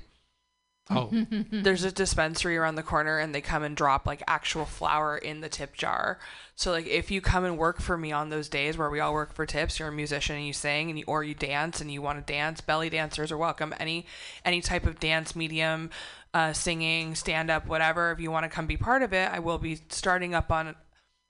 Oh, 0.90 1.08
there's 1.50 1.84
a 1.84 1.90
dispensary 1.90 2.58
around 2.58 2.74
the 2.74 2.82
corner 2.82 3.18
and 3.18 3.34
they 3.34 3.40
come 3.40 3.62
and 3.62 3.74
drop 3.74 4.06
like 4.06 4.22
actual 4.28 4.66
flour 4.66 5.16
in 5.16 5.40
the 5.40 5.48
tip 5.48 5.74
jar. 5.74 6.18
So 6.56 6.72
like 6.72 6.86
if 6.86 7.10
you 7.10 7.20
come 7.22 7.44
and 7.44 7.56
work 7.56 7.80
for 7.80 7.96
me 7.96 8.12
on 8.12 8.28
those 8.28 8.50
days 8.50 8.76
where 8.76 8.90
we 8.90 9.00
all 9.00 9.14
work 9.14 9.32
for 9.32 9.46
tips, 9.46 9.78
you're 9.78 9.88
a 9.88 9.92
musician 9.92 10.36
and 10.36 10.46
you 10.46 10.52
sing 10.52 10.90
and 10.90 10.98
you, 10.98 11.04
or 11.06 11.24
you 11.24 11.34
dance 11.34 11.80
and 11.80 11.90
you 11.90 12.02
want 12.02 12.24
to 12.24 12.32
dance, 12.32 12.60
belly 12.60 12.90
dancers 12.90 13.32
are 13.32 13.38
welcome. 13.38 13.74
Any 13.80 14.06
any 14.44 14.60
type 14.60 14.84
of 14.84 15.00
dance 15.00 15.34
medium, 15.34 15.88
uh, 16.34 16.52
singing, 16.52 17.14
stand 17.14 17.50
up, 17.50 17.66
whatever. 17.66 18.12
If 18.12 18.20
you 18.20 18.30
want 18.30 18.44
to 18.44 18.50
come 18.50 18.66
be 18.66 18.76
part 18.76 19.02
of 19.02 19.14
it, 19.14 19.30
I 19.32 19.38
will 19.38 19.58
be 19.58 19.80
starting 19.88 20.34
up 20.34 20.52
on 20.52 20.74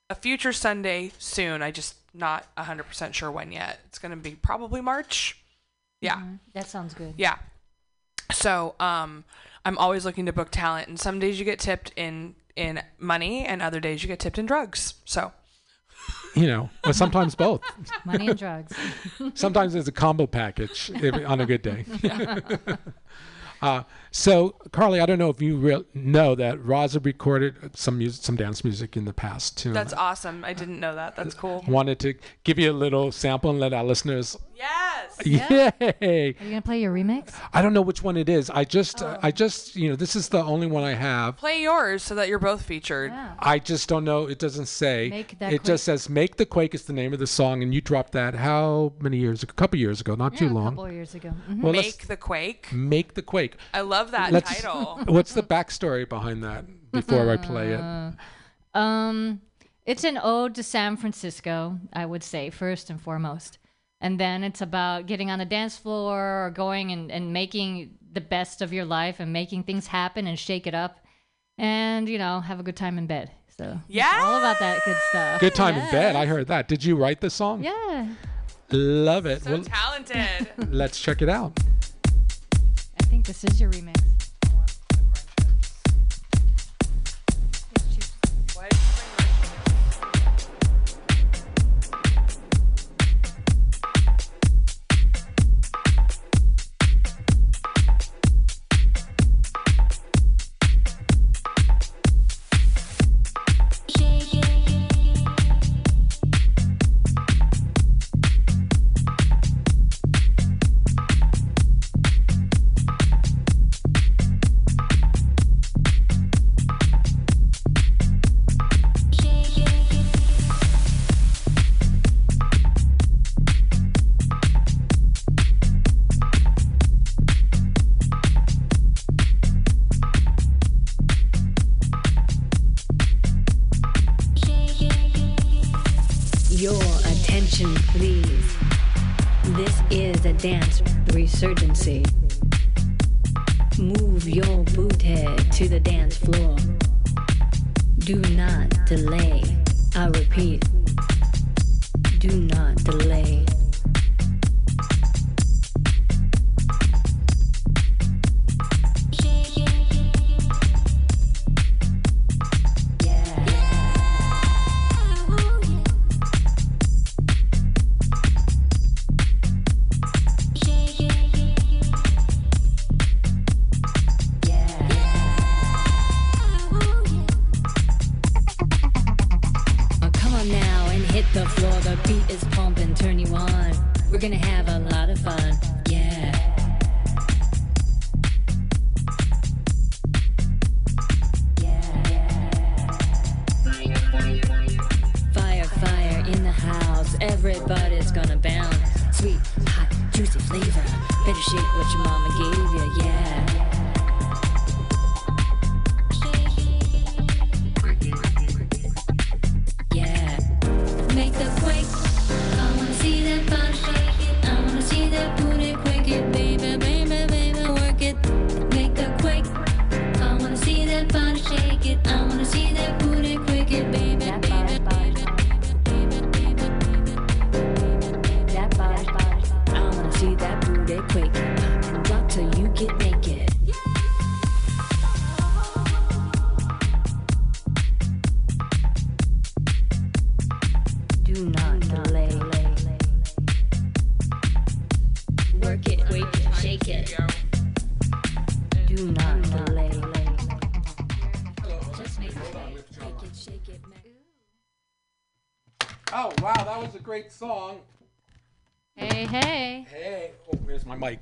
a 0.09 0.15
future 0.15 0.51
Sunday 0.51 1.13
soon. 1.17 1.61
I 1.61 1.71
just 1.71 1.95
not 2.13 2.45
100% 2.57 3.13
sure 3.13 3.31
when 3.31 3.53
yet. 3.53 3.79
It's 3.85 3.99
going 3.99 4.11
to 4.11 4.17
be 4.17 4.35
probably 4.35 4.81
March. 4.81 5.37
Yeah. 6.05 6.17
Mhm. 6.17 6.39
That 6.53 6.67
sounds 6.67 6.93
good. 6.93 7.13
Yeah. 7.17 7.37
So, 8.31 8.75
um, 8.79 9.23
I'm 9.65 9.77
always 9.77 10.05
looking 10.05 10.25
to 10.27 10.33
book 10.33 10.49
talent, 10.51 10.87
and 10.87 10.99
some 10.99 11.19
days 11.19 11.39
you 11.39 11.45
get 11.45 11.59
tipped 11.59 11.91
in 11.95 12.35
in 12.55 12.81
money, 12.97 13.45
and 13.45 13.61
other 13.61 13.79
days 13.79 14.01
you 14.03 14.07
get 14.07 14.19
tipped 14.19 14.37
in 14.37 14.45
drugs. 14.45 14.93
So, 15.05 15.33
you 16.35 16.47
know, 16.47 16.69
or 16.85 16.93
sometimes 16.93 17.35
both. 17.35 17.61
Money 18.05 18.27
and 18.29 18.37
drugs. 18.39 18.73
Sometimes 19.33 19.75
it's 19.75 19.87
a 19.87 19.91
combo 19.91 20.25
package 20.27 20.91
if, 20.93 21.15
on 21.27 21.41
a 21.41 21.45
good 21.45 21.61
day. 21.61 21.85
uh, 23.61 23.83
so, 24.17 24.55
Carly, 24.71 25.01
I 25.01 25.05
don't 25.05 25.19
know 25.19 25.29
if 25.29 25.41
you 25.41 25.57
real 25.57 25.83
know 25.93 26.35
that 26.35 26.63
Rasa 26.63 27.01
recorded 27.01 27.75
some 27.75 27.97
music, 27.97 28.23
some 28.23 28.37
dance 28.37 28.63
music 28.63 28.95
in 28.95 29.03
the 29.03 29.11
past 29.11 29.57
too. 29.57 29.73
that's 29.73 29.91
awesome. 29.93 30.45
I 30.45 30.53
didn't 30.53 30.79
know 30.79 30.95
that. 30.95 31.17
That's 31.17 31.33
cool. 31.33 31.65
Wanted 31.67 31.99
to 31.99 32.13
give 32.45 32.57
you 32.57 32.71
a 32.71 32.73
little 32.73 33.11
sample 33.11 33.49
and 33.49 33.59
let 33.59 33.73
our 33.73 33.83
listeners. 33.83 34.37
Yes. 34.55 35.17
Yeah. 35.25 35.71
Yay! 36.01 36.29
Are 36.29 36.43
you 36.45 36.49
gonna 36.49 36.61
play 36.61 36.79
your 36.79 36.93
remix? 36.93 37.33
I 37.53 37.61
don't 37.61 37.73
know 37.73 37.81
which 37.81 38.03
one 38.03 38.15
it 38.15 38.29
is. 38.29 38.49
I 38.49 38.63
just, 38.63 39.01
uh, 39.01 39.17
I 39.21 39.31
just, 39.31 39.75
you 39.75 39.89
know, 39.89 39.97
this 39.97 40.15
is 40.15 40.29
the 40.29 40.41
only 40.41 40.65
one 40.65 40.85
I 40.85 40.93
have. 40.93 41.35
Play 41.35 41.61
yours 41.61 42.01
so 42.03 42.15
that 42.15 42.29
you're 42.29 42.39
both 42.39 42.61
featured. 42.61 43.11
Yeah. 43.11 43.33
I 43.39 43.59
just 43.59 43.89
don't 43.89 44.05
know. 44.05 44.27
It 44.27 44.39
doesn't 44.39 44.67
say. 44.67 45.09
Make 45.09 45.37
That 45.39 45.51
it 45.51 45.57
Quake. 45.59 45.63
just 45.63 45.83
says 45.83 46.07
"Make 46.09 46.37
the 46.37 46.45
Quake" 46.45 46.73
is 46.73 46.83
the 46.85 46.93
name 46.93 47.11
of 47.11 47.19
the 47.19 47.27
song, 47.27 47.63
and 47.63 47.73
you 47.73 47.81
dropped 47.81 48.13
that 48.13 48.35
how 48.35 48.93
many 49.01 49.17
years 49.17 49.43
ago? 49.43 49.51
A 49.51 49.55
couple 49.55 49.77
years 49.77 49.99
ago, 49.99 50.15
not 50.15 50.37
too 50.37 50.47
long. 50.47 50.67
A 50.67 50.69
couple 50.71 50.85
of 50.85 50.93
years 50.93 51.13
ago. 51.15 51.33
Mhm. 51.49 51.61
Well, 51.61 51.73
Make 51.73 52.07
the 52.07 52.15
quake. 52.17 52.71
make 52.71 53.13
the 53.15 53.21
Quake. 53.21 53.57
I 53.73 53.81
love 53.81 54.04
that 54.11 54.31
Let's- 54.31 54.61
title. 54.61 54.99
What's 55.07 55.33
the 55.33 55.43
backstory 55.43 56.07
behind 56.07 56.43
that? 56.43 56.65
Before 56.91 57.29
I 57.29 57.37
play 57.37 57.73
it, 57.73 57.81
Um, 58.73 59.41
it's 59.85 60.03
an 60.03 60.19
ode 60.21 60.55
to 60.55 60.63
San 60.63 60.97
Francisco, 60.97 61.79
I 61.93 62.05
would 62.05 62.23
say, 62.23 62.49
first 62.49 62.89
and 62.89 62.99
foremost. 63.01 63.57
And 64.01 64.19
then 64.19 64.43
it's 64.43 64.61
about 64.61 65.05
getting 65.05 65.31
on 65.31 65.39
the 65.39 65.45
dance 65.45 65.77
floor 65.77 66.45
or 66.45 66.51
going 66.51 66.91
and, 66.91 67.09
and 67.11 67.31
making 67.31 67.97
the 68.11 68.19
best 68.21 68.61
of 68.61 68.73
your 68.73 68.83
life 68.85 69.19
and 69.21 69.31
making 69.31 69.63
things 69.63 69.87
happen 69.87 70.27
and 70.27 70.37
shake 70.37 70.67
it 70.67 70.73
up 70.75 70.99
and, 71.57 72.09
you 72.09 72.17
know, 72.17 72.41
have 72.41 72.59
a 72.59 72.63
good 72.63 72.75
time 72.75 72.97
in 72.97 73.07
bed. 73.07 73.31
So, 73.57 73.79
Yeah. 73.87 74.19
all 74.23 74.37
about 74.39 74.59
that 74.59 74.81
good 74.83 74.97
stuff. 75.09 75.39
good 75.39 75.55
time 75.55 75.75
in 75.75 75.89
bed. 75.91 76.17
I 76.17 76.25
heard 76.25 76.47
that. 76.47 76.67
Did 76.67 76.83
you 76.83 76.97
write 76.97 77.21
the 77.21 77.29
song? 77.29 77.63
Yeah. 77.63 78.09
Love 78.71 79.25
it. 79.25 79.43
So 79.43 79.51
well, 79.53 79.63
talented. 79.63 80.49
let's 80.73 80.99
check 80.99 81.21
it 81.21 81.29
out. 81.29 81.57
This 83.25 83.43
is 83.43 83.59
your 83.59 83.71
remix. 83.71 84.04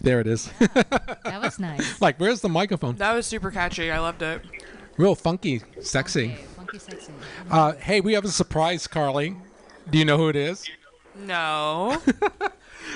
There 0.04 0.20
it 0.20 0.28
is. 0.28 0.52
That 0.60 1.42
was 1.42 1.58
nice. 1.60 2.00
like, 2.02 2.20
where's 2.20 2.42
the 2.42 2.50
microphone? 2.50 2.96
That 2.98 3.14
was 3.14 3.26
super 3.26 3.50
catchy. 3.50 3.90
I 3.92 4.00
loved 4.00 4.22
it. 4.22 4.42
Real 4.98 5.16
funky, 5.16 5.62
sexy. 5.82 6.36
Funky 6.56 6.78
sexy. 6.78 7.12
Uh, 7.50 7.74
hey, 7.74 8.02
we 8.02 8.14
have 8.14 8.24
a 8.26 8.30
surprise, 8.30 8.86
Carly. 8.86 9.36
Do 9.90 9.98
you 9.98 10.06
know 10.06 10.18
who 10.18 10.30
it 10.30 10.36
is? 10.36 10.70
No. 11.16 12.02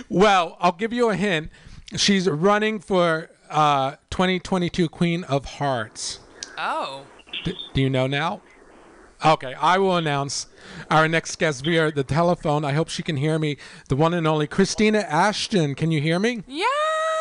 Well, 0.10 0.58
I'll 0.60 0.74
give 0.74 0.92
you 0.94 1.10
a 1.10 1.16
hint. 1.16 1.50
She's 1.96 2.30
running 2.30 2.80
for 2.80 3.30
uh, 3.50 3.92
2022 4.12 4.90
Queen 4.90 5.24
of 5.24 5.46
Hearts. 5.46 6.20
oh. 6.58 7.04
D- 7.46 7.56
do 7.74 7.82
you 7.82 7.90
know 7.90 8.06
now? 8.06 8.42
Okay, 9.26 9.54
I 9.56 9.78
will 9.80 9.98
announce 9.98 10.48
our 10.92 11.08
next 11.08 11.38
guest 11.40 11.64
via 11.66 11.92
the 11.92 12.04
telephone. 12.04 12.64
I 12.64 12.74
hope 12.74 12.88
she 12.90 13.02
can 13.02 13.18
hear 13.18 13.40
me. 13.40 13.58
The 13.90 13.96
one 13.96 14.14
and 14.14 14.28
only 14.28 14.46
Christina 14.48 15.00
Ashton. 15.00 15.74
Can 15.76 15.92
you 15.92 16.00
hear 16.02 16.20
me? 16.20 16.44
Yeah. 16.48 16.66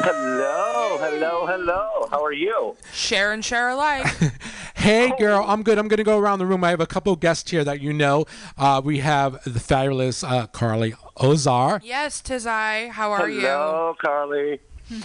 Hello, 0.00 0.98
hello, 1.00 1.46
hello. 1.46 2.06
How 2.10 2.22
are 2.22 2.32
you? 2.32 2.76
Share 2.92 3.32
and 3.32 3.44
share 3.44 3.68
alike. 3.70 4.06
Hey, 4.76 5.10
girl, 5.18 5.42
I'm 5.48 5.62
good. 5.64 5.78
I'm 5.78 5.88
going 5.88 5.96
to 5.96 6.04
go 6.04 6.18
around 6.18 6.38
the 6.38 6.46
room. 6.46 6.62
I 6.62 6.68
have 6.70 6.80
a 6.80 6.86
couple 6.86 7.16
guests 7.16 7.50
here 7.50 7.64
that 7.64 7.80
you 7.80 7.92
know. 7.94 8.26
Uh, 8.58 8.80
we 8.84 8.98
have 8.98 9.42
the 9.44 9.58
fabulous 9.58 10.22
uh, 10.22 10.46
Carly 10.48 10.92
Ozard. 11.16 11.80
yes, 11.82 12.20
tis 12.20 12.46
I. 12.46 12.88
How 12.88 13.10
are 13.10 13.28
you? 13.28 13.40
hello, 13.40 13.96
Carly. 14.00 14.60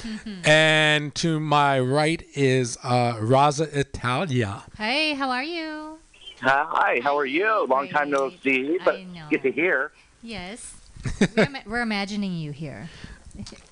And 0.46 1.16
to 1.16 1.40
my 1.40 1.80
right 1.80 2.22
is 2.36 2.78
uh, 2.84 3.18
Rasa 3.22 3.68
Vitalia. 3.68 4.64
Hey, 4.78 5.14
how 5.14 5.32
are 5.32 5.42
you? 5.44 5.91
Hi, 6.42 7.00
how 7.04 7.18
are 7.18 7.26
you? 7.26 7.66
Long 7.68 7.88
time 7.88 8.10
no 8.10 8.32
see, 8.44 8.80
but 8.84 9.00
get 9.30 9.44
to 9.44 9.52
hear. 9.52 9.92
Yes. 10.24 10.76
we're, 11.36 11.48
we're 11.66 11.82
imagining 11.82 12.34
you 12.34 12.52
here 12.52 12.90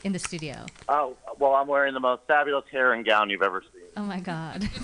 in 0.03 0.13
the 0.13 0.19
studio. 0.19 0.65
Oh, 0.87 1.15
well, 1.37 1.53
I'm 1.53 1.67
wearing 1.67 1.93
the 1.93 1.99
most 1.99 2.23
fabulous 2.27 2.65
hair 2.71 2.93
and 2.93 3.05
gown 3.05 3.29
you've 3.29 3.41
ever 3.41 3.61
seen. 3.61 3.81
Oh 3.97 4.03
my 4.03 4.19
God. 4.19 4.69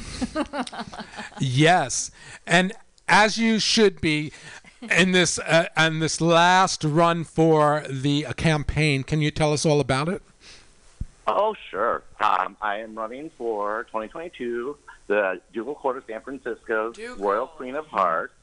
Yes, 1.40 2.12
and 2.48 2.72
as 3.08 3.38
you 3.38 3.60
should 3.60 4.00
be 4.00 4.32
in 4.82 5.12
this 5.12 5.38
uh, 5.40 5.68
and 5.76 6.02
this 6.02 6.22
last 6.22 6.84
run 6.84 7.24
for 7.24 7.84
the 7.90 8.26
uh, 8.26 8.34
campaign. 8.34 9.04
Can 9.04 9.22
you 9.22 9.32
tell 9.32 9.54
us 9.54 9.66
all 9.66 9.80
about 9.80 10.10
it? 10.10 10.22
Oh, 11.28 11.56
sure. 11.70 12.04
Um, 12.20 12.56
I 12.62 12.78
am 12.78 12.96
running 12.96 13.32
for 13.38 13.84
2022, 13.86 14.78
the 15.08 15.42
Ducal 15.54 15.76
Court 15.76 15.98
of 15.98 16.04
San 16.08 16.22
Francisco's 16.22 16.96
Ducal. 16.96 17.24
Royal 17.24 17.48
Queen 17.48 17.76
of 17.76 17.88
Hearts. 17.88 18.34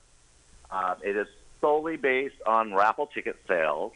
Um, 0.71 0.95
it 1.03 1.17
is 1.17 1.27
solely 1.61 1.97
based 1.97 2.41
on 2.47 2.75
raffle 2.75 3.07
ticket 3.07 3.37
sales, 3.47 3.93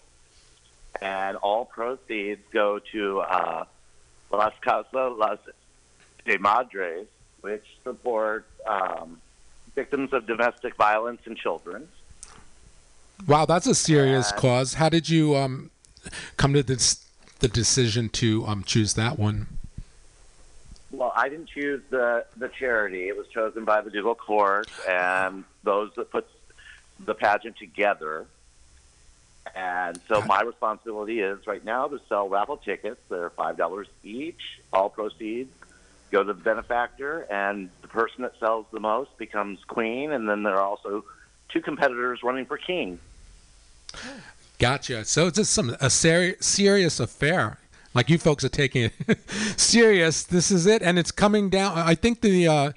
and 1.00 1.36
all 1.38 1.64
proceeds 1.64 2.42
go 2.52 2.78
to 2.92 3.20
uh, 3.20 3.64
Las 4.30 4.52
Casas 4.60 5.16
Las 5.16 5.38
de 6.24 6.38
Madres, 6.38 7.06
which 7.40 7.64
supports 7.84 8.50
um, 8.66 9.20
victims 9.74 10.12
of 10.12 10.26
domestic 10.26 10.74
violence 10.76 11.20
and 11.24 11.36
children. 11.36 11.88
Wow, 13.26 13.46
that's 13.46 13.66
a 13.66 13.74
serious 13.74 14.30
Yeah. 14.34 14.40
cause. 14.40 14.74
How 14.74 14.88
did 14.88 15.08
you 15.08 15.34
um, 15.36 15.70
come 16.36 16.52
to 16.52 16.62
this, 16.62 17.04
the 17.38 17.48
decision 17.48 18.08
to 18.10 18.44
um, 18.46 18.62
choose 18.64 18.94
that 18.94 19.18
one? 19.18 19.46
Well, 20.96 21.12
I 21.14 21.28
didn't 21.28 21.48
choose 21.48 21.82
the 21.90 22.24
the 22.36 22.48
charity. 22.48 23.08
It 23.08 23.16
was 23.16 23.28
chosen 23.28 23.64
by 23.64 23.82
the 23.82 23.90
Ducal 23.90 24.14
Court 24.14 24.66
and 24.88 25.44
those 25.62 25.90
that 25.96 26.10
put 26.10 26.26
the 27.04 27.14
pageant 27.14 27.56
together. 27.58 28.26
And 29.54 30.00
so 30.08 30.22
my 30.22 30.40
responsibility 30.40 31.20
is 31.20 31.46
right 31.46 31.62
now 31.62 31.86
to 31.86 32.00
sell 32.08 32.28
raffle 32.30 32.56
tickets. 32.56 33.00
They're 33.10 33.30
five 33.30 33.58
dollars 33.58 33.88
each. 34.02 34.60
All 34.72 34.88
proceeds 34.88 35.52
go 36.10 36.22
to 36.24 36.32
the 36.32 36.40
benefactor, 36.40 37.26
and 37.30 37.68
the 37.82 37.88
person 37.88 38.22
that 38.22 38.32
sells 38.40 38.64
the 38.72 38.80
most 38.80 39.16
becomes 39.18 39.62
queen. 39.66 40.12
And 40.12 40.26
then 40.26 40.44
there 40.44 40.54
are 40.54 40.62
also 40.62 41.04
two 41.50 41.60
competitors 41.60 42.22
running 42.22 42.46
for 42.46 42.56
king. 42.56 42.98
Gotcha. 44.58 45.04
So 45.04 45.26
it's 45.26 45.36
just 45.36 45.52
some 45.52 45.76
a 45.78 45.90
seri- 45.90 46.36
serious 46.40 47.00
affair. 47.00 47.58
Like 47.96 48.10
you 48.10 48.18
folks 48.18 48.44
are 48.44 48.50
taking 48.50 48.90
it 49.08 49.18
serious. 49.58 50.22
This 50.22 50.50
is 50.50 50.66
it, 50.66 50.82
and 50.82 50.98
it's 50.98 51.10
coming 51.10 51.48
down. 51.48 51.78
I 51.78 51.94
think 51.94 52.20
the 52.20 52.46
uh, 52.46 52.72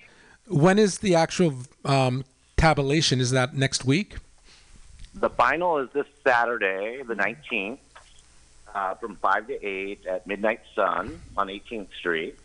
when 0.47 0.79
is 0.79 0.99
the 0.99 1.13
actual 1.13 1.55
um, 1.83 2.23
tabulation? 2.55 3.19
Is 3.19 3.31
that 3.31 3.53
next 3.53 3.83
week? 3.83 4.15
The 5.13 5.29
final 5.29 5.79
is 5.79 5.89
this 5.91 6.05
Saturday, 6.23 7.03
the 7.05 7.15
19th, 7.15 7.79
uh, 8.73 8.93
from 8.95 9.17
5 9.17 9.47
to 9.47 9.65
8 9.65 10.05
at 10.05 10.25
Midnight 10.25 10.61
Sun 10.73 11.19
on 11.35 11.47
18th 11.47 11.87
Street. 11.99 12.39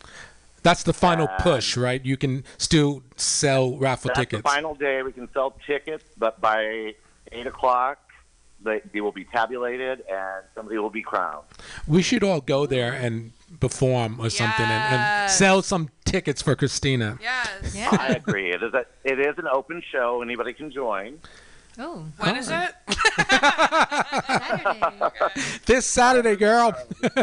That's 0.64 0.82
the 0.82 0.94
final 0.94 1.28
Uh, 1.28 1.36
push, 1.40 1.76
right? 1.76 2.04
You 2.04 2.16
can 2.16 2.42
still 2.58 3.02
sell 3.16 3.76
raffle 3.76 4.08
That's 4.08 4.20
tickets. 4.20 4.42
the 4.42 4.48
final 4.48 4.74
day. 4.74 5.02
We 5.02 5.12
can 5.12 5.30
sell 5.32 5.54
tickets, 5.64 6.04
but 6.18 6.40
by 6.40 6.94
8 7.30 7.46
o'clock, 7.46 8.03
they, 8.64 8.80
they 8.92 9.00
will 9.00 9.12
be 9.12 9.24
tabulated 9.24 10.02
and 10.10 10.44
somebody 10.54 10.78
will 10.78 10.90
be 10.90 11.02
crowned. 11.02 11.44
We 11.86 12.02
should 12.02 12.24
all 12.24 12.40
go 12.40 12.66
there 12.66 12.92
and 12.92 13.32
perform 13.60 14.20
or 14.20 14.30
something 14.30 14.66
and, 14.66 14.94
and 14.94 15.30
sell 15.30 15.62
some 15.62 15.90
tickets 16.04 16.42
for 16.42 16.56
Christina. 16.56 17.18
Yes. 17.20 17.76
I 17.76 18.08
agree. 18.08 18.50
It 18.50 18.62
is, 18.62 18.74
a, 18.74 18.84
it 19.04 19.20
is 19.20 19.38
an 19.38 19.46
open 19.46 19.82
show. 19.92 20.22
Anybody 20.22 20.52
can 20.52 20.70
join. 20.70 21.18
Oh, 21.76 22.06
When 22.18 22.36
is 22.36 22.50
oh. 22.52 22.68
it? 22.68 22.74
this 25.66 25.84
Saturday, 25.86 26.36
girl. 26.36 26.72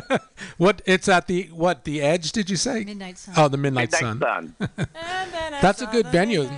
what? 0.58 0.82
It's 0.86 1.08
at 1.08 1.28
the 1.28 1.44
what? 1.54 1.86
The 1.86 2.02
Edge? 2.02 2.34
Did 2.34 2.50
you 2.50 2.58
say? 2.58 2.84
Midnight 2.84 3.18
Sun. 3.18 3.34
Oh, 3.38 3.48
the 3.48 3.56
Midnight, 3.56 3.94
Midnight 3.94 4.20
Sun. 4.20 4.56
Sun. 4.60 4.88
That's 5.62 5.82
a 5.82 5.86
good 5.86 6.08
venue. 6.08 6.50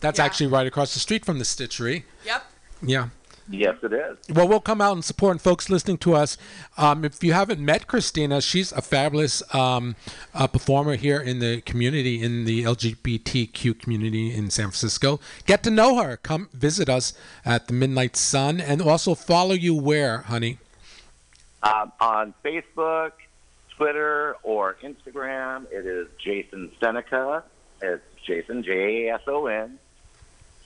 That's 0.00 0.18
Yeah. 0.18 0.24
actually 0.24 0.48
right 0.48 0.66
across 0.66 0.92
the 0.92 1.00
street 1.00 1.24
from 1.24 1.38
the 1.38 1.44
Stitchery. 1.44 2.02
Yep. 2.26 2.44
Yeah. 2.82 3.08
Yes, 3.48 3.76
it 3.82 3.92
is. 3.92 4.16
Well, 4.28 4.48
we'll 4.48 4.60
come 4.60 4.80
out 4.80 4.92
and 4.92 5.04
support 5.04 5.32
and 5.32 5.40
folks 5.40 5.70
listening 5.70 5.98
to 5.98 6.14
us. 6.14 6.36
Um, 6.76 7.04
if 7.04 7.22
you 7.22 7.32
haven't 7.32 7.60
met 7.60 7.86
Christina, 7.86 8.40
she's 8.40 8.72
a 8.72 8.82
fabulous 8.82 9.42
um, 9.54 9.96
uh, 10.34 10.46
performer 10.46 10.96
here 10.96 11.20
in 11.20 11.38
the 11.38 11.60
community, 11.62 12.22
in 12.22 12.44
the 12.44 12.64
LGBTQ 12.64 13.80
community 13.80 14.34
in 14.34 14.50
San 14.50 14.66
Francisco. 14.66 15.20
Get 15.46 15.62
to 15.64 15.70
know 15.70 16.02
her. 16.02 16.16
Come 16.18 16.48
visit 16.52 16.88
us 16.88 17.12
at 17.44 17.66
the 17.66 17.72
Midnight 17.72 18.16
Sun, 18.16 18.60
and 18.60 18.82
also 18.82 19.14
follow 19.14 19.54
you 19.54 19.74
where, 19.74 20.18
honey? 20.18 20.58
Um, 21.62 21.92
on 22.00 22.34
Facebook, 22.44 23.12
Twitter, 23.76 24.36
or 24.42 24.76
Instagram, 24.82 25.66
it 25.70 25.86
is 25.86 26.08
Jason 26.18 26.70
Seneca. 26.80 27.44
It's 27.82 28.02
Jason, 28.24 28.62
J 28.62 29.06
A 29.06 29.14
S 29.14 29.22
O 29.26 29.46
N. 29.46 29.78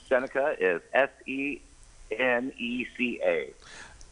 Seneca 0.07 0.55
is 0.59 0.81
S 0.93 1.09
E 1.25 1.61
N 2.17 2.51
E 2.57 2.85
C 2.97 3.19
A. 3.23 3.51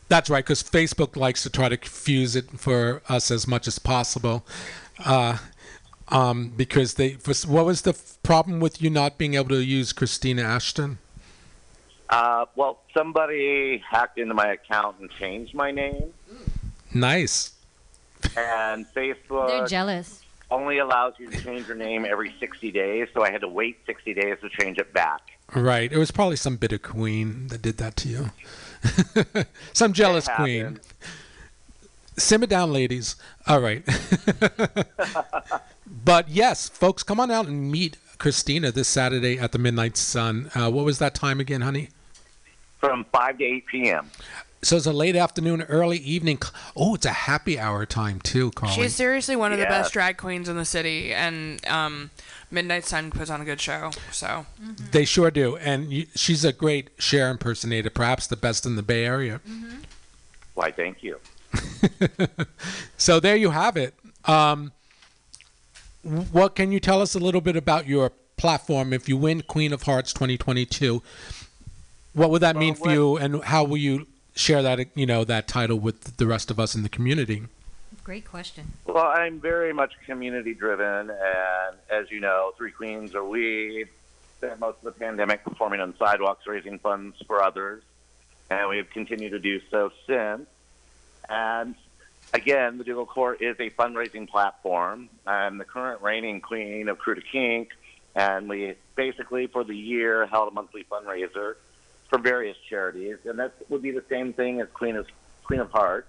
That's 0.08 0.30
right, 0.30 0.43
because 0.43 0.64
Facebook 0.64 1.16
likes 1.16 1.43
to 1.43 1.50
try 1.52 1.70
to 1.70 1.78
confuse 1.78 2.36
it 2.36 2.50
for 2.60 3.02
us 3.08 3.30
as 3.30 3.47
much 3.47 3.68
as 3.68 3.78
possible. 3.78 4.43
Uh, 5.06 5.38
um, 6.08 6.52
because 6.58 6.95
they, 6.95 7.12
for, 7.14 7.34
what 7.47 7.66
was 7.68 7.84
the 7.84 7.91
f- 7.91 8.18
problem 8.24 8.60
with 8.60 8.82
you 8.82 8.89
not 8.89 9.20
being 9.20 9.36
able 9.36 9.50
to 9.50 9.64
use 9.64 9.93
Christina 9.93 10.41
Ashton? 10.41 10.97
Uh, 12.10 12.45
well, 12.56 12.80
somebody 12.97 13.78
hacked 13.88 14.18
into 14.18 14.34
my 14.34 14.47
account 14.54 14.95
and 15.00 15.12
changed 15.12 15.54
my 15.54 15.70
name, 15.70 16.12
Nice. 16.91 17.52
and 18.36 18.88
Facebook 18.95 19.47
They're 19.50 19.68
jealous. 19.68 20.24
only 20.50 20.80
allows 20.80 21.14
you 21.20 21.30
to 21.30 21.39
change 21.43 21.68
your 21.68 21.78
name 21.78 22.04
every 22.06 22.34
60 22.39 22.72
days, 22.72 23.08
so 23.14 23.22
I 23.24 23.30
had 23.30 23.41
to 23.41 23.47
wait 23.47 23.78
60 23.86 24.16
days 24.16 24.38
to 24.41 24.50
change 24.50 24.80
it 24.80 24.91
back. 24.91 25.22
Right. 25.56 25.91
It 25.91 25.97
was 25.97 26.12
probably 26.12 26.36
some 26.36 26.58
bitter 26.58 26.78
queen 26.78 27.47
that 27.47 27.62
did 27.62 27.78
that 27.78 27.95
to 27.97 28.10
you. 28.10 29.45
some 29.74 29.93
jealous 29.93 30.28
queen. 30.28 30.80
Simmer 32.18 32.45
down, 32.45 32.74
ladies. 32.74 33.16
All 33.47 33.62
right. 33.62 33.84
but 35.88 36.30
yes, 36.30 36.70
folks, 36.70 37.04
come 37.04 37.20
on 37.20 37.32
out 37.32 37.47
and 37.47 37.72
meet 37.72 37.97
Christina 38.18 38.72
this 38.72 38.88
Saturday 38.88 39.39
at 39.39 39.52
the 39.52 39.58
Midnight 39.58 39.97
Sun. 39.97 40.52
Uh, 40.54 40.70
what 40.70 40.86
was 40.86 41.00
that 41.00 41.16
time 41.16 41.39
again, 41.39 41.62
honey? 41.62 41.89
From 42.80 43.06
5 43.12 43.38
to 43.38 43.43
8 43.43 43.66
p.m. 43.68 44.10
So 44.62 44.76
it's 44.76 44.86
a 44.86 44.91
late 44.93 45.16
afternoon, 45.16 45.62
early 45.64 45.97
evening. 45.99 46.39
Oh, 46.76 46.95
it's 46.95 47.05
a 47.05 47.12
happy 47.12 47.57
hour 47.57 47.86
time 47.86 48.20
too, 48.20 48.51
Carly. 48.51 48.76
She's 48.76 48.93
seriously 48.95 49.36
one 49.38 49.53
of 49.53 49.60
the 49.60 49.66
best 49.66 49.93
drag 49.93 50.18
queens 50.18 50.49
in 50.49 50.57
the 50.57 50.66
city, 50.66 51.14
and 51.14 51.66
um, 51.68 52.10
Midnight 52.51 52.84
Sun 52.84 53.12
puts 53.12 53.30
on 53.30 53.39
a 53.39 53.45
good 53.45 53.62
show. 53.62 53.91
So 54.12 54.45
They 54.91 55.05
sure 55.05 55.32
do, 55.32 55.55
and 55.57 55.93
you, 55.93 56.07
she's 56.14 56.43
a 56.43 56.51
great 56.51 56.89
Cher 56.99 57.30
impersonator, 57.30 57.89
perhaps 57.89 58.28
the 58.28 58.36
best 58.36 58.66
in 58.66 58.76
the 58.76 58.84
Bay 58.84 59.05
Area. 59.05 59.39
Why, 60.55 60.72
thank 60.72 61.03
you. 61.03 61.20
So 62.97 63.22
there 63.22 63.38
you 63.38 63.51
have 63.51 63.78
it. 63.78 63.93
Um, 64.26 64.74
what 66.03 66.55
can 66.55 66.74
you 66.74 66.82
tell 66.82 67.01
us 67.01 67.16
a 67.16 67.20
little 67.20 67.39
bit 67.39 67.55
about 67.55 67.88
your 67.88 68.12
platform 68.36 68.91
if 68.91 69.07
you 69.07 69.16
win 69.16 69.41
Queen 69.41 69.72
of 69.72 69.84
Hearts 69.84 70.12
2022? 70.12 71.01
What 72.12 72.30
would 72.30 72.41
that 72.41 72.57
mean 72.57 72.76
for 72.76 72.88
what- 72.88 72.93
you, 72.93 73.18
and 73.18 73.41
how 73.45 73.64
will 73.64 73.78
you 73.78 74.05
share 74.40 74.64
that 74.64 74.80
you 74.96 75.06
know 75.06 75.24
that 75.24 75.48
title 75.48 75.78
with 75.78 76.18
the 76.18 76.26
rest 76.26 76.50
of 76.50 76.60
us 76.60 76.74
in 76.74 76.84
the 76.84 76.90
community? 76.90 77.44
Great 78.04 78.26
question. 78.26 78.74
Well, 78.86 79.06
I'm 79.06 79.40
very 79.40 79.74
much 79.74 79.94
community 80.06 80.54
driven, 80.54 81.12
and 81.12 81.78
as 81.92 82.10
you 82.10 82.20
know, 82.20 82.54
Three 82.58 82.72
Queens 82.72 83.14
are 83.14 83.24
we 83.24 83.86
spent 84.38 84.60
most 84.60 84.78
of 84.78 84.86
the 84.86 85.00
pandemic 85.00 85.44
performing 85.44 85.82
on 85.82 85.94
sidewalks, 85.98 86.48
raising 86.48 86.80
funds 86.80 87.18
for 87.28 87.44
others, 87.44 87.84
and 88.50 88.70
we've 88.70 88.90
continued 88.90 89.32
to 89.32 89.40
do 89.40 89.60
so 89.70 89.92
since. 90.08 90.48
And 91.28 91.76
again, 92.34 92.78
the 92.78 92.84
Ducal 92.84 93.06
Court 93.06 93.42
is 93.42 93.58
a 93.60 93.70
fundraising 93.70 94.28
platform. 94.28 95.10
I'm 95.28 95.58
the 95.58 95.66
current 95.66 96.02
reigning 96.02 96.42
queen 96.42 96.88
of 96.88 96.98
Crew 96.98 97.16
to 97.16 97.22
Kink, 97.22 97.70
and 98.16 98.50
we 98.50 98.76
basically 98.96 99.48
for 99.48 99.64
the 99.64 99.76
year 99.76 100.26
held 100.26 100.48
a 100.48 100.52
monthly 100.52 100.86
fundraiser 100.86 101.56
for 102.10 102.18
various 102.20 102.57
charities, 102.70 103.18
and 103.26 103.39
that 103.39 103.53
would 103.70 103.82
be 103.82 103.91
the 103.91 104.03
same 104.10 104.34
thing 104.34 104.60
as 104.62 104.68
Queen 104.74 104.95
of 104.95 105.07
Queen 105.43 105.60
of 105.60 105.72
Hearts. 105.72 106.07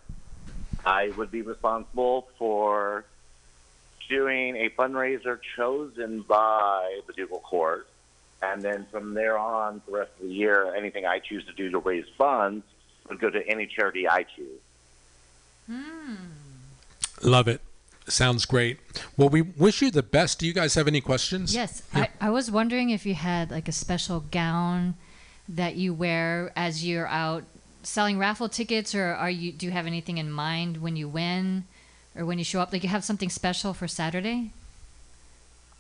I 0.85 1.11
would 1.17 1.31
be 1.31 1.43
responsible 1.43 2.29
for 2.39 3.05
doing 4.09 4.57
a 4.57 4.71
fundraiser 4.71 5.39
chosen 5.57 6.23
by 6.23 7.01
the 7.07 7.13
Ducal 7.13 7.39
Court, 7.41 7.87
and 8.43 8.63
then 8.63 8.87
from 8.91 9.15
there 9.15 9.39
on, 9.39 9.81
for 9.81 9.91
the 9.93 9.99
rest 9.99 10.11
of 10.21 10.29
the 10.29 10.35
year, 10.35 10.75
anything 10.75 11.05
I 11.07 11.19
choose 11.19 11.45
to 11.47 11.53
do 11.53 11.71
to 11.71 11.79
raise 11.79 12.07
funds 12.17 12.65
would 13.09 13.21
go 13.21 13.29
to 13.31 13.47
any 13.47 13.67
charity 13.67 14.09
I 14.09 14.23
choose. 14.25 14.61
Hmm. 15.67 16.15
Love 17.23 17.47
it. 17.47 17.61
Sounds 18.09 18.45
great. 18.47 18.79
Well, 19.17 19.29
we 19.29 19.43
wish 19.43 19.83
you 19.83 19.91
the 19.91 20.03
best. 20.03 20.41
Do 20.41 20.47
you 20.47 20.53
guys 20.55 20.75
have 20.75 20.89
any 20.89 21.01
questions? 21.01 21.55
Yes, 21.55 21.83
Yeah. 21.95 22.07
I, 22.21 22.29
I 22.29 22.31
was 22.31 22.51
wondering 22.51 22.91
if 22.91 23.05
you 23.07 23.15
had 23.15 23.51
like 23.51 23.69
a 23.69 23.73
special 23.73 24.21
gown 24.31 24.95
that 25.49 25.77
you 25.77 25.93
wear 25.93 26.53
as 26.57 26.85
you're 26.85 27.09
out 27.09 27.45
selling 27.83 28.19
raffle 28.19 28.49
tickets, 28.49 28.95
or 28.95 29.07
are 29.07 29.31
you 29.31 29.53
do 29.53 29.67
you 29.67 29.73
have 29.73 29.87
anything 29.87 30.19
in 30.19 30.31
mind 30.31 30.79
when 30.79 30.97
you 30.97 31.09
win, 31.09 31.65
or 32.15 32.25
when 32.25 32.39
you 32.39 32.45
show 32.45 32.61
up? 32.61 32.73
Like 32.73 32.83
you 32.83 32.89
have 32.89 33.05
something 33.05 33.31
special 33.31 33.75
for 33.75 33.89
Saturday? 33.89 34.53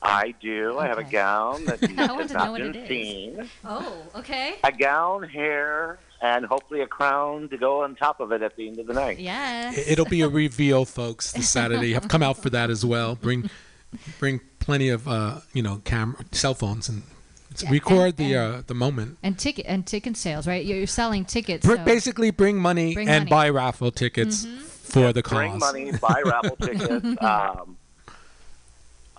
I 0.02 0.34
do. 0.40 0.78
I 0.78 0.86
have 0.86 0.98
a 0.98 1.04
gown 1.04 1.66
that 1.66 1.82
I 1.98 2.12
want 2.12 2.22
has 2.22 2.32
not 2.32 2.56
been 2.56 2.86
seen. 2.86 3.48
Oh, 3.64 4.02
okay. 4.16 4.54
A 4.64 4.72
gown, 4.72 5.24
hair, 5.24 5.98
and 6.22 6.46
hopefully 6.46 6.80
a 6.80 6.86
crown 6.86 7.48
to 7.50 7.58
go 7.58 7.82
on 7.82 7.96
top 7.96 8.20
of 8.20 8.32
it 8.32 8.40
at 8.42 8.56
the 8.56 8.66
end 8.66 8.78
of 8.78 8.86
the 8.86 8.94
night. 8.94 9.18
Yes. 9.18 9.76
It'll 9.86 10.06
be 10.06 10.22
a 10.22 10.28
reveal, 10.28 10.86
folks, 10.86 11.32
this 11.32 11.48
Saturday. 11.50 11.92
Have 11.92 12.08
come 12.08 12.22
out 12.22 12.38
for 12.38 12.48
that 12.50 12.70
as 12.70 12.84
well. 12.84 13.14
Bring, 13.14 13.50
bring 14.18 14.40
plenty 14.58 14.88
of 14.88 15.06
uh, 15.06 15.40
you 15.52 15.62
know, 15.62 15.82
camera, 15.84 16.24
cell 16.32 16.54
phones, 16.54 16.88
and 16.88 17.02
Yeah, 17.62 17.70
record 17.70 18.06
and- 18.06 18.16
the 18.18 18.36
uh, 18.36 18.62
the 18.66 18.74
moment. 18.74 19.18
and 19.22 19.38
ticket 19.38 19.66
and 19.68 19.86
ticket 19.86 20.16
sales, 20.16 20.46
right? 20.46 20.64
You're, 20.64 20.78
you're 20.78 20.86
selling 20.86 21.24
tickets. 21.24 21.66
Br- 21.66 21.76
so- 21.76 21.84
Basically, 21.84 22.30
bring 22.30 22.56
money 22.58 22.94
Bring 22.94 23.08
and 23.08 23.24
money. 23.24 23.30
buy 23.30 23.48
raffle 23.50 23.90
tickets 23.90 24.44
for 24.44 25.12
the 25.12 25.22
cause. 25.22 25.38
Bring 25.38 25.58
money, 25.58 25.92
buy 26.00 26.22
raffle 26.26 26.56
tickets. 26.56 27.06
Um, 27.22 27.76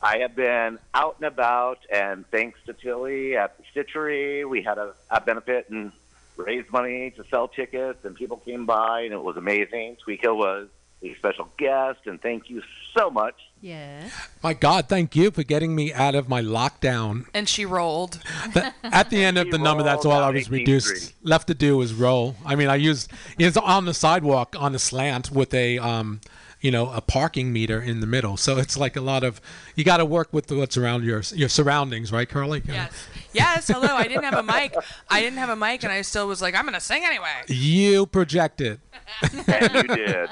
I 0.03 0.17
have 0.19 0.35
been 0.35 0.79
out 0.95 1.17
and 1.19 1.25
about, 1.25 1.79
and 1.93 2.25
thanks 2.31 2.59
to 2.65 2.73
Tilly 2.73 3.37
at 3.37 3.55
the 3.57 3.63
Stitchery, 3.71 4.49
we 4.49 4.63
had 4.63 4.79
a, 4.79 4.93
a 5.11 5.21
benefit 5.21 5.69
and 5.69 5.91
raised 6.37 6.71
money 6.71 7.11
to 7.11 7.23
sell 7.29 7.47
tickets, 7.47 8.03
and 8.03 8.15
people 8.15 8.37
came 8.37 8.65
by, 8.65 9.01
and 9.01 9.13
it 9.13 9.21
was 9.21 9.37
amazing. 9.37 9.97
Tweeka 10.03 10.35
was 10.35 10.69
a 11.03 11.13
special 11.15 11.47
guest, 11.57 11.99
and 12.05 12.19
thank 12.19 12.49
you 12.49 12.63
so 12.97 13.11
much. 13.11 13.35
Yes. 13.61 14.11
My 14.41 14.53
God, 14.53 14.89
thank 14.89 15.15
you 15.15 15.29
for 15.29 15.43
getting 15.43 15.75
me 15.75 15.93
out 15.93 16.15
of 16.15 16.27
my 16.27 16.41
lockdown. 16.41 17.27
and 17.33 17.47
she 17.47 17.63
rolled. 17.65 18.19
At 18.83 19.11
the 19.11 19.23
end 19.23 19.37
of 19.37 19.51
the 19.51 19.59
number, 19.59 19.83
that's 19.83 20.03
rolled 20.03 20.17
all 20.17 20.23
I 20.23 20.31
was 20.31 20.49
reduced. 20.49 20.87
Street. 20.87 21.13
Left 21.21 21.47
to 21.47 21.53
do 21.53 21.77
was 21.77 21.93
roll. 21.93 22.35
I 22.43 22.55
mean, 22.55 22.69
I 22.69 22.75
used 22.75 23.11
it's 23.37 23.57
on 23.57 23.85
the 23.85 23.93
sidewalk 23.93 24.55
on 24.57 24.71
the 24.71 24.79
slant 24.79 25.31
with 25.31 25.53
a 25.53 25.77
um, 25.77 26.21
you 26.59 26.71
know, 26.71 26.91
a 26.91 27.01
parking 27.01 27.51
meter 27.51 27.81
in 27.81 27.99
the 27.99 28.07
middle. 28.07 28.37
So 28.37 28.57
it's 28.57 28.77
like 28.77 28.95
a 28.95 29.01
lot 29.01 29.23
of 29.23 29.41
you 29.75 29.83
got 29.83 29.97
to 29.97 30.05
work 30.05 30.29
with 30.31 30.51
what's 30.51 30.77
around 30.77 31.03
your 31.03 31.21
your 31.33 31.49
surroundings, 31.49 32.11
right, 32.11 32.29
Carly? 32.29 32.63
Yes. 32.65 32.91
Yes. 33.33 33.67
Hello. 33.67 33.95
I 33.95 34.07
didn't 34.07 34.23
have 34.23 34.35
a 34.35 34.43
mic. 34.43 34.75
I 35.09 35.21
didn't 35.21 35.39
have 35.39 35.49
a 35.49 35.55
mic, 35.55 35.83
and 35.83 35.91
I 35.91 36.01
still 36.01 36.27
was 36.27 36.41
like, 36.41 36.55
I'm 36.55 36.65
gonna 36.65 36.79
sing 36.79 37.03
anyway. 37.03 37.43
You 37.47 38.05
projected 38.07 38.79
And 39.47 39.73
you 39.73 39.83
did. 39.95 40.29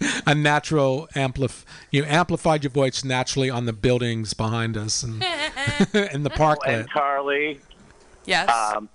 a 0.26 0.34
natural 0.34 1.08
amplif. 1.14 1.64
You 1.90 2.04
amplified 2.04 2.64
your 2.64 2.70
voice 2.70 3.04
naturally 3.04 3.50
on 3.50 3.66
the 3.66 3.72
buildings 3.72 4.32
behind 4.34 4.76
us 4.76 5.02
and 5.02 5.14
in 6.12 6.22
the 6.22 6.30
parklet. 6.30 6.80
And 6.80 6.90
Carly, 6.90 7.60
Yes. 8.24 8.48
um, 8.50 8.88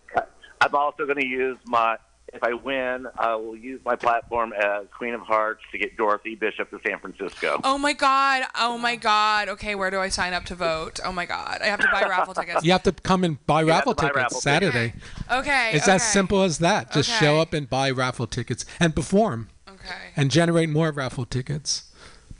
I'm 0.61 0.73
also 0.75 1.05
going 1.05 1.19
to 1.19 1.27
use 1.27 1.57
my. 1.65 1.97
If 2.33 2.43
I 2.43 2.53
win, 2.53 3.07
I 3.17 3.33
will 3.35 3.55
use 3.55 3.79
my 3.85 3.95
platform 3.95 4.51
as 4.51 4.87
Queen 4.97 5.13
of 5.13 5.21
Hearts 5.21 5.61
to 5.71 5.77
get 5.77 5.95
Dorothy 5.95 6.35
Bishop 6.35 6.69
to 6.71 6.81
San 6.85 6.99
Francisco. 6.99 7.61
Oh 7.63 7.77
my 7.77 7.93
god. 7.93 8.43
Oh 8.59 8.77
my 8.77 8.97
god. 8.97 9.47
Okay, 9.47 9.73
where 9.73 9.89
do 9.89 10.01
I 10.01 10.09
sign 10.09 10.33
up 10.33 10.43
to 10.45 10.55
vote? 10.55 10.99
Oh 11.05 11.13
my 11.13 11.25
god. 11.25 11.59
I 11.61 11.67
have 11.67 11.79
to 11.79 11.87
buy 11.89 12.01
raffle 12.01 12.33
tickets. 12.33 12.65
You 12.65 12.73
have 12.73 12.83
to 12.83 12.91
come 12.91 13.23
and 13.23 13.45
buy 13.45 13.61
You 13.61 13.69
raffle 13.69 13.93
to 13.95 14.01
buy 14.01 14.07
tickets 14.09 14.17
raffle 14.23 14.41
Saturday. 14.41 14.93
Okay. 15.31 15.71
It's 15.75 15.85
okay. 15.87 15.95
as 15.95 16.03
simple 16.11 16.41
as 16.43 16.57
that. 16.59 16.91
Just 16.91 17.09
Okay. 17.09 17.25
show 17.25 17.39
up 17.39 17.53
and 17.53 17.69
buy 17.69 17.89
raffle 17.89 18.27
tickets 18.27 18.65
and 18.81 18.93
perform 18.93 19.47
Okay. 19.85 20.11
and 20.15 20.31
generate 20.31 20.69
more 20.69 20.91
raffle 20.91 21.25
tickets. 21.25 21.83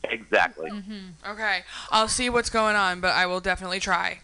Exactly. 0.04 0.70
Okay. 1.28 1.62
I'll 1.92 2.08
see 2.08 2.30
what's 2.30 2.50
going 2.50 2.76
on, 2.76 3.00
but 3.02 3.14
I 3.16 3.26
will 3.26 3.40
definitely 3.40 3.80
try. 3.80 4.20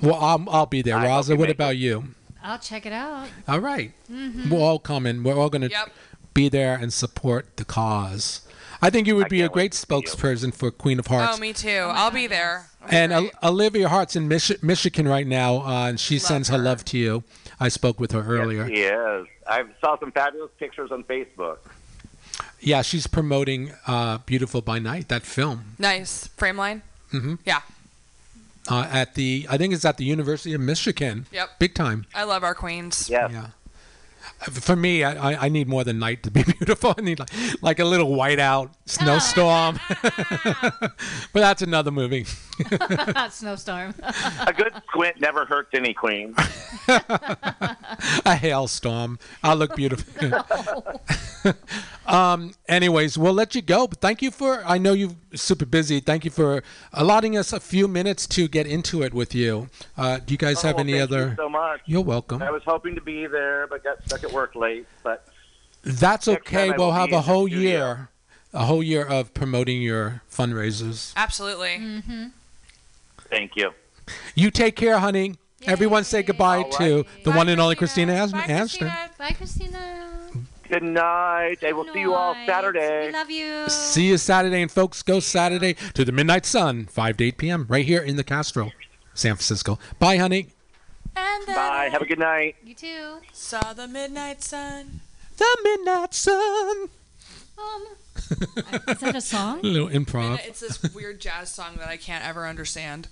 Well, 0.00 0.14
I'll, 0.14 0.44
I'll 0.48 0.66
be 0.66 0.82
there. 0.82 0.96
I 0.96 1.06
Rasa, 1.06 1.34
what 1.36 1.48
make 1.48 1.56
about 1.56 1.76
you? 1.76 2.04
I'll 2.42 2.58
check 2.58 2.86
it 2.86 2.92
out. 2.92 3.28
All 3.48 3.60
right. 3.60 3.92
Mhm. 4.10 4.48
We're 4.50 4.60
all 4.60 4.78
coming. 4.78 5.22
We're 5.22 5.34
all 5.38 5.50
going 5.50 5.62
to 5.62 5.70
Yep. 5.70 5.90
be 6.32 6.48
there 6.48 6.74
and 6.76 6.92
support 6.92 7.56
the 7.56 7.64
cause. 7.64 8.42
I 8.80 8.88
think 8.88 9.06
you 9.06 9.14
would 9.16 9.28
be 9.28 9.42
a 9.42 9.48
great 9.50 9.72
spokesperson 9.72 10.54
for 10.54 10.70
Queen 10.70 10.98
of 10.98 11.06
Hearts. 11.08 11.36
Oh, 11.36 11.40
me 11.40 11.52
too. 11.52 11.68
I'll 11.90 12.10
be 12.10 12.26
there. 12.26 12.66
and 12.88 13.12
Ol- 13.12 13.30
Olivia 13.42 13.88
Hart's 13.90 14.16
in 14.16 14.26
Mich- 14.26 14.62
Michigan 14.62 15.06
right 15.06 15.26
now, 15.26 15.56
uh, 15.58 15.88
and 15.88 16.00
she 16.00 16.18
sends 16.18 16.48
her 16.48 16.56
love 16.56 16.82
to 16.86 16.96
you. 16.98 17.24
I 17.60 17.68
spoke 17.68 18.00
with 18.00 18.12
her 18.12 18.22
earlier. 18.26 18.64
He 18.64 18.84
is. 18.84 19.26
I 19.46 19.64
saw 19.82 19.98
some 19.98 20.10
fabulous 20.12 20.50
pictures 20.58 20.90
on 20.90 21.04
Facebook. 21.04 21.58
Yeah, 22.60 22.82
she's 22.82 23.06
promoting 23.06 23.72
uh, 23.86 24.18
Beautiful 24.26 24.60
by 24.60 24.78
Night, 24.78 25.08
that 25.08 25.22
film. 25.22 25.74
Nice. 25.78 26.28
Frameline? 26.36 26.82
hmm 27.10 27.36
Yeah. 27.44 27.60
Uh, 28.70 28.86
at 28.92 29.14
the, 29.14 29.46
I 29.50 29.56
think 29.56 29.72
it's 29.74 29.84
at 29.84 29.96
the 29.96 30.04
University 30.04 30.52
of 30.52 30.60
Michigan. 30.60 31.26
Yep. 31.32 31.58
Big 31.58 31.74
time. 31.74 32.06
I 32.14 32.24
love 32.24 32.44
our 32.44 32.54
queens. 32.54 33.08
Yeah. 33.08 33.28
Yeah. 33.30 33.46
For 34.50 34.76
me, 34.76 35.02
I, 35.04 35.32
I- 35.32 35.46
I 35.46 35.48
need 35.48 35.68
more 35.68 35.84
than 35.84 35.98
night 35.98 36.22
to 36.24 36.30
be 36.30 36.42
beautiful. 36.58 36.94
I 36.96 37.00
need 37.00 37.18
like, 37.18 37.30
like 37.62 37.78
a 37.78 37.84
little 37.84 38.10
whiteout 38.10 38.70
snowstorm. 38.90 39.78
but 40.02 40.92
that's 41.34 41.62
another 41.62 41.90
movie. 41.90 42.26
Not 43.14 43.32
snowstorm. 43.32 43.94
A 44.46 44.52
good 44.52 44.72
squint 44.88 45.20
never 45.20 45.44
hurts 45.44 45.70
any 45.72 45.94
queen. 45.94 46.34
a 46.88 48.34
hailstorm. 48.36 49.18
I'll 49.42 49.56
look 49.56 49.74
beautiful. 49.76 50.44
um. 52.06 52.52
Anyways, 52.68 53.16
we'll 53.18 53.32
let 53.32 53.54
you 53.54 53.62
go. 53.62 53.86
But 53.86 54.00
thank 54.00 54.22
you 54.22 54.30
for. 54.30 54.62
I 54.66 54.78
know 54.78 54.92
you're 54.92 55.10
super 55.34 55.66
busy. 55.66 56.00
Thank 56.00 56.24
you 56.24 56.30
for 56.30 56.62
allotting 56.92 57.36
us 57.36 57.52
a 57.52 57.60
few 57.60 57.88
minutes 57.88 58.26
to 58.28 58.48
get 58.48 58.66
into 58.66 59.02
it 59.02 59.14
with 59.14 59.34
you. 59.34 59.68
Uh, 59.96 60.18
do 60.18 60.32
you 60.34 60.38
guys 60.38 60.58
Oh, 60.64 60.68
have 60.68 60.76
well, 60.76 60.84
any 60.84 60.98
thank 60.98 61.10
you 61.10 61.16
other? 61.16 61.34
so 61.36 61.48
much. 61.48 61.80
You're 61.86 62.02
welcome. 62.02 62.42
I 62.42 62.50
was 62.50 62.62
hoping 62.64 62.94
to 62.94 63.00
be 63.00 63.26
there, 63.26 63.66
but 63.66 63.82
got 63.82 64.04
stuck 64.04 64.22
at 64.24 64.32
work 64.32 64.54
late. 64.54 64.86
But 65.02 65.26
That's 65.82 66.28
okay. 66.28 66.72
We'll 66.76 66.92
have 66.92 67.04
a 67.04 67.04
in 67.06 67.10
the 67.12 67.20
whole 67.22 67.46
studio. 67.46 67.62
year, 67.70 68.08
a 68.52 68.64
whole 68.64 68.82
year 68.82 69.04
of 69.04 69.32
promoting 69.34 69.82
your 69.82 70.22
fundraisers. 70.30 71.12
Absolutely. 71.16 71.78
Mm-hmm. 71.78 72.26
thank 73.28 73.56
you. 73.56 73.72
You 74.34 74.50
take 74.50 74.76
care, 74.76 74.98
honey. 74.98 75.36
Everyone 75.66 76.04
say 76.04 76.22
goodbye 76.22 76.64
to 76.78 77.04
the 77.24 77.32
one 77.32 77.48
and 77.48 77.60
only 77.60 77.76
Christina 77.76 78.14
As- 78.14 78.32
Ashton. 78.32 78.90
Bye, 79.18 79.34
Christina. 79.36 80.08
Good 80.68 80.82
night. 80.82 81.64
I 81.64 81.72
will 81.72 81.84
see 81.92 82.00
you 82.00 82.14
all 82.14 82.34
Saturday. 82.46 83.06
We 83.08 83.12
love 83.12 83.30
you. 83.30 83.68
See 83.68 84.06
you 84.08 84.16
Saturday, 84.16 84.62
and 84.62 84.70
folks, 84.70 85.02
go 85.02 85.20
Saturday 85.20 85.74
to 85.94 86.04
the 86.04 86.12
Midnight 86.12 86.46
Sun, 86.46 86.86
5 86.86 87.16
to 87.18 87.24
8 87.24 87.36
p.m. 87.38 87.66
right 87.68 87.84
here 87.84 88.00
in 88.00 88.16
the 88.16 88.24
Castro, 88.24 88.70
San 89.12 89.34
Francisco. 89.34 89.78
Bye, 89.98 90.16
honey. 90.16 90.48
And 91.16 91.46
then 91.46 91.56
Bye. 91.56 91.88
Have 91.90 92.02
a 92.02 92.06
good 92.06 92.20
night. 92.20 92.56
You 92.64 92.74
too. 92.74 93.16
Saw 93.32 93.72
the 93.72 93.88
midnight 93.88 94.42
sun. 94.42 95.00
The 95.36 95.58
Midnight 95.64 96.14
Sun. 96.14 96.88
Um, 97.58 97.86
is 98.88 98.98
that 99.00 99.14
a 99.16 99.20
song? 99.20 99.60
A 99.60 99.66
little 99.66 99.88
improv. 99.88 100.30
Midnight- 100.30 100.46
It's 100.46 100.60
this 100.60 100.82
weird 100.94 101.20
jazz 101.20 101.50
song 101.50 101.76
that 101.76 101.88
I 101.88 101.96
can't 101.96 102.24
ever 102.24 102.46
understand. 102.46 103.08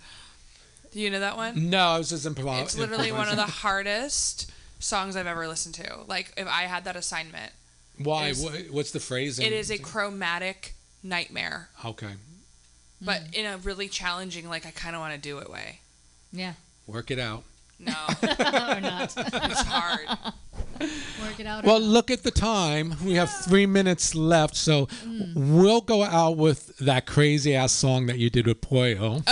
Do 0.92 1.00
you 1.00 1.10
know 1.10 1.20
that 1.20 1.36
one? 1.36 1.70
No, 1.70 1.96
it 1.96 1.98
was 1.98 2.08
just 2.10 2.26
improv. 2.26 2.62
It's 2.62 2.78
literally 2.78 3.12
one 3.12 3.28
of 3.28 3.36
the 3.36 3.44
hardest 3.44 4.50
songs 4.78 5.16
I've 5.16 5.26
ever 5.26 5.46
listened 5.48 5.74
to. 5.76 5.98
Like 6.06 6.32
if 6.36 6.46
I 6.48 6.62
had 6.62 6.84
that 6.84 6.96
assignment, 6.96 7.52
Why? 7.98 8.26
it 8.28 8.30
is- 8.32 8.42
What, 8.42 8.52
what's 8.70 8.90
the 8.92 9.00
phrase? 9.00 9.38
it 9.38 9.52
is 9.52 9.70
a 9.70 9.78
chromatic 9.78 10.74
nightmare, 11.02 11.68
Okay. 11.84 12.14
but 13.00 13.22
in 13.32 13.44
a 13.46 13.58
really 13.58 13.88
challenging, 13.88 14.48
like 14.48 14.66
I 14.66 14.70
kind 14.70 14.96
of 14.96 15.00
want 15.00 15.14
to 15.14 15.20
do 15.20 15.38
it 15.38 15.50
way. 15.50 15.80
Yeah. 16.32 16.54
Work 16.86 17.10
it 17.10 17.18
out. 17.18 17.44
No, 17.78 17.92
or 18.22 18.80
not. 18.80 19.14
it's 19.16 19.60
hard. 19.62 20.08
Work 20.80 21.40
it 21.40 21.46
out. 21.46 21.64
Well, 21.64 21.80
look 21.80 22.10
at 22.10 22.22
the 22.22 22.30
time. 22.30 22.94
We 23.04 23.14
have 23.14 23.30
three 23.30 23.66
minutes 23.66 24.14
left, 24.14 24.54
so 24.56 24.86
Mm. 25.04 25.32
we'll 25.58 25.80
go 25.80 26.02
out 26.04 26.36
with 26.36 26.76
that 26.78 27.06
crazy 27.06 27.54
ass 27.54 27.72
song 27.72 28.06
that 28.06 28.18
you 28.18 28.30
did 28.30 28.46
with 28.46 28.60
Pollo. 28.60 29.22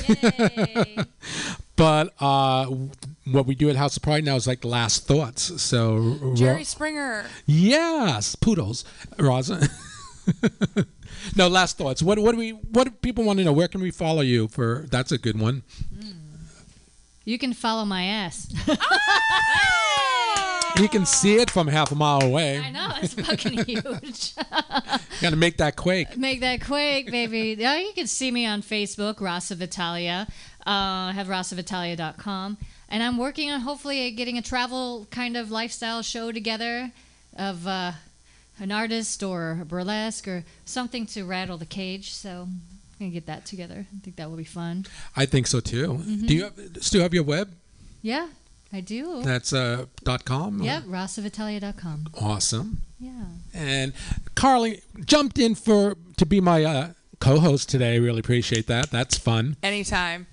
Okay. 0.00 0.96
But 1.76 2.12
uh, 2.20 2.66
what 3.24 3.46
we 3.46 3.54
do 3.54 3.70
at 3.70 3.76
House 3.76 3.96
of 3.96 4.02
Pride 4.02 4.22
now 4.22 4.36
is 4.36 4.46
like 4.46 4.66
last 4.66 5.06
thoughts. 5.08 5.62
So, 5.62 6.34
Jerry 6.34 6.62
Springer. 6.62 7.24
yes, 7.46 8.34
poodles, 8.34 8.84
Rosa. 9.18 9.66
no, 11.36 11.48
last 11.48 11.78
thoughts. 11.78 12.02
What 12.02 12.18
what 12.18 12.32
do 12.32 12.36
we 12.38 12.50
what 12.50 12.84
do 12.84 12.90
people 12.90 13.24
want 13.24 13.38
to 13.38 13.46
know? 13.46 13.52
Where 13.54 13.66
can 13.66 13.80
we 13.80 13.90
follow 13.90 14.20
you 14.20 14.46
for? 14.48 14.84
That's 14.90 15.10
a 15.10 15.16
good 15.16 15.40
one. 15.40 15.62
You 17.24 17.38
can 17.38 17.54
follow 17.54 17.86
my 17.86 18.04
ass. 18.04 18.46
You 20.80 20.88
can 20.88 21.04
see 21.04 21.36
it 21.36 21.50
from 21.50 21.66
half 21.68 21.92
a 21.92 21.94
mile 21.94 22.22
away. 22.22 22.58
I 22.58 22.70
know 22.70 22.88
it's 23.02 23.12
fucking 23.12 23.64
huge. 23.66 24.34
Got 24.34 25.30
to 25.30 25.36
make 25.36 25.58
that 25.58 25.76
quake. 25.76 26.16
Make 26.16 26.40
that 26.40 26.64
quake, 26.64 27.10
baby. 27.10 27.54
Yeah, 27.58 27.76
you 27.78 27.92
can 27.92 28.06
see 28.06 28.30
me 28.30 28.46
on 28.46 28.62
Facebook, 28.62 29.20
Rasa 29.20 29.56
Vitalia. 29.56 30.26
Uh, 30.66 31.10
I 31.10 31.12
have 31.14 31.26
rasavitalia.com. 31.26 32.56
And 32.88 33.02
I'm 33.02 33.18
working 33.18 33.50
on 33.50 33.60
hopefully 33.60 34.10
getting 34.12 34.38
a 34.38 34.42
travel 34.42 35.06
kind 35.10 35.36
of 35.36 35.50
lifestyle 35.50 36.00
show 36.00 36.32
together 36.32 36.90
of 37.36 37.66
uh, 37.66 37.92
an 38.58 38.72
artist 38.72 39.22
or 39.22 39.58
a 39.60 39.64
burlesque 39.66 40.26
or 40.26 40.44
something 40.64 41.04
to 41.08 41.24
rattle 41.24 41.58
the 41.58 41.66
cage. 41.66 42.12
So 42.14 42.48
to 42.98 43.08
get 43.10 43.26
that 43.26 43.44
together. 43.44 43.86
I 43.94 44.00
think 44.00 44.16
that 44.16 44.30
will 44.30 44.36
be 44.38 44.44
fun. 44.44 44.86
I 45.14 45.26
think 45.26 45.46
so 45.46 45.60
too. 45.60 46.02
Mhm. 46.04 46.26
Do 46.26 46.34
you 46.34 46.44
have, 46.44 46.54
still 46.80 47.02
have 47.02 47.12
your 47.14 47.24
web? 47.24 47.52
Yeah, 48.02 48.28
I 48.72 48.80
do. 48.80 49.22
That's 49.22 49.52
uh, 49.52 49.86
dot 50.04 50.24
com. 50.24 50.62
Yep, 50.62 50.84
rasavitalia.com. 50.84 52.06
Awesome. 52.20 52.82
Yeah. 52.98 53.10
And 53.54 53.92
Carly 54.34 54.82
jumped 55.04 55.38
in 55.38 55.54
for 55.54 55.96
to 56.16 56.26
be 56.26 56.40
my 56.40 56.64
uh, 56.64 56.88
co-host 57.18 57.68
today. 57.68 57.98
Really 57.98 58.20
appreciate 58.20 58.66
that. 58.68 58.90
That's 58.90 59.16
fun. 59.18 59.56
Anytime. 59.62 60.26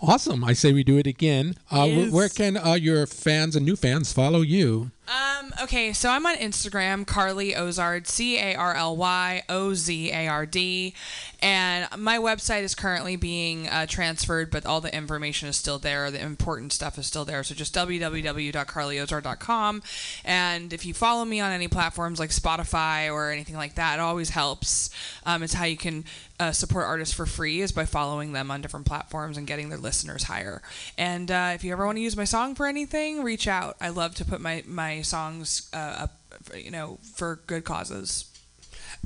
Awesome. 0.00 0.44
I 0.44 0.52
say 0.52 0.72
we 0.72 0.84
do 0.84 0.98
it 0.98 1.06
again. 1.06 1.56
Uh, 1.70 1.84
Yes. 1.88 2.12
Where 2.12 2.28
can 2.28 2.56
uh, 2.56 2.74
your 2.74 3.06
fans 3.06 3.56
and 3.56 3.64
new 3.66 3.74
fans 3.76 4.12
follow 4.12 4.42
you? 4.42 4.90
Um, 5.08 5.54
okay, 5.62 5.94
so 5.94 6.10
I'm 6.10 6.26
on 6.26 6.36
Instagram, 6.36 7.06
Carly 7.06 7.54
Ozard, 7.54 8.06
C 8.06 8.38
A 8.38 8.54
R 8.54 8.74
L 8.74 8.94
Y 8.94 9.42
O 9.48 9.72
Z 9.72 10.12
A 10.12 10.28
R 10.28 10.44
D. 10.44 10.92
And 11.40 11.88
my 11.96 12.18
website 12.18 12.62
is 12.62 12.74
currently 12.74 13.16
being 13.16 13.68
uh, 13.68 13.86
transferred, 13.86 14.50
but 14.50 14.66
all 14.66 14.82
the 14.82 14.94
information 14.94 15.48
is 15.48 15.56
still 15.56 15.78
there. 15.78 16.10
The 16.10 16.20
important 16.20 16.74
stuff 16.74 16.98
is 16.98 17.06
still 17.06 17.24
there. 17.24 17.42
So 17.42 17.54
just 17.54 17.74
www.carlyozard.com. 17.74 19.82
And 20.24 20.72
if 20.74 20.84
you 20.84 20.92
follow 20.92 21.24
me 21.24 21.40
on 21.40 21.52
any 21.52 21.68
platforms 21.68 22.18
like 22.18 22.28
Spotify 22.30 23.10
or 23.10 23.30
anything 23.30 23.56
like 23.56 23.76
that, 23.76 23.98
it 23.98 24.02
always 24.02 24.28
helps. 24.30 24.90
Um, 25.24 25.42
it's 25.42 25.54
how 25.54 25.64
you 25.64 25.78
can 25.78 26.04
uh, 26.40 26.52
support 26.52 26.86
artists 26.86 27.14
for 27.14 27.26
free 27.26 27.60
is 27.60 27.72
by 27.72 27.84
following 27.84 28.32
them 28.32 28.50
on 28.50 28.60
different 28.60 28.86
platforms 28.86 29.36
and 29.36 29.46
getting 29.46 29.68
their 29.68 29.78
listeners 29.78 30.24
higher. 30.24 30.62
And 30.96 31.30
uh, 31.30 31.52
if 31.54 31.64
you 31.64 31.72
ever 31.72 31.84
want 31.84 31.96
to 31.96 32.02
use 32.02 32.16
my 32.16 32.24
song 32.24 32.54
for 32.54 32.66
anything, 32.66 33.22
reach 33.22 33.48
out. 33.48 33.76
I 33.80 33.88
love 33.88 34.14
to 34.16 34.24
put 34.24 34.40
my 34.40 34.62
my 34.66 35.02
songs 35.02 35.68
uh, 35.72 36.06
up, 36.06 36.18
you 36.54 36.70
know, 36.70 36.98
for 37.14 37.40
good 37.46 37.64
causes. 37.64 38.24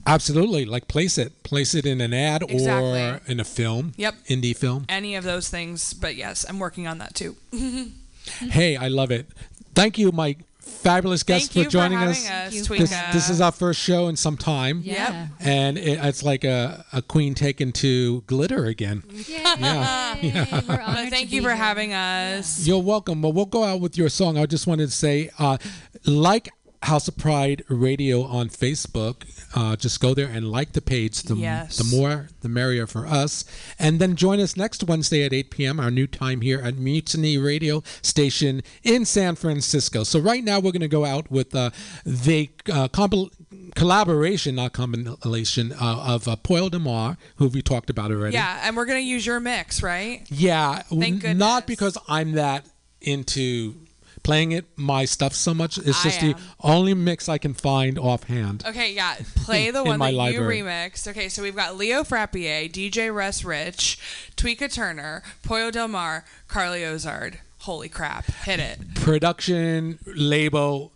Absolutely. 0.07 0.65
Like 0.65 0.89
place 0.89 1.19
it. 1.19 1.43
Place 1.43 1.75
it 1.75 1.87
in 1.87 2.01
an 2.01 2.13
ad 2.15 2.43
or 2.43 3.21
in 3.27 3.41
a 3.41 3.45
film. 3.45 3.93
Yep. 3.97 4.15
Indie 4.29 4.57
film. 4.57 4.87
Any 4.89 5.15
of 5.17 5.25
those 5.25 5.49
things, 5.49 5.95
but 5.95 6.17
yes, 6.17 6.45
I'm 6.49 6.59
working 6.59 6.87
on 6.87 6.99
that 6.99 7.15
too. 7.15 7.37
hey, 8.39 8.77
I 8.77 8.89
love 8.89 9.11
it. 9.11 9.27
Thank 9.75 9.99
you, 9.99 10.13
my 10.13 10.37
fabulous 10.63 11.23
guest, 11.23 11.47
Thank 11.53 11.57
you 11.57 11.65
for 11.65 11.71
joining 11.71 11.99
for 11.99 12.07
us. 12.07 12.27
having 12.27 12.59
us, 12.61 12.69
This, 12.69 12.91
Tweeka. 12.91 13.13
this 13.13 13.31
is 13.31 13.41
our 13.41 13.53
first 13.53 13.81
show 13.81 14.09
in 14.09 14.17
some 14.17 14.37
time. 14.37 14.81
Yeah. 14.85 15.29
And 15.41 15.79
it, 15.79 15.99
it's 16.03 16.23
like 16.23 16.45
a, 16.45 16.85
a 16.93 17.03
queen 17.03 17.35
taken 17.35 17.73
to 17.73 18.23
glitter 18.23 18.65
again. 18.67 19.03
Yeah. 19.29 20.17
yeah. 20.21 20.61
But 20.67 21.09
thank 21.11 21.33
you 21.33 21.43
for 21.43 21.51
having 21.51 21.93
us. 21.93 22.67
You're 22.67 22.83
welcome. 22.83 23.23
Well, 23.23 23.33
we'll 23.33 23.47
go 23.47 23.65
out 23.65 23.81
with 23.81 23.97
your 23.97 24.09
song. 24.09 24.39
I 24.39 24.47
just 24.47 24.67
wanted 24.67 24.87
to 24.87 24.93
say, 24.93 25.31
uh, 25.39 25.59
like 26.07 26.51
House 26.83 27.07
of 27.09 27.17
Pride 27.17 27.63
Radio 27.69 28.23
on 28.23 28.49
Facebook, 28.49 29.25
uh, 29.55 29.77
just 29.77 30.01
go 30.01 30.15
there 30.15 30.27
and 30.27 30.49
like 30.49 30.73
the 30.73 30.81
page. 30.81 31.23
The, 31.23 31.37
Yes. 31.37 31.77
the 31.77 31.85
more, 31.97 32.29
the 32.41 32.49
merrier 32.49 32.87
for 32.87 33.07
us. 33.07 33.45
And 33.79 34.01
then 34.01 34.17
join 34.17 34.41
us 34.41 34.57
next 34.57 34.83
Wednesday 34.85 35.25
at 35.25 35.33
8 35.33 35.51
p.m., 35.51 35.81
our 35.81 35.91
new 35.91 36.07
time 36.07 36.41
here 36.41 36.61
at 36.61 36.77
Mutiny 36.77 37.39
Radio 37.39 37.83
Station 38.03 38.63
in 38.83 39.05
San 39.05 39.35
Francisco. 39.37 40.05
So 40.05 40.19
right 40.21 40.43
now 40.43 40.59
we're 40.59 40.73
going 40.73 40.81
to 40.81 40.89
go 40.89 41.05
out 41.05 41.31
with 41.31 41.55
uh, 41.55 41.71
the 42.05 42.51
uh, 42.73 42.89
compil- 42.89 43.31
collaboration, 43.75 44.55
not 44.57 44.73
compilation, 44.73 45.73
uh, 45.73 46.05
of 46.07 46.27
uh, 46.29 46.37
Pollo 46.37 46.69
Del 46.69 46.81
Mar, 46.81 47.17
who 47.37 47.49
we 47.49 47.63
talked 47.63 47.91
about 47.91 48.11
already. 48.11 48.35
Yeah, 48.35 48.61
and 48.65 48.77
we're 48.77 48.87
gonna 48.87 48.99
use 49.01 49.25
your 49.27 49.41
mix, 49.41 49.83
right? 49.83 50.23
Yeah, 50.31 50.83
Thank 50.83 51.25
n- 51.25 51.39
not 51.39 51.67
because 51.67 51.97
I'm 52.09 52.33
that 52.33 52.67
into 53.01 53.75
playing 54.23 54.53
it 54.53 54.65
my 54.77 55.05
stuff 55.05 55.35
so 55.35 55.53
much. 55.53 55.79
It's 55.79 56.03
just 56.03 56.21
the 56.21 56.35
only 56.61 56.95
mix 56.95 57.29
I 57.29 57.39
can 57.39 57.55
find 57.55 57.99
offhand. 57.99 58.65
Okay, 58.67 58.93
yeah. 58.95 59.17
Play 59.37 59.71
the 59.73 59.83
one 59.83 59.99
my 59.99 60.11
that 60.11 60.17
library. 60.17 60.59
you 60.59 60.65
remixed. 60.65 61.09
Okay, 61.09 61.29
so 61.29 61.43
we've 61.43 61.57
got 61.57 61.77
Leo 61.77 62.03
Frappier, 62.05 62.71
DJ 62.71 63.13
Russ 63.15 63.45
Rich, 63.45 63.99
Tweeka 64.37 64.73
Turner, 64.73 65.23
Pollo 65.43 65.71
Del 65.71 65.89
Mar, 65.89 66.25
Carly 66.49 66.81
Ozard. 66.83 67.39
Holy 67.61 67.89
crap! 67.89 68.27
Hit 68.27 68.59
it. 68.59 68.79
production 68.97 69.99
label 70.07 70.93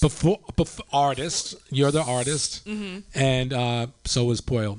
before, 0.00 0.38
before 0.56 0.84
artist. 0.92 1.54
You're 1.70 1.90
the 1.90 2.02
artist, 2.02 2.64
Mhm. 2.66 3.02
and 3.14 3.52
uh, 3.52 3.86
so 4.04 4.30
is 4.30 4.40
Pollo. 4.40 4.78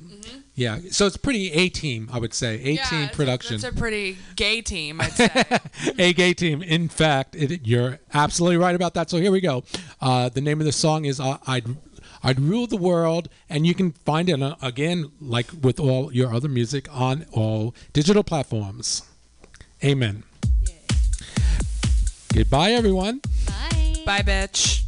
Yeah, 0.58 0.80
so 0.90 1.06
it's 1.06 1.16
pretty 1.16 1.52
A 1.52 1.68
team, 1.68 2.10
I 2.12 2.18
would 2.18 2.34
say. 2.34 2.56
A 2.56 2.64
team 2.64 2.78
it's 3.04 3.12
a- 3.12 3.16
production. 3.16 3.54
It's 3.54 3.64
a 3.64 3.72
pretty 3.72 4.18
gay 4.34 4.60
team, 4.60 5.00
I'd 5.00 5.12
say. 5.12 5.30
a 5.96 6.12
gay 6.12 6.34
team. 6.34 6.62
In 6.62 6.88
fact, 6.88 7.36
it, 7.36 7.64
you're 7.64 8.00
absolutely 8.12 8.56
right 8.56 8.74
about 8.74 8.94
that. 8.94 9.08
So 9.08 9.18
here 9.18 9.30
we 9.30 9.40
go. 9.40 9.62
Uh, 10.00 10.28
the 10.30 10.40
name 10.40 10.58
of 10.60 10.66
the 10.66 10.72
song 10.72 11.04
is 11.04 11.20
uh, 11.20 11.38
"I'd 11.46 11.76
I'd 12.24 12.40
Rule 12.40 12.66
the 12.66 12.76
World," 12.76 13.28
and 13.48 13.68
you 13.68 13.74
can 13.74 13.92
find 13.92 14.28
it 14.28 14.42
uh, 14.42 14.56
again, 14.60 15.12
like 15.20 15.46
with 15.62 15.78
all 15.78 16.12
your 16.12 16.34
other 16.34 16.48
music, 16.48 16.88
on 16.92 17.26
all 17.30 17.72
digital 17.92 18.24
platforms. 18.24 19.02
Amen. 19.84 20.24
Goodbye, 22.34 22.72
everyone. 22.72 23.20
Bye. 23.46 23.94
Bye, 24.04 24.22
bitch. 24.22 24.87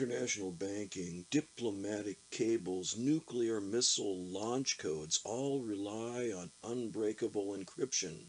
International 0.00 0.52
banking, 0.52 1.26
diplomatic 1.28 2.18
cables, 2.30 2.96
nuclear 2.96 3.60
missile 3.60 4.16
launch 4.16 4.78
codes 4.78 5.18
all 5.24 5.60
rely 5.60 6.30
on 6.30 6.52
unbreakable 6.62 7.46
encryption. 7.46 8.26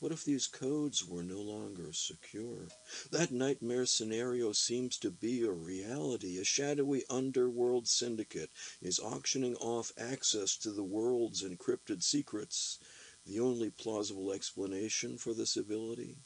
What 0.00 0.10
if 0.10 0.24
these 0.24 0.48
codes 0.48 1.04
were 1.06 1.22
no 1.22 1.40
longer 1.40 1.92
secure? 1.92 2.66
That 3.12 3.30
nightmare 3.30 3.86
scenario 3.86 4.50
seems 4.50 4.98
to 4.98 5.12
be 5.12 5.42
a 5.42 5.52
reality. 5.52 6.38
A 6.38 6.44
shadowy 6.44 7.04
underworld 7.08 7.86
syndicate 7.86 8.50
is 8.82 8.98
auctioning 8.98 9.54
off 9.58 9.92
access 9.96 10.56
to 10.56 10.72
the 10.72 10.82
world's 10.82 11.44
encrypted 11.44 12.02
secrets. 12.02 12.80
The 13.24 13.38
only 13.38 13.70
plausible 13.70 14.32
explanation 14.32 15.18
for 15.18 15.34
this 15.34 15.56
ability? 15.56 16.16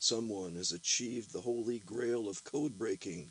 Someone 0.00 0.56
has 0.56 0.72
achieved 0.72 1.32
the 1.32 1.42
holy 1.42 1.78
grail 1.78 2.28
of 2.28 2.42
code 2.42 2.76
breaking 2.76 3.30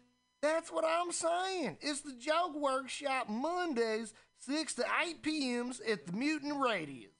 That's 0.41 0.71
what 0.71 0.83
I'm 0.83 1.11
saying. 1.11 1.77
It's 1.81 2.01
the 2.01 2.13
Joke 2.13 2.55
Workshop 2.55 3.29
Mondays, 3.29 4.13
6 4.39 4.73
to 4.75 4.85
8 5.07 5.21
p.m. 5.21 5.71
at 5.87 6.07
the 6.07 6.13
Mutant 6.13 6.59
Radius. 6.59 7.11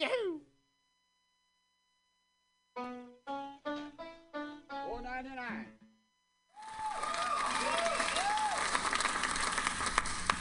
Yahoo! 0.00 0.40
Four 4.86 5.00
ninety 5.02 5.28
nine. 5.28 5.66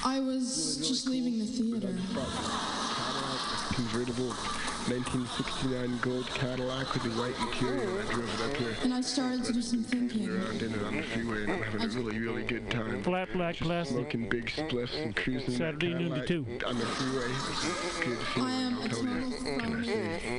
I 0.04 0.20
was 0.20 0.78
just 0.86 1.08
leaving 1.08 1.38
the 1.38 1.46
theater. 1.46 1.96
Convertible 3.74 4.30
1969 4.88 5.98
gold 6.02 6.28
Cadillac 6.28 6.94
with 6.94 7.04
the 7.04 7.10
white 7.12 7.34
interior. 7.40 8.00
and 8.02 8.10
I 8.10 8.14
drove 8.14 8.42
it 8.42 8.52
up 8.52 8.58
here. 8.58 8.76
And 8.84 8.94
I 8.94 9.02
started 9.02 9.44
to 9.46 9.54
do 9.54 9.62
some 9.62 9.84
thinking. 9.84 10.30
Around 10.30 10.62
in 10.62 10.74
it 10.74 10.84
on 10.84 10.96
the 10.98 11.04
freeway, 11.04 11.44
and 11.44 11.52
I'm 11.54 11.62
having 11.64 11.82
a 11.82 11.88
really, 11.88 12.20
really 12.20 12.44
good 12.44 12.70
time. 12.70 13.02
Flat 13.04 13.32
black 13.34 13.56
plastic. 13.58 13.96
Smoking 13.98 14.30
big 14.30 14.46
spliffs 14.48 15.02
and 15.02 15.16
cruising 15.16 15.52
that 15.52 15.58
Saturday 15.58 15.94
noon 15.94 16.12
to 16.12 16.20
Cadillac 16.22 16.60
two. 16.60 16.68
on 16.68 16.78
the 16.78 16.86
freeway. 16.86 17.32
It's 17.32 18.00
good 18.00 18.44
I 18.44 18.52
am 18.52 18.78
a 18.78 18.82
I'll 18.82 18.90
tell 18.90 19.04
you. 19.04 19.06
total 19.06 19.32
phony, 19.60 19.86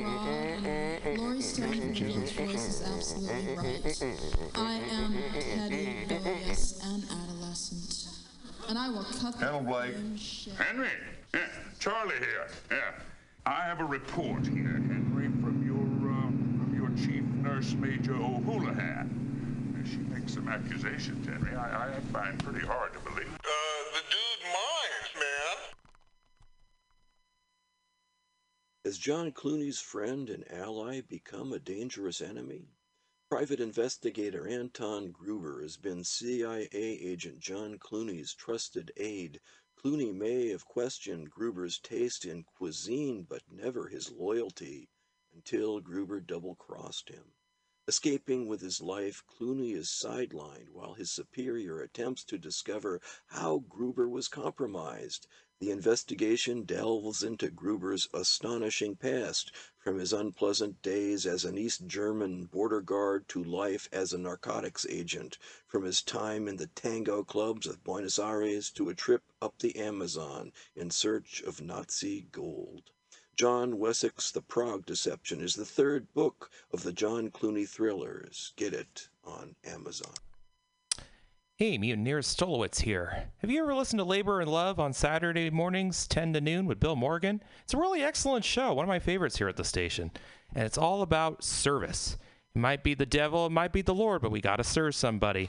fraud, 0.02 0.66
and 1.06 1.42
Stone's 1.42 2.32
voice 2.32 2.68
is 2.68 2.82
absolutely 2.94 3.56
right. 3.56 4.02
I 4.54 4.72
am 4.92 5.14
petty, 5.32 6.04
bilious, 6.08 6.80
and 6.84 7.02
adolescent. 7.04 8.08
And 8.68 8.78
I 8.78 8.88
will 8.90 9.04
cut 9.04 9.38
the 9.38 9.46
Hello, 9.46 9.60
Blake. 9.60 9.94
fucking. 9.94 10.56
Henry, 10.56 10.88
yeah, 11.34 11.40
Charlie 11.78 12.14
here. 12.18 12.46
Yeah, 12.70 12.92
I 13.46 13.60
have 13.64 13.80
a 13.80 13.84
report 13.84 14.46
here, 14.46 14.80
Henry, 14.88 15.26
from 15.42 15.62
your 15.66 15.76
uh, 16.10 16.28
from 16.58 16.74
your 16.74 16.88
chief 16.96 17.24
nurse, 17.42 17.74
Major 17.74 18.14
O'Houlihan. 18.14 19.84
She 19.84 19.98
makes 19.98 20.32
some 20.32 20.48
accusations, 20.48 21.26
Henry. 21.26 21.54
I, 21.54 21.88
I 21.88 22.00
find 22.10 22.42
pretty 22.42 22.66
hard 22.66 22.94
to 22.94 23.00
believe. 23.00 23.28
Uh, 23.34 23.84
the 23.92 24.00
dude 24.08 24.44
minds, 24.44 25.14
man. 25.14 25.56
Has 28.86 28.96
John 28.96 29.30
Clooney's 29.30 29.78
friend 29.78 30.30
and 30.30 30.50
ally 30.50 31.02
become 31.02 31.52
a 31.52 31.58
dangerous 31.58 32.22
enemy? 32.22 32.70
Private 33.28 33.60
investigator 33.60 34.48
Anton 34.48 35.10
Gruber 35.10 35.60
has 35.60 35.76
been 35.76 36.02
CIA 36.02 36.68
agent 36.72 37.40
John 37.40 37.78
Clooney's 37.78 38.32
trusted 38.32 38.90
aide. 38.96 39.38
Clooney 39.84 40.14
may 40.14 40.48
have 40.48 40.64
questioned 40.64 41.30
Gruber's 41.30 41.78
taste 41.78 42.24
in 42.24 42.44
cuisine, 42.44 43.26
but 43.28 43.42
never 43.50 43.86
his 43.88 44.10
loyalty, 44.10 44.88
until 45.34 45.78
Gruber 45.78 46.20
double 46.20 46.54
crossed 46.54 47.10
him. 47.10 47.34
Escaping 47.86 48.46
with 48.46 48.62
his 48.62 48.80
life, 48.80 49.22
Clooney 49.26 49.74
is 49.74 49.90
sidelined 49.90 50.70
while 50.70 50.94
his 50.94 51.10
superior 51.10 51.82
attempts 51.82 52.24
to 52.24 52.38
discover 52.38 53.02
how 53.26 53.58
Gruber 53.58 54.08
was 54.08 54.26
compromised. 54.26 55.26
The 55.60 55.70
investigation 55.70 56.64
delves 56.64 57.22
into 57.22 57.48
Gruber's 57.48 58.08
astonishing 58.12 58.96
past, 58.96 59.52
from 59.78 59.98
his 59.98 60.12
unpleasant 60.12 60.82
days 60.82 61.26
as 61.26 61.44
an 61.44 61.56
East 61.56 61.86
German 61.86 62.46
border 62.46 62.80
guard 62.80 63.28
to 63.28 63.44
life 63.44 63.88
as 63.92 64.12
a 64.12 64.18
narcotics 64.18 64.84
agent, 64.88 65.38
from 65.66 65.84
his 65.84 66.02
time 66.02 66.48
in 66.48 66.56
the 66.56 66.66
tango 66.66 67.22
clubs 67.22 67.68
of 67.68 67.84
Buenos 67.84 68.18
Aires 68.18 68.68
to 68.70 68.88
a 68.88 68.94
trip 68.94 69.22
up 69.40 69.58
the 69.58 69.76
Amazon 69.76 70.52
in 70.74 70.90
search 70.90 71.40
of 71.42 71.60
Nazi 71.60 72.22
gold. 72.32 72.90
John 73.36 73.78
Wessex' 73.78 74.32
The 74.32 74.42
Prague 74.42 74.84
Deception 74.84 75.40
is 75.40 75.54
the 75.54 75.64
third 75.64 76.12
book 76.14 76.50
of 76.72 76.82
the 76.82 76.92
John 76.92 77.30
Clooney 77.30 77.68
thrillers. 77.68 78.52
Get 78.56 78.74
it 78.74 79.08
on 79.22 79.54
Amazon. 79.64 80.14
Hey, 81.56 81.78
Mutineers 81.78 82.26
Stolowitz 82.26 82.80
here. 82.80 83.28
Have 83.38 83.48
you 83.48 83.62
ever 83.62 83.76
listened 83.76 84.00
to 84.00 84.04
Labor 84.04 84.40
and 84.40 84.50
Love 84.50 84.80
on 84.80 84.92
Saturday 84.92 85.50
mornings, 85.50 86.08
10 86.08 86.32
to 86.32 86.40
noon 86.40 86.66
with 86.66 86.80
Bill 86.80 86.96
Morgan? 86.96 87.40
It's 87.62 87.74
a 87.74 87.76
really 87.76 88.02
excellent 88.02 88.44
show, 88.44 88.74
one 88.74 88.82
of 88.82 88.88
my 88.88 88.98
favorites 88.98 89.38
here 89.38 89.46
at 89.46 89.54
the 89.54 89.62
station. 89.62 90.10
And 90.56 90.66
it's 90.66 90.76
all 90.76 91.00
about 91.00 91.44
service. 91.44 92.18
It 92.56 92.58
might 92.58 92.82
be 92.82 92.94
the 92.94 93.06
devil, 93.06 93.46
it 93.46 93.52
might 93.52 93.72
be 93.72 93.82
the 93.82 93.94
Lord, 93.94 94.20
but 94.20 94.32
we 94.32 94.40
got 94.40 94.56
to 94.56 94.64
serve 94.64 94.96
somebody. 94.96 95.48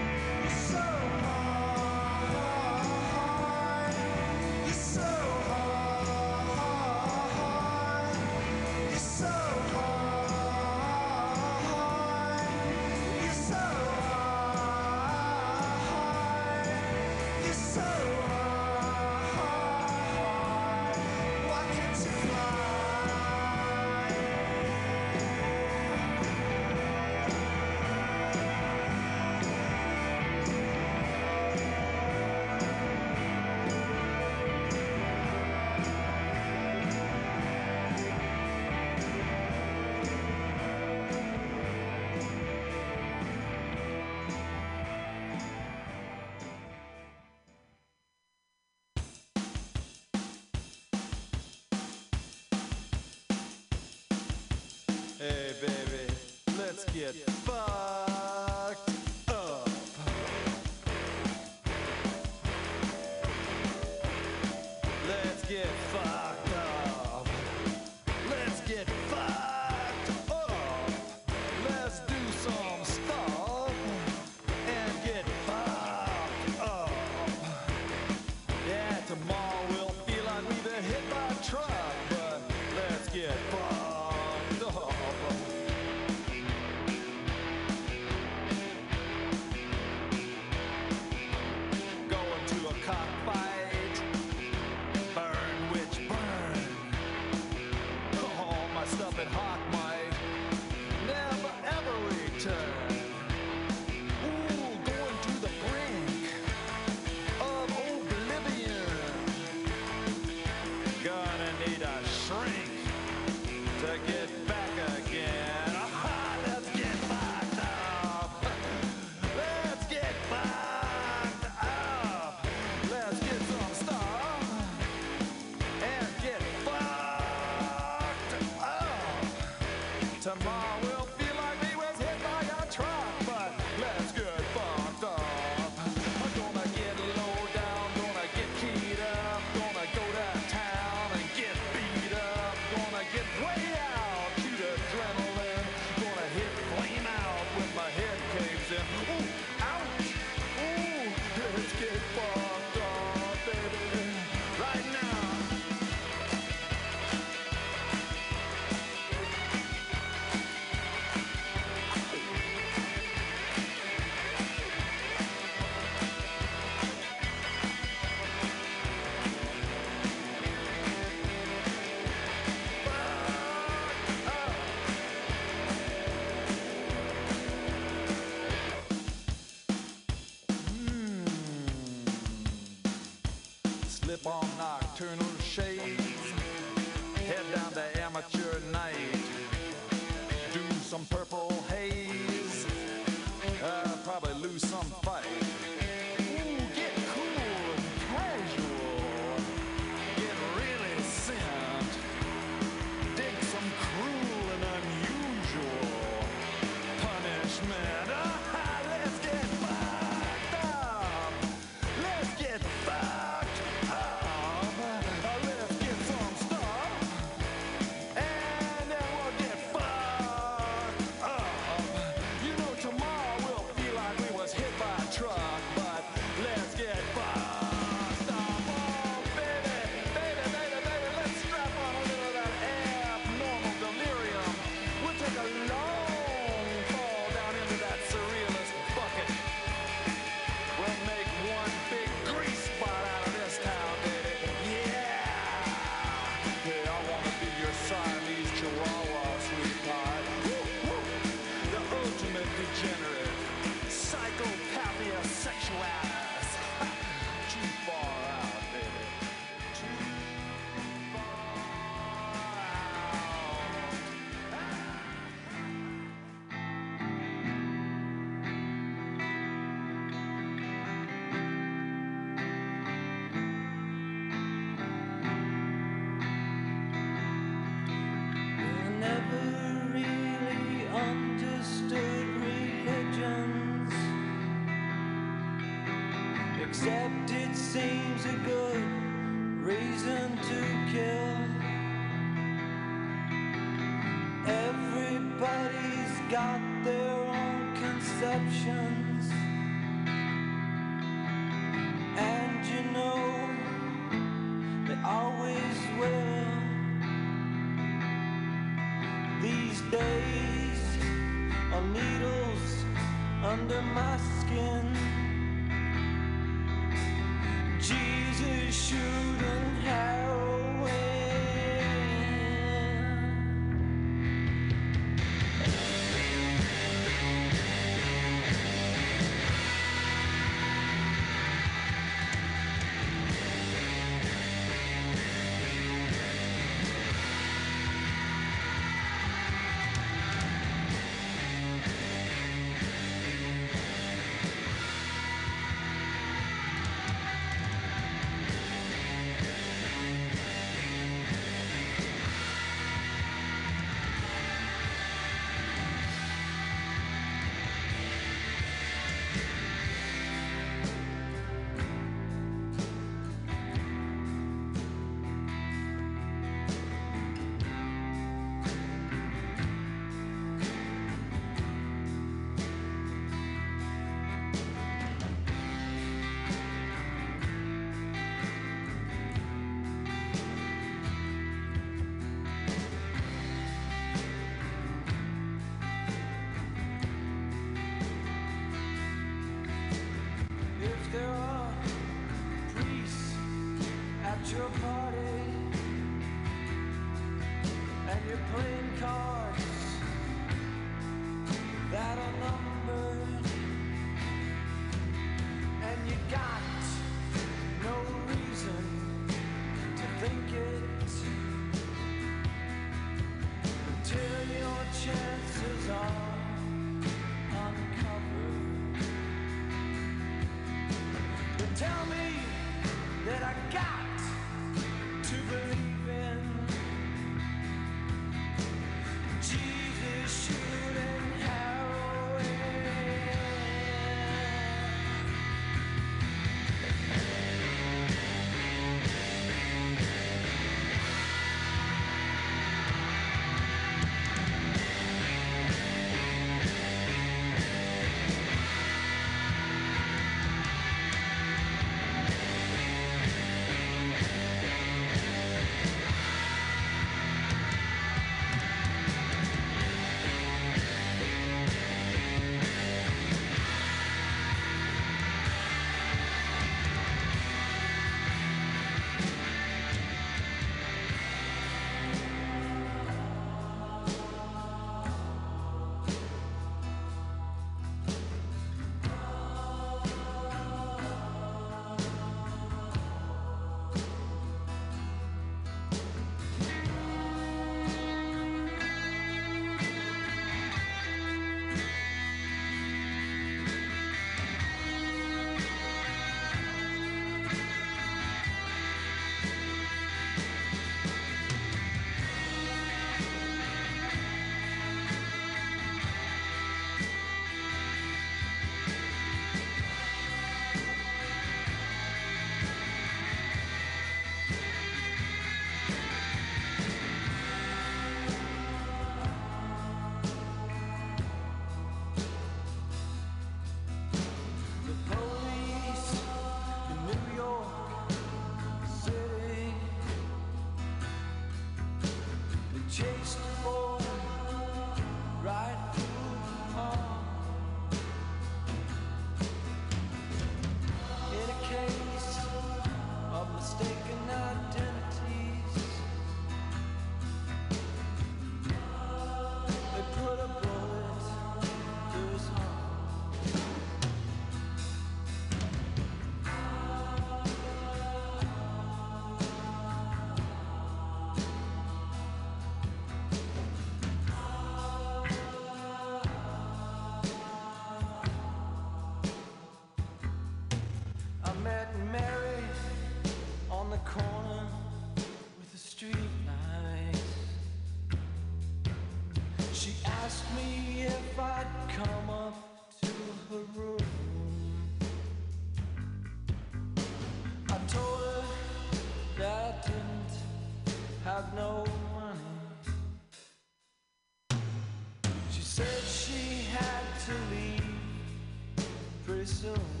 Soon. 599.51 600.00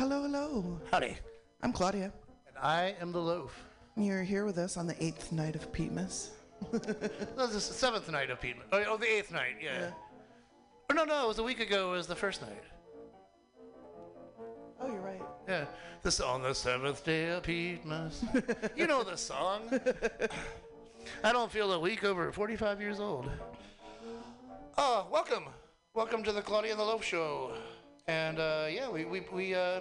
Hello, 0.00 0.22
hello. 0.22 0.80
Howdy. 0.90 1.14
I'm 1.62 1.74
Claudia. 1.74 2.10
And 2.48 2.56
I 2.56 2.94
am 3.02 3.12
the 3.12 3.18
loaf. 3.18 3.62
You're 3.98 4.22
here 4.22 4.46
with 4.46 4.56
us 4.56 4.78
on 4.78 4.86
the 4.86 4.96
eighth 5.04 5.30
night 5.30 5.54
of 5.54 5.70
Petemas. 5.72 6.30
No, 6.72 7.46
this 7.46 7.56
is 7.56 7.68
the 7.68 7.74
seventh 7.74 8.10
night 8.10 8.30
of 8.30 8.40
Pete. 8.40 8.56
Oh, 8.72 8.82
oh, 8.88 8.96
the 8.96 9.04
eighth 9.04 9.30
night, 9.30 9.56
yeah. 9.62 9.90
Oh, 10.88 10.94
no, 10.94 11.04
no, 11.04 11.24
it 11.24 11.28
was 11.28 11.38
a 11.38 11.42
week 11.42 11.60
ago. 11.60 11.92
It 11.92 11.96
was 11.98 12.06
the 12.06 12.16
first 12.16 12.40
night. 12.40 12.64
Oh, 14.80 14.86
you're 14.86 15.02
right. 15.02 15.20
Yeah. 15.46 15.66
This 16.02 16.18
on 16.18 16.40
the 16.40 16.54
seventh 16.54 17.04
day 17.04 17.28
of 17.32 17.42
Petemas. 17.42 18.24
you 18.76 18.86
know 18.86 19.02
the 19.02 19.18
song. 19.18 19.68
I 21.24 21.30
don't 21.30 21.52
feel 21.52 21.74
a 21.74 21.78
week 21.78 22.04
over 22.04 22.32
45 22.32 22.80
years 22.80 23.00
old. 23.00 23.28
Oh, 24.78 25.08
welcome. 25.12 25.44
Welcome 25.92 26.22
to 26.22 26.32
the 26.32 26.40
Claudia 26.40 26.70
and 26.70 26.80
the 26.80 26.84
Loaf 26.84 27.04
Show. 27.04 27.52
And 28.06 28.38
uh, 28.38 28.66
yeah, 28.70 28.90
we, 28.90 29.04
we, 29.04 29.22
we 29.32 29.54
uh, 29.54 29.80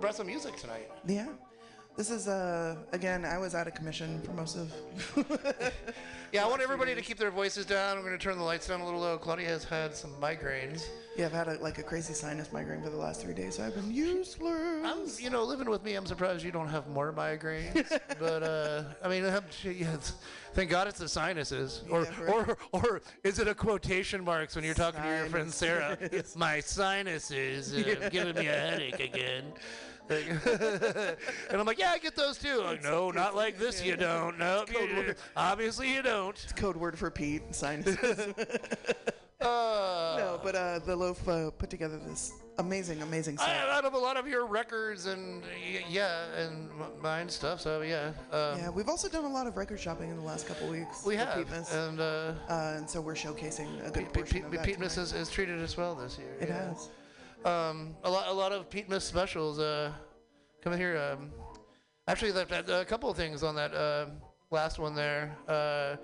brought 0.00 0.14
some 0.14 0.26
music 0.26 0.56
tonight. 0.56 0.90
Yeah. 1.06 1.28
This 1.96 2.10
is, 2.10 2.26
uh, 2.26 2.76
again, 2.92 3.24
I 3.24 3.38
was 3.38 3.54
out 3.54 3.66
of 3.66 3.74
commission 3.74 4.20
for 4.22 4.32
most 4.32 4.56
of. 4.56 4.72
Yeah, 6.32 6.46
I 6.46 6.48
want 6.48 6.62
everybody 6.62 6.94
to 6.94 7.02
keep 7.02 7.18
their 7.18 7.30
voices 7.30 7.66
down. 7.66 7.98
I'm 7.98 8.02
going 8.02 8.16
to 8.16 8.18
turn 8.18 8.38
the 8.38 8.42
lights 8.42 8.66
down 8.66 8.80
a 8.80 8.86
little 8.86 9.00
low. 9.00 9.18
Claudia 9.18 9.48
has 9.48 9.64
had 9.64 9.94
some 9.94 10.12
migraines. 10.12 10.86
Yeah, 11.14 11.26
I've 11.26 11.32
had 11.32 11.46
a, 11.46 11.58
like 11.58 11.76
a 11.76 11.82
crazy 11.82 12.14
sinus 12.14 12.50
migraine 12.54 12.82
for 12.82 12.88
the 12.88 12.96
last 12.96 13.20
three 13.20 13.34
days, 13.34 13.56
so 13.56 13.64
I've 13.64 13.74
been 13.74 13.92
useless. 13.92 14.82
I'm, 14.82 15.00
you 15.22 15.28
know, 15.28 15.44
living 15.44 15.68
with 15.68 15.84
me, 15.84 15.94
I'm 15.94 16.06
surprised 16.06 16.42
you 16.42 16.50
don't 16.50 16.68
have 16.68 16.88
more 16.88 17.12
migraines. 17.12 17.86
but 18.18 18.42
uh, 18.42 18.84
I 19.04 19.08
mean, 19.08 19.26
I'm, 19.26 19.44
yeah, 19.62 19.92
it's- 19.92 20.14
thank 20.54 20.70
God 20.70 20.88
it's 20.88 20.98
the 20.98 21.06
sinuses. 21.08 21.82
Or, 21.90 22.08
or, 22.26 22.56
or 22.72 23.02
is 23.24 23.38
it 23.38 23.46
a 23.46 23.54
quotation 23.54 24.24
marks 24.24 24.56
when 24.56 24.64
you're 24.64 24.72
talking 24.72 25.02
to 25.02 25.08
your 25.08 25.26
friend 25.26 25.52
Sarah? 25.52 25.98
My 26.34 26.60
sinuses 26.60 27.74
uh, 27.74 28.08
giving 28.10 28.36
me 28.36 28.46
a 28.46 28.52
headache 28.58 29.00
again. 29.00 29.44
And 31.50 31.60
I'm 31.60 31.66
like, 31.66 31.78
yeah, 31.78 31.92
I 31.92 31.98
get 31.98 32.16
those 32.16 32.38
too. 32.38 32.58
Like, 32.62 32.82
no, 32.82 33.10
not 33.10 33.34
like 33.34 33.58
this. 33.58 33.82
You 33.82 33.96
don't. 33.96 34.38
No, 34.38 34.62
It's 34.62 34.72
code 34.72 34.90
you- 34.90 34.96
word. 34.96 35.16
obviously 35.36 35.92
you 35.92 36.02
don't. 36.02 36.38
It's 36.42 36.52
code 36.52 36.76
word 36.76 36.98
for 36.98 37.10
Pete, 37.10 37.42
sinuses. 37.54 38.34
Uh, 39.40 40.14
no, 40.18 40.40
but 40.40 40.54
uh, 40.54 40.78
the 40.78 40.94
loaf 40.94 41.26
uh, 41.28 41.50
put 41.50 41.68
together 41.68 41.98
this 42.06 42.32
amazing, 42.58 43.02
amazing 43.02 43.36
I, 43.40 43.46
set. 43.46 43.68
out 43.70 43.84
of 43.84 43.94
a 43.94 43.98
lot 43.98 44.16
of 44.16 44.28
your 44.28 44.46
records 44.46 45.06
and 45.06 45.42
y- 45.42 45.82
yeah, 45.90 46.26
and 46.36 46.70
m- 46.70 46.92
mine 47.02 47.28
stuff. 47.28 47.60
So 47.60 47.80
yeah. 47.82 48.12
Um, 48.30 48.56
yeah, 48.60 48.70
we've 48.70 48.88
also 48.88 49.08
done 49.08 49.24
a 49.24 49.28
lot 49.28 49.48
of 49.48 49.56
record 49.56 49.80
shopping 49.80 50.10
in 50.10 50.16
the 50.16 50.22
last 50.22 50.46
couple 50.46 50.68
weeks. 50.68 51.04
We 51.04 51.16
for 51.16 51.24
have, 51.24 51.34
Petemas. 51.48 51.74
and 51.74 52.00
uh, 52.00 52.34
and 52.50 52.88
so 52.88 53.00
we're 53.00 53.14
showcasing 53.16 53.80
a 53.84 53.90
good 53.90 54.04
Pete, 54.04 54.12
portion 54.12 54.34
Pete, 54.36 54.44
of 54.44 54.50
Pete, 54.52 54.60
that 54.60 54.64
Petemas 54.66 54.94
tonight. 54.94 55.02
has, 55.08 55.10
has 55.10 55.28
treated 55.28 55.60
us 55.60 55.76
well 55.76 55.96
this 55.96 56.18
year. 56.18 56.36
It 56.40 56.48
yeah. 56.48 56.68
has. 56.68 56.88
Um, 57.44 57.96
a 58.04 58.10
lot, 58.10 58.28
a 58.28 58.32
lot 58.32 58.52
of 58.52 58.70
Petemas 58.70 59.04
specials. 59.04 59.58
Uh, 59.58 59.92
coming 60.62 60.78
here. 60.78 60.96
Um, 60.96 61.30
actually, 62.06 62.32
that, 62.32 62.48
that, 62.48 62.70
a 62.70 62.84
couple 62.84 63.10
of 63.10 63.16
things 63.16 63.42
on 63.42 63.54
that 63.56 63.74
uh, 63.74 64.06
last 64.50 64.78
one 64.78 64.94
there. 64.94 65.36
Uh, 65.48 65.96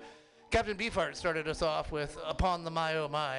Captain 0.51 0.75
Beefheart 0.75 1.15
started 1.15 1.47
us 1.47 1.61
off 1.61 1.91
with 1.91 2.17
"Upon 2.25 2.63
the 2.63 2.71
My 2.71 2.97
Oh 2.97 3.07
My," 3.07 3.37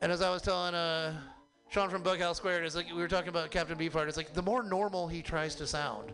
and 0.00 0.12
as 0.12 0.20
I 0.20 0.30
was 0.30 0.42
telling 0.42 0.74
uh, 0.74 1.14
Sean 1.70 1.88
from 1.88 2.02
Bughouse 2.02 2.36
Squared, 2.36 2.64
it's 2.64 2.76
like 2.76 2.88
we 2.88 2.94
were 2.94 3.08
talking 3.08 3.30
about 3.30 3.50
Captain 3.50 3.78
Beefheart. 3.78 4.08
It's 4.08 4.16
like 4.16 4.34
the 4.34 4.42
more 4.42 4.62
normal 4.62 5.08
he 5.08 5.22
tries 5.22 5.54
to 5.56 5.66
sound, 5.66 6.12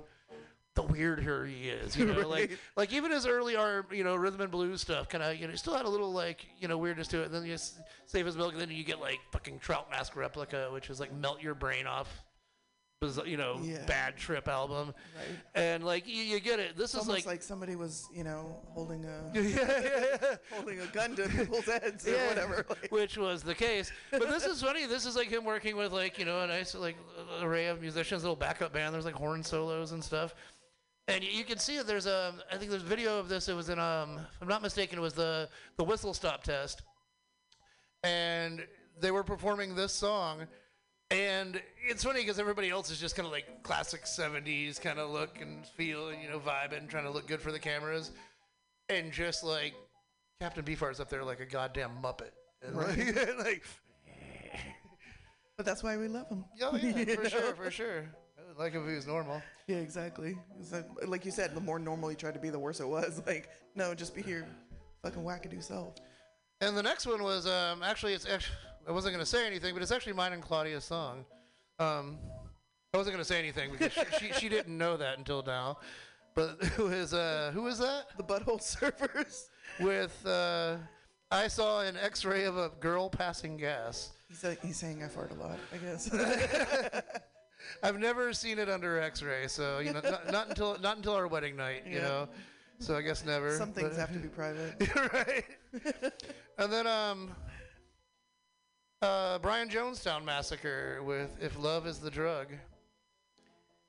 the 0.87 0.93
weirder 0.93 1.47
he 1.47 1.69
is. 1.69 1.97
You 1.97 2.07
know, 2.07 2.27
like 2.29 2.51
Right. 2.51 2.59
like 2.77 2.93
even 2.93 3.11
his 3.11 3.27
early 3.27 3.57
art, 3.57 3.93
you 3.95 4.05
know, 4.05 4.17
rhythm 4.17 4.41
and 4.41 4.51
blues 4.51 4.81
stuff, 4.81 5.09
kind 5.09 5.23
of, 5.23 5.37
you 5.37 5.47
know, 5.49 5.55
still 5.55 5.75
had 5.77 5.87
a 5.87 5.89
little 5.89 6.13
like, 6.13 6.47
you 6.59 6.69
know, 6.69 6.79
weirdness 6.79 7.09
to 7.09 7.23
it. 7.23 7.27
And 7.27 7.35
then 7.35 7.45
you 7.45 7.57
Safe 8.07 8.27
as 8.27 8.37
Milk, 8.37 8.53
and 8.53 8.61
then 8.61 8.71
you 8.71 8.83
get 8.85 9.01
like 9.01 9.21
fucking 9.33 9.59
Trout 9.61 9.91
Mask 9.91 10.17
replica, 10.17 10.69
which 10.73 10.91
is 10.91 10.99
like 11.01 11.13
melt 11.15 11.41
your 11.43 11.55
brain 11.55 11.87
off, 11.87 12.09
bizarre- 13.01 13.27
you 13.27 13.37
know, 13.37 13.59
Yeah. 13.63 13.85
bad 13.87 14.17
trip 14.17 14.49
album. 14.49 14.89
Right. 15.17 15.39
And 15.55 15.85
like 15.85 16.07
you, 16.09 16.23
you 16.23 16.41
get 16.41 16.59
it. 16.59 16.77
This 16.77 16.93
It's 16.95 17.03
is 17.05 17.09
almost 17.09 17.27
like, 17.27 17.35
like, 17.37 17.43
somebody 17.43 17.77
was, 17.77 18.09
you 18.13 18.25
know, 18.25 18.61
holding 18.75 19.05
a 19.05 19.31
Yeah, 19.35 19.43
yeah, 19.43 20.17
yeah. 20.23 20.37
holding 20.53 20.81
a 20.81 20.87
gun 20.87 21.15
to 21.17 21.29
people's 21.29 21.65
heads 21.67 22.07
or 22.09 22.17
whatever. 22.27 22.67
which 22.91 23.17
was 23.17 23.43
the 23.43 23.55
case. 23.55 23.93
But 24.11 24.29
this 24.29 24.45
is 24.45 24.61
funny. 24.63 24.87
This 24.87 25.07
is 25.07 25.15
like 25.17 25.29
him 25.29 25.45
working 25.45 25.77
with 25.77 25.93
like 25.93 26.19
you 26.19 26.25
know 26.25 26.41
a 26.41 26.47
nice 26.49 26.75
like 26.75 26.97
array 27.41 27.67
of 27.69 27.81
musicians, 27.81 28.23
little 28.23 28.35
backup 28.37 28.73
band. 28.73 28.93
There's 28.93 29.05
like 29.07 29.15
horn 29.15 29.43
solos 29.45 29.93
and 29.93 30.03
stuff. 30.03 30.35
And 31.11 31.25
you, 31.25 31.45
can 31.45 31.59
see 31.59 31.77
it. 31.77 31.87
There's 31.87 32.07
a 32.07 32.35
I 32.53 32.57
think 32.57 32.71
there's 32.71 32.83
video 32.83 33.19
of 33.19 33.29
this. 33.29 33.49
It 33.49 33.55
was 33.55 33.69
in 33.69 33.79
um 33.79 34.19
if 34.19 34.43
I'm 34.43 34.49
not 34.49 34.63
mistaken, 34.63 34.99
it 34.99 35.03
was 35.03 35.15
the 35.15 35.49
the 35.77 35.85
whistle 35.85 36.15
stop 36.15 36.43
test. 36.45 36.83
And 38.03 38.65
they 39.01 39.11
were 39.11 39.25
performing 39.25 39.75
this 39.75 39.93
song. 39.93 40.47
And 41.11 41.61
it's 41.89 42.05
funny 42.05 42.21
because 42.21 42.39
everybody 42.39 42.71
else 42.71 42.91
is 42.91 43.01
just 43.01 43.17
kind 43.17 43.27
of 43.27 43.33
like 43.33 43.63
classic 43.65 44.05
70s 44.05 44.81
kind 44.81 44.99
of 45.01 45.11
look 45.11 45.41
and 45.41 45.67
feel, 45.67 46.09
and 46.11 46.23
you 46.23 46.29
know, 46.29 46.39
vibing, 46.39 46.89
trying 46.89 47.03
to 47.05 47.11
look 47.11 47.27
good 47.27 47.41
for 47.41 47.51
the 47.51 47.59
cameras. 47.59 48.13
And 48.89 49.11
just 49.11 49.43
like 49.43 49.75
Captain 50.41 50.65
Beefheart's 50.65 51.01
up 51.01 51.09
there 51.09 51.25
like 51.25 51.41
a 51.41 51.47
goddamn 51.47 51.91
Muppet. 52.03 52.31
And 52.63 52.77
Right. 52.77 52.97
like, 52.97 53.39
like, 53.45 53.63
But 55.57 55.67
that's 55.67 55.83
why 55.83 55.97
we 55.97 56.07
love 56.09 56.29
him. 56.29 56.45
oh 56.63 56.77
yeah, 56.77 57.05
for 57.17 57.29
sure, 57.29 57.55
for 57.55 57.71
sure. 57.71 58.05
I 58.51 58.53
would 58.53 58.59
like 58.59 58.75
if 58.75 58.85
he 58.89 58.97
was 58.97 59.07
normal. 59.07 59.41
Yeah, 59.69 59.77
exactly. 59.77 60.37
Like, 60.73 60.85
like 61.07 61.25
you 61.25 61.31
said, 61.31 61.55
the 61.55 61.61
more 61.61 61.79
normal 61.79 62.11
you 62.11 62.17
tried 62.17 62.35
to 62.35 62.41
be, 62.41 62.51
the 62.51 62.59
worse 62.59 62.81
it 62.81 62.89
was. 62.89 63.23
Like, 63.27 63.49
no, 63.77 63.95
just 63.95 64.13
be 64.13 64.23
here, 64.23 64.45
fucking 65.05 65.23
wackadoo 65.23 65.63
self. 65.63 65.95
And 66.61 66.77
the 66.77 66.83
next 66.83 67.07
one 67.07 67.23
was 67.23 67.47
um, 67.47 67.85
actually 67.85 68.13
it's 68.13 68.27
actually 68.27 68.57
I 68.89 68.93
wasn't 68.93 69.15
gonna 69.15 69.25
say 69.25 69.47
anything, 69.47 69.73
but 69.73 69.83
it's 69.83 69.93
actually 69.93 70.15
mine 70.15 70.33
and 70.33 70.43
Claudia's 70.43 70.85
song. 70.85 71.25
Um, 71.79 72.19
I 72.93 72.97
wasn't 72.97 73.15
gonna 73.15 73.25
say 73.25 73.39
anything 73.39 73.71
because 73.71 73.93
she, 73.93 74.03
she 74.19 74.33
she 74.33 74.49
didn't 74.49 74.77
know 74.77 74.97
that 74.97 75.17
until 75.19 75.45
now. 75.45 75.79
But 76.35 76.57
it 76.61 76.79
was 76.79 77.15
uh, 77.15 77.53
who 77.55 77.63
was 77.63 77.79
that? 77.79 78.07
The 78.17 78.25
Butthole 78.25 78.61
Surfers. 78.61 79.45
With 79.81 80.27
uh, 80.27 80.77
I 81.31 81.47
saw 81.47 81.83
an 81.83 81.97
X-ray 81.97 82.45
of 82.45 82.59
a 82.59 82.71
girl 82.81 83.09
passing 83.09 83.57
gas. 83.57 84.11
He's 84.29 84.43
like, 84.43 84.61
he's 84.61 84.77
saying 84.77 85.05
I 85.05 85.09
fart 85.09 85.31
a 85.31 85.35
lot, 85.35 85.59
I 85.73 85.77
guess. 85.77 86.11
I've 87.83 87.99
never 87.99 88.33
seen 88.33 88.59
it 88.59 88.69
under 88.69 89.01
X-ray, 89.01 89.49
so 89.49 89.79
you 89.81 89.93
know, 89.93 90.01
not, 90.01 90.31
not 90.33 90.49
until 90.51 90.79
not 90.81 90.97
until 90.97 91.15
our 91.15 91.27
wedding 91.29 91.57
night, 91.57 91.83
you 91.87 91.97
Yeah. 91.97 92.03
know. 92.03 92.29
So 92.79 92.97
I 92.97 93.03
guess 93.03 93.25
never. 93.27 93.57
Some 93.59 93.73
things 93.73 93.97
have 93.97 94.13
to 94.13 94.19
be 94.19 94.29
private. 94.29 94.75
right. 95.13 95.45
and 96.59 96.73
then 96.73 96.87
um, 96.87 97.31
Uh, 99.03 99.39
Brian 99.39 99.69
Jonestown 99.69 100.25
Massacre 100.25 101.03
with 101.03 101.31
"If 101.41 101.59
Love 101.59 101.87
Is 101.87 101.99
the 101.99 102.11
Drug." 102.11 102.49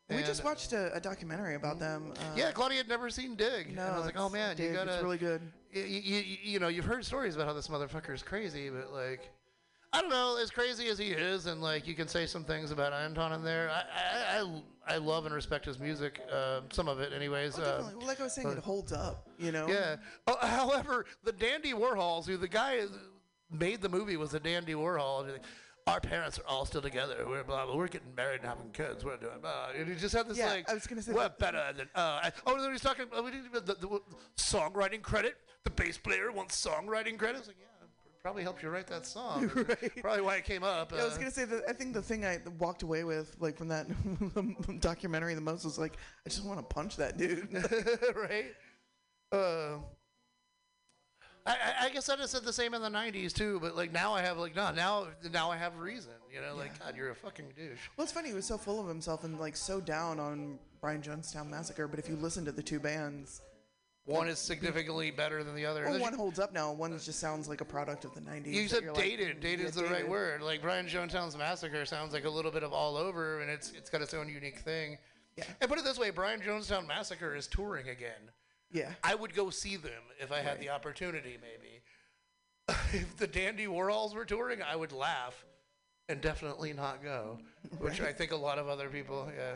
we 0.10 0.24
just 0.24 0.44
watched 0.44 0.74
a, 0.74 0.94
a 0.94 1.00
documentary 1.00 1.56
about 1.56 1.80
them. 1.80 2.12
Uh, 2.18 2.24
Yeah, 2.36 2.52
Claudia 2.52 2.80
had 2.80 2.90
never 2.90 3.10
seen 3.10 3.36
Dig. 3.36 3.74
No, 3.74 3.84
and 3.86 3.94
I 3.94 3.96
was 3.96 4.06
like, 4.06 4.20
oh 4.20 4.28
man, 4.28 4.58
Dig, 4.58 4.72
you 4.72 4.76
gotta. 4.76 5.02
really 5.02 5.18
good. 5.18 5.42
You, 5.72 5.84
you, 5.84 6.24
you 6.44 6.60
know, 6.60 6.68
you've 6.68 6.84
heard 6.84 7.06
stories 7.06 7.36
about 7.36 7.48
how 7.48 7.54
this 7.54 7.70
motherfucker 7.70 8.14
is 8.14 8.22
crazy, 8.22 8.70
but 8.70 8.92
like, 8.92 9.30
I 9.94 10.00
don't 10.02 10.10
know, 10.10 10.38
as 10.42 10.50
crazy 10.50 10.88
as 10.88 10.98
he 10.98 11.08
is, 11.08 11.48
and 11.48 11.62
like 11.62 11.86
you 11.86 11.94
can 11.96 12.08
say 12.08 12.26
some 12.26 12.44
things 12.46 12.72
about 12.72 12.94
Anton 12.94 13.34
in 13.34 13.44
there. 13.44 13.70
I 13.70 13.84
I, 14.40 14.42
I, 14.88 14.96
I 14.96 14.98
love 14.98 15.26
and 15.26 15.36
respect 15.36 15.66
his 15.66 15.80
music, 15.80 16.22
uh, 16.32 16.62
some 16.72 16.88
of 16.88 17.00
it, 17.02 17.12
anyways. 17.14 17.60
Oh, 17.60 17.62
uh, 17.62 17.66
definitely. 17.66 17.96
Well, 17.98 18.08
like 18.08 18.20
I 18.22 18.24
was 18.24 18.34
saying, 18.34 18.48
but- 18.48 18.58
it 18.58 18.64
holds 18.64 18.94
up. 18.94 19.28
You 19.38 19.52
know. 19.52 19.68
yeah. 19.68 19.98
Oh, 20.28 20.38
however, 20.42 21.06
the 21.24 21.32
Dandy 21.34 21.74
Warhols, 21.74 22.26
who 22.26 22.38
the 22.38 22.48
guy 22.48 22.80
who 22.82 22.88
made 23.52 23.82
the 23.82 23.90
movie 23.90 24.16
was 24.18 24.34
a 24.34 24.40
Dandy 24.40 24.74
Warhol. 24.74 25.28
and 25.30 25.40
Our 25.88 26.00
parents 26.00 26.40
are 26.40 26.46
all 26.48 26.66
still 26.66 26.82
together. 26.82 27.26
We're 27.28 27.44
blah, 27.44 27.66
blah, 27.66 27.76
we're 27.76 27.88
getting 27.90 28.16
married 28.16 28.40
and 28.42 28.50
having 28.50 28.70
kids. 28.72 29.04
We're 29.04 29.18
doing 29.18 29.40
blah. 29.42 29.70
And 29.78 29.90
he 29.90 29.96
just 29.96 30.16
had 30.16 30.28
this 30.30 30.38
Yeah, 30.38 30.52
like, 30.52 30.70
I 30.70 30.74
was 30.74 30.88
gonna 30.88 31.02
say 31.02 31.12
we're 31.12 31.24
that- 31.24 31.38
better 31.40 31.64
than. 31.76 31.90
Uh, 31.94 32.22
I- 32.24 32.32
oh, 32.46 32.62
then 32.62 32.72
he's 32.72 32.82
talking. 32.82 33.08
Uh, 33.16 33.22
we 33.24 33.32
didn't 33.32 33.48
even- 33.48 33.66
the, 33.66 33.74
the, 33.76 34.00
songwriting 34.38 35.02
credit. 35.02 35.36
The 35.66 35.70
bass 35.72 35.98
player 35.98 36.32
wants 36.32 36.66
songwriting 36.66 37.18
credit. 37.20 37.46
Like, 37.48 37.58
yeah, 37.60 37.66
probably 38.24 38.44
helped 38.44 38.62
you 38.62 38.70
write 38.70 38.88
that 38.88 39.06
song. 39.06 39.50
Probably 40.02 40.22
why 40.22 40.36
it 40.36 40.46
came 40.46 40.64
up. 40.64 40.92
Yeah, 40.92 41.02
I 41.02 41.06
was 41.06 41.16
uh, 41.16 41.18
gonna 41.18 41.32
say 41.32 41.46
that 41.46 41.64
I 41.68 41.74
think 41.74 41.94
the 41.94 42.02
thing 42.02 42.26
I 42.26 42.40
walked 42.60 42.84
away 42.84 43.04
with, 43.04 43.36
like 43.40 43.58
from 43.58 43.68
that 43.70 43.88
documentary, 44.80 45.34
the 45.34 45.42
most 45.42 45.66
was 45.66 45.80
like, 45.80 45.94
I 46.26 46.30
just 46.30 46.46
want 46.46 46.60
to 46.60 46.64
punch 46.74 46.98
that 46.98 47.18
dude. 47.18 47.48
right? 48.16 48.54
Uh, 49.32 49.78
I, 51.46 51.52
I- 51.54 51.86
I 51.86 51.90
guess 51.90 52.10
I 52.10 52.16
just 52.16 52.32
said 52.32 52.44
the 52.44 52.54
same 52.54 52.76
in 52.76 52.82
the 52.84 52.90
'90s 52.90 53.34
too, 53.34 53.60
but 53.60 53.76
like 53.76 53.92
now 53.92 54.14
I 54.14 54.22
have 54.22 54.38
like 54.38 54.56
no, 54.56 54.72
now 54.72 55.08
now 55.34 55.50
I 55.50 55.58
have 55.58 55.78
reason. 55.80 56.14
You 56.32 56.42
know, 56.42 56.56
like 56.56 56.78
God, 56.80 56.96
you're 56.96 57.10
a 57.10 57.16
fucking 57.16 57.46
douche. 57.56 57.80
Well, 57.98 58.04
it's 58.04 58.14
funny. 58.14 58.30
He 58.30 58.36
was 58.36 58.46
so 58.46 58.58
full 58.58 58.80
of 58.80 58.88
himself 58.88 59.24
and 59.24 59.40
like 59.40 59.56
so 59.56 59.82
down 59.82 60.20
on 60.20 60.60
Brian 60.80 61.02
Jonestown 61.02 61.50
Massacre. 61.50 61.88
But 61.88 61.98
if 62.00 62.08
you 62.08 62.16
listen 62.16 62.46
to 62.46 62.52
the 62.52 62.62
two 62.62 62.80
bands, 62.80 63.42
One 64.12 64.28
is 64.28 64.40
significantly 64.40 65.12
better 65.12 65.44
than 65.44 65.56
the 65.56 65.66
other. 65.66 65.86
well, 65.86 66.00
one 66.00 66.14
holds 66.14 66.40
up 66.40 66.54
now. 66.54 66.72
One 66.72 66.92
just 66.98 67.20
sounds 67.20 67.48
like 67.48 67.62
a 67.62 67.66
product 67.66 68.06
of 68.06 68.14
the 68.14 68.22
'90s. 68.22 68.54
You 68.54 68.68
said 68.68 68.84
you're 68.84 68.94
like, 68.94 69.04
dated. 69.04 69.38
"Mm, 69.38 69.42
dated 69.42 69.60
yeah, 69.62 69.66
is 69.68 69.76
the 69.76 69.86
right 69.86 70.08
word. 70.08 70.42
Like 70.42 70.62
Brian 70.62 70.88
Jonestown's 70.88 71.38
Massacre 71.38 71.86
sounds 71.86 72.14
like 72.14 72.26
a 72.26 72.30
little 72.30 72.52
bit 72.52 72.64
of 72.64 72.74
all 72.74 72.98
over, 72.98 73.42
and 73.42 73.50
it's 73.50 73.72
it's 73.72 73.90
got 73.90 74.02
its 74.02 74.14
own 74.14 74.30
unique 74.30 74.60
thing. 74.60 74.98
Yeah. 75.38 75.46
And 75.62 75.70
put 75.70 75.80
it 75.80 75.86
this 75.86 75.98
way, 75.98 76.10
Brian 76.10 76.42
Jonestown 76.42 76.88
Massacre 76.88 77.36
is 77.36 77.48
touring 77.48 77.90
again. 77.90 78.32
Yeah. 78.72 78.92
I 79.04 79.16
would 79.16 79.34
go 79.34 79.50
see 79.50 79.78
them 79.78 80.04
if 80.20 80.32
I 80.32 80.40
had 80.40 80.60
the 80.60 80.70
opportunity, 80.70 81.38
maybe. 81.42 81.82
if 82.94 83.18
the 83.18 83.28
Dandy 83.28 83.66
Warhols 83.66 84.14
were 84.14 84.26
touring, 84.26 84.62
I 84.62 84.76
would 84.76 84.92
laugh 84.92 85.46
and 86.10 86.22
definitely 86.22 86.74
not 86.74 87.04
go, 87.04 87.40
which 87.80 88.02
I 88.02 88.12
think 88.12 88.32
a 88.32 88.36
lot 88.36 88.60
of 88.60 88.68
other 88.68 88.90
people, 88.90 89.30
yeah. 89.36 89.56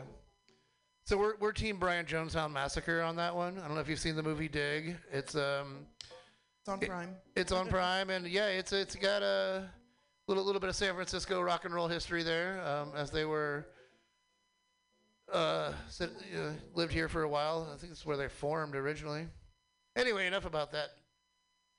So 1.06 1.16
we're, 1.16 1.36
we're 1.38 1.52
Team 1.52 1.78
Brian 1.78 2.04
Jonestown 2.04 2.50
Massacre 2.52 3.00
on 3.00 3.14
that 3.14 3.32
one. 3.34 3.58
I 3.58 3.66
don't 3.66 3.76
know 3.76 3.80
if 3.80 3.88
you've 3.88 4.00
seen 4.00 4.16
the 4.16 4.24
movie 4.24 4.48
Dig. 4.48 4.96
It's 5.12 5.36
um, 5.36 5.86
It's 6.60 6.68
on 6.68 6.82
it- 6.82 6.88
Prime. 6.88 7.14
it's 7.36 7.52
on 7.52 7.68
Prime, 7.68 8.10
and 8.10 8.26
yeah, 8.26 8.48
it's 8.48 8.72
it's 8.72 8.96
got 8.96 9.22
a 9.22 9.70
little 10.26 10.42
little 10.42 10.60
bit 10.60 10.68
of 10.68 10.74
San 10.74 10.94
Francisco 10.94 11.40
rock 11.40 11.64
and 11.64 11.72
roll 11.72 11.86
history 11.86 12.24
there, 12.24 12.60
um, 12.66 12.90
as 12.96 13.12
they 13.12 13.24
were 13.24 13.68
uh, 15.32 15.72
sit, 15.88 16.10
uh, 16.36 16.50
lived 16.74 16.92
here 16.92 17.08
for 17.08 17.22
a 17.22 17.28
while. 17.28 17.70
I 17.72 17.76
think 17.78 17.92
it's 17.92 18.04
where 18.04 18.16
they 18.16 18.26
formed 18.28 18.74
originally. 18.74 19.28
Anyway, 19.94 20.26
enough 20.26 20.44
about 20.44 20.72
that 20.72 20.88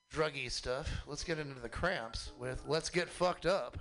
druggy 0.10 0.50
stuff. 0.50 0.90
Let's 1.06 1.26
get 1.26 1.38
into 1.38 1.60
the 1.60 1.68
cramps 1.68 2.32
with 2.40 2.64
"Let's 2.66 2.90
Get 2.90 3.10
Fucked 3.10 3.46
Up." 3.46 3.78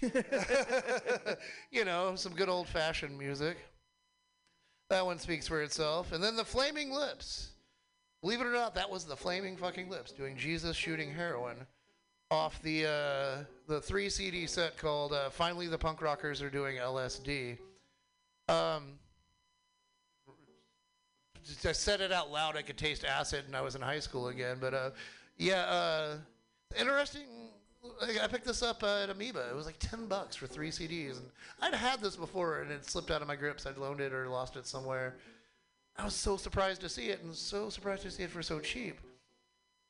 you 1.72 1.84
know, 1.84 2.14
some 2.14 2.32
good 2.32 2.48
old 2.48 2.68
fashioned 2.68 3.18
music. 3.18 3.56
That 4.90 5.04
one 5.04 5.18
speaks 5.18 5.48
for 5.48 5.62
itself. 5.62 6.12
And 6.12 6.22
then 6.22 6.36
the 6.36 6.44
Flaming 6.44 6.92
Lips. 6.92 7.50
Believe 8.22 8.40
it 8.40 8.46
or 8.46 8.52
not, 8.52 8.74
that 8.74 8.90
was 8.90 9.04
the 9.04 9.16
Flaming 9.16 9.56
fucking 9.56 9.90
Lips 9.90 10.12
doing 10.12 10.36
Jesus 10.36 10.76
shooting 10.76 11.12
heroin 11.12 11.66
off 12.30 12.60
the 12.62 12.86
uh, 12.86 13.44
the 13.68 13.80
three 13.80 14.08
CD 14.08 14.46
set 14.46 14.76
called 14.76 15.12
uh, 15.12 15.30
"Finally 15.30 15.68
the 15.68 15.78
Punk 15.78 16.00
Rockers 16.00 16.40
Are 16.42 16.50
Doing 16.50 16.76
LSD." 16.76 17.58
Um, 18.48 18.98
I 21.64 21.72
said 21.72 22.00
it 22.00 22.12
out 22.12 22.30
loud. 22.30 22.56
I 22.56 22.62
could 22.62 22.78
taste 22.78 23.04
acid, 23.04 23.44
and 23.46 23.54
I 23.54 23.60
was 23.60 23.74
in 23.74 23.82
high 23.82 23.98
school 23.98 24.28
again. 24.28 24.56
But 24.60 24.74
uh, 24.74 24.90
yeah, 25.36 25.62
uh, 25.62 26.16
interesting. 26.78 27.50
I 28.02 28.24
I 28.24 28.26
picked 28.26 28.44
this 28.46 28.62
up 28.62 28.82
uh, 28.82 29.02
at 29.02 29.10
Amoeba. 29.10 29.48
It 29.50 29.54
was 29.54 29.66
like 29.66 29.78
ten 29.78 30.06
bucks 30.06 30.36
for 30.36 30.46
three 30.46 30.70
CDs, 30.70 31.18
and 31.18 31.26
I'd 31.60 31.74
had 31.74 32.00
this 32.00 32.16
before, 32.16 32.60
and 32.60 32.70
it 32.70 32.88
slipped 32.88 33.10
out 33.10 33.22
of 33.22 33.28
my 33.28 33.36
grips. 33.36 33.66
I'd 33.66 33.78
loaned 33.78 34.00
it 34.00 34.12
or 34.12 34.28
lost 34.28 34.56
it 34.56 34.66
somewhere. 34.66 35.16
I 35.96 36.04
was 36.04 36.14
so 36.14 36.36
surprised 36.36 36.80
to 36.80 36.88
see 36.88 37.08
it, 37.08 37.22
and 37.22 37.34
so 37.34 37.70
surprised 37.70 38.02
to 38.02 38.10
see 38.10 38.24
it 38.24 38.30
for 38.30 38.42
so 38.42 38.58
cheap. 38.58 38.98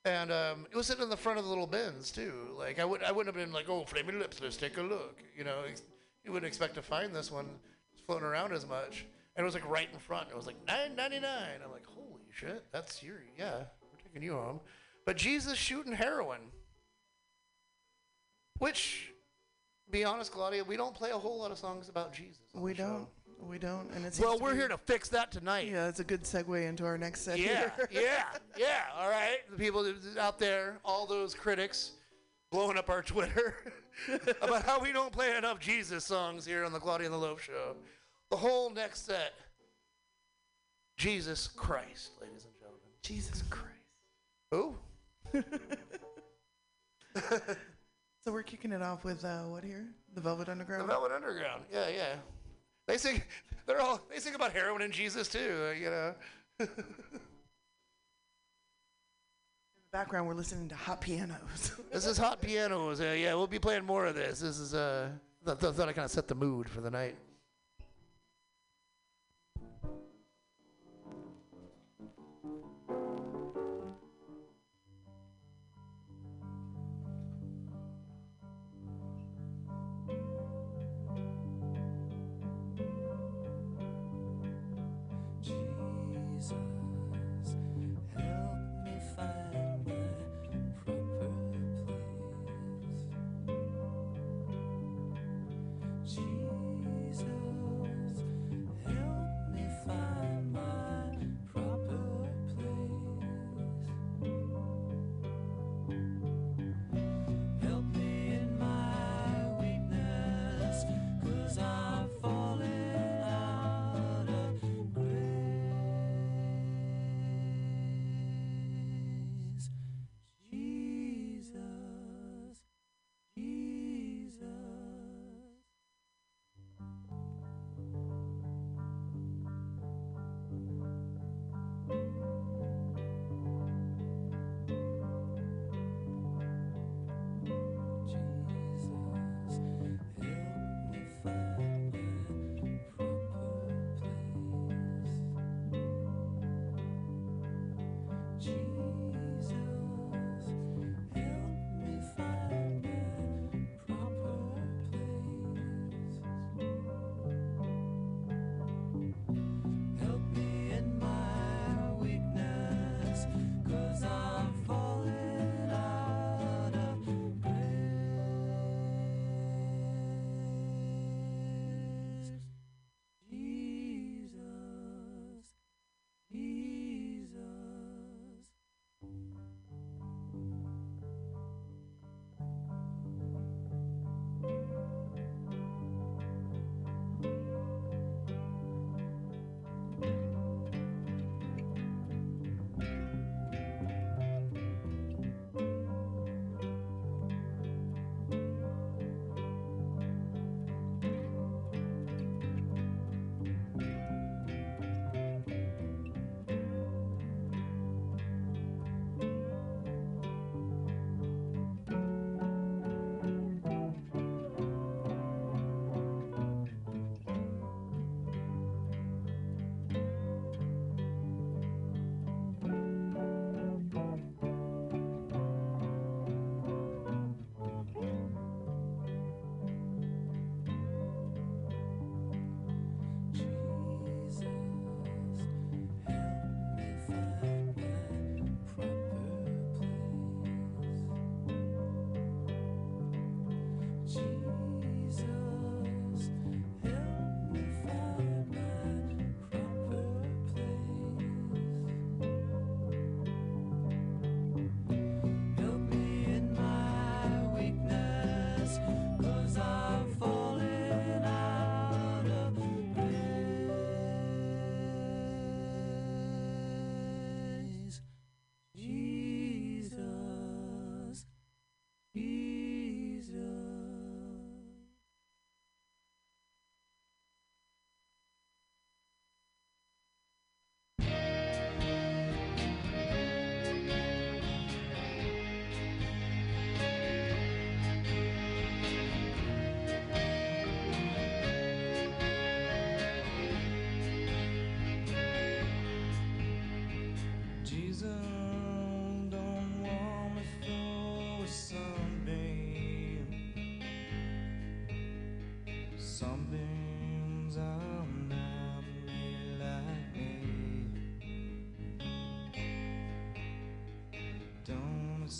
And 0.04 0.30
um, 0.30 0.66
it 0.70 0.76
was 0.76 0.86
sitting 0.86 1.02
in 1.02 1.08
the 1.08 1.16
front 1.16 1.38
of 1.38 1.44
the 1.44 1.48
little 1.48 1.66
bins 1.66 2.10
too. 2.10 2.54
Like 2.58 2.78
I 2.78 2.84
would, 2.84 3.02
I 3.02 3.10
wouldn't 3.10 3.34
have 3.34 3.42
been 3.42 3.54
like, 3.54 3.68
"Oh, 3.68 3.84
flaming 3.84 4.18
lips, 4.18 4.40
let's 4.42 4.56
take 4.56 4.76
a 4.76 4.82
look." 4.82 5.22
You 5.36 5.44
know, 5.44 5.62
ex- 5.68 5.82
you 6.24 6.32
wouldn't 6.32 6.48
expect 6.48 6.74
to 6.74 6.82
find 6.82 7.14
this 7.14 7.30
one 7.30 7.48
floating 8.06 8.26
around 8.26 8.52
as 8.52 8.66
much. 8.66 9.06
And 9.36 9.42
it 9.42 9.46
was 9.46 9.54
like 9.54 9.68
right 9.68 9.88
in 9.92 9.98
front. 9.98 10.28
It 10.30 10.36
was 10.36 10.46
like 10.46 10.56
nine 10.66 10.94
ninety 10.94 11.20
nine. 11.20 11.60
I'm 11.64 11.72
like, 11.72 11.86
"Holy 11.86 12.22
shit, 12.32 12.64
that's 12.70 13.02
your 13.02 13.16
yeah, 13.38 13.64
we're 13.80 13.98
taking 14.04 14.22
you 14.22 14.34
home." 14.34 14.60
But 15.06 15.16
Jesus 15.16 15.56
shooting 15.56 15.92
heroin, 15.92 16.40
which, 18.58 19.12
be 19.90 20.04
honest, 20.04 20.32
Claudia, 20.32 20.64
we 20.64 20.76
don't 20.76 20.94
play 20.94 21.10
a 21.10 21.18
whole 21.18 21.38
lot 21.38 21.50
of 21.50 21.58
songs 21.58 21.88
about 21.88 22.12
Jesus. 22.12 22.42
We 22.54 22.74
don't. 22.74 23.08
We 23.40 23.58
don't. 23.58 23.90
And 23.94 24.06
it's 24.06 24.18
Well, 24.18 24.38
we're 24.38 24.54
here 24.54 24.68
to 24.68 24.78
fix 24.78 25.08
that 25.10 25.30
tonight. 25.30 25.68
Yeah, 25.70 25.88
it's 25.88 26.00
a 26.00 26.04
good 26.04 26.22
segue 26.22 26.66
into 26.68 26.84
our 26.84 26.96
next 26.96 27.22
set. 27.22 27.38
Yeah, 27.38 27.70
here. 27.76 27.88
yeah, 27.90 28.24
yeah. 28.56 28.84
All 28.96 29.10
right, 29.10 29.38
the 29.50 29.56
people 29.56 29.86
out 30.18 30.38
there, 30.38 30.78
all 30.84 31.06
those 31.06 31.34
critics 31.34 31.92
blowing 32.50 32.78
up 32.78 32.88
our 32.88 33.02
Twitter 33.02 33.56
about 34.40 34.64
how 34.64 34.80
we 34.80 34.92
don't 34.92 35.12
play 35.12 35.36
enough 35.36 35.58
Jesus 35.58 36.04
songs 36.04 36.46
here 36.46 36.64
on 36.64 36.72
the 36.72 36.78
Claudia 36.78 37.06
and 37.06 37.14
the 37.14 37.18
Loaf 37.18 37.42
Show. 37.42 37.76
The 38.30 38.36
whole 38.36 38.70
next 38.70 39.06
set, 39.06 39.34
Jesus 40.96 41.48
Christ, 41.48 42.12
ladies 42.20 42.44
and 42.44 42.54
gentlemen. 42.54 42.80
Jesus 43.02 43.42
Christ. 43.50 43.74
Who? 44.50 44.76
So 48.26 48.32
we're 48.32 48.42
kicking 48.42 48.72
it 48.72 48.80
off 48.80 49.04
with 49.04 49.22
uh, 49.22 49.42
what 49.42 49.62
here? 49.62 49.84
The 50.14 50.20
Velvet 50.20 50.48
Underground. 50.48 50.82
The 50.82 50.86
Velvet 50.86 51.12
Underground. 51.12 51.64
Yeah, 51.70 51.88
yeah. 51.88 52.14
They 52.86 52.96
sing. 52.96 53.22
They're 53.66 53.82
all. 53.82 54.00
They 54.10 54.18
sing 54.18 54.34
about 54.34 54.52
heroin 54.52 54.80
and 54.80 54.92
Jesus 54.92 55.28
too. 55.28 55.68
Uh, 55.68 55.72
you 55.72 55.90
know. 55.90 56.14
In 56.60 56.66
the 56.66 57.20
background, 59.92 60.26
we're 60.26 60.34
listening 60.34 60.68
to 60.68 60.74
hot 60.74 61.02
pianos. 61.02 61.72
This 61.92 62.06
is 62.06 62.16
hot 62.16 62.40
pianos. 62.40 63.00
Uh, 63.00 63.14
yeah, 63.16 63.34
we'll 63.34 63.46
be 63.46 63.58
playing 63.58 63.84
more 63.84 64.06
of 64.06 64.14
this. 64.14 64.40
This 64.40 64.58
is 64.58 64.74
uh, 64.74 65.10
th- 65.44 65.58
th- 65.58 65.74
thought 65.74 65.88
I 65.88 65.92
kind 65.92 66.06
of 66.06 66.10
set 66.10 66.26
the 66.26 66.34
mood 66.34 66.68
for 66.68 66.80
the 66.80 66.90
night. 66.90 67.16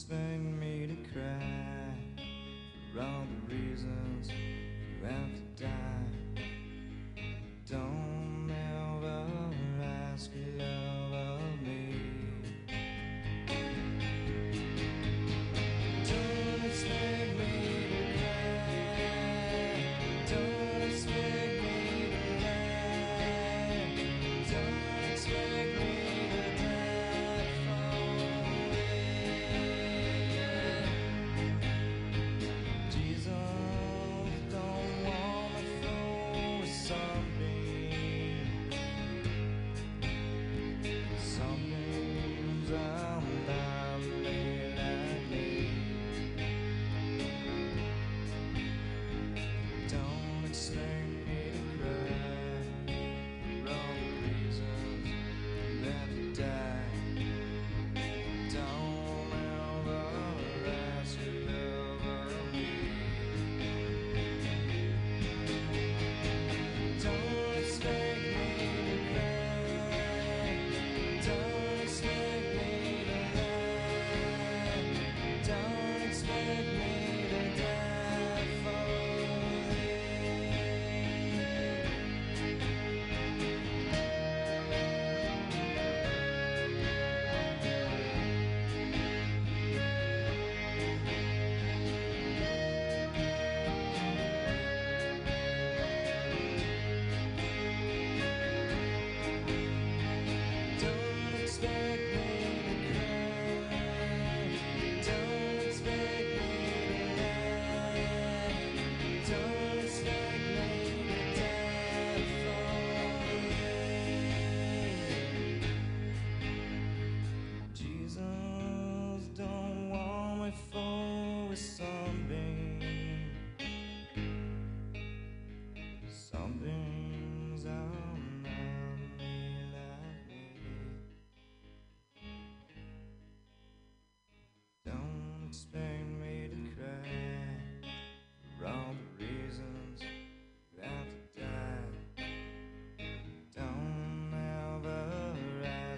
expect 0.04 0.42
me 0.42 0.86
to 0.86 0.96
cry 1.12 1.94
for 2.92 3.00
all 3.00 3.22
the 3.48 3.54
reasons 3.54 4.28
you 4.28 5.06
have 5.06 5.43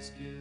ask 0.06 0.20
you. 0.20 0.35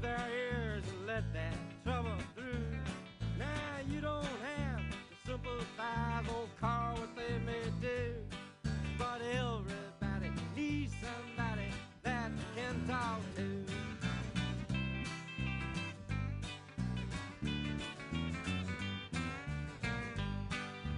their 0.00 0.26
ears 0.34 0.84
and 0.88 1.06
let 1.06 1.32
that 1.32 1.54
trouble 1.84 2.16
through. 2.34 2.66
Now 3.38 3.46
you 3.88 4.00
don't 4.00 4.24
have 4.24 4.80
the 5.10 5.30
simple 5.30 5.58
five 5.76 6.28
old 6.34 6.48
car 6.60 6.94
what 6.94 7.14
they 7.16 7.38
may 7.44 7.70
do. 7.80 8.14
But 8.98 9.20
everybody 9.22 10.30
needs 10.56 10.92
somebody 11.00 11.68
that 12.02 12.30
can 12.54 12.86
talk 12.86 13.20
to. 13.36 13.64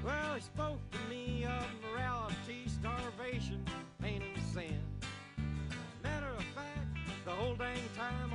Well, 0.05 0.35
he 0.35 0.41
spoke 0.41 0.81
to 0.91 0.99
me 1.09 1.45
of 1.45 1.67
morality, 1.91 2.67
starvation, 2.67 3.65
pain, 4.01 4.23
and 4.23 4.43
sin. 4.53 4.83
Matter 6.03 6.27
of 6.37 6.45
fact, 6.57 6.99
the 7.25 7.31
whole 7.31 7.55
dang 7.55 7.79
time 7.97 8.32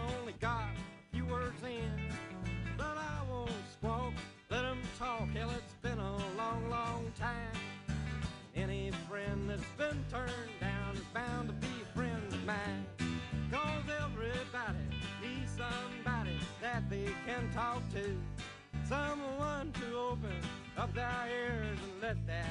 that 22.08 22.47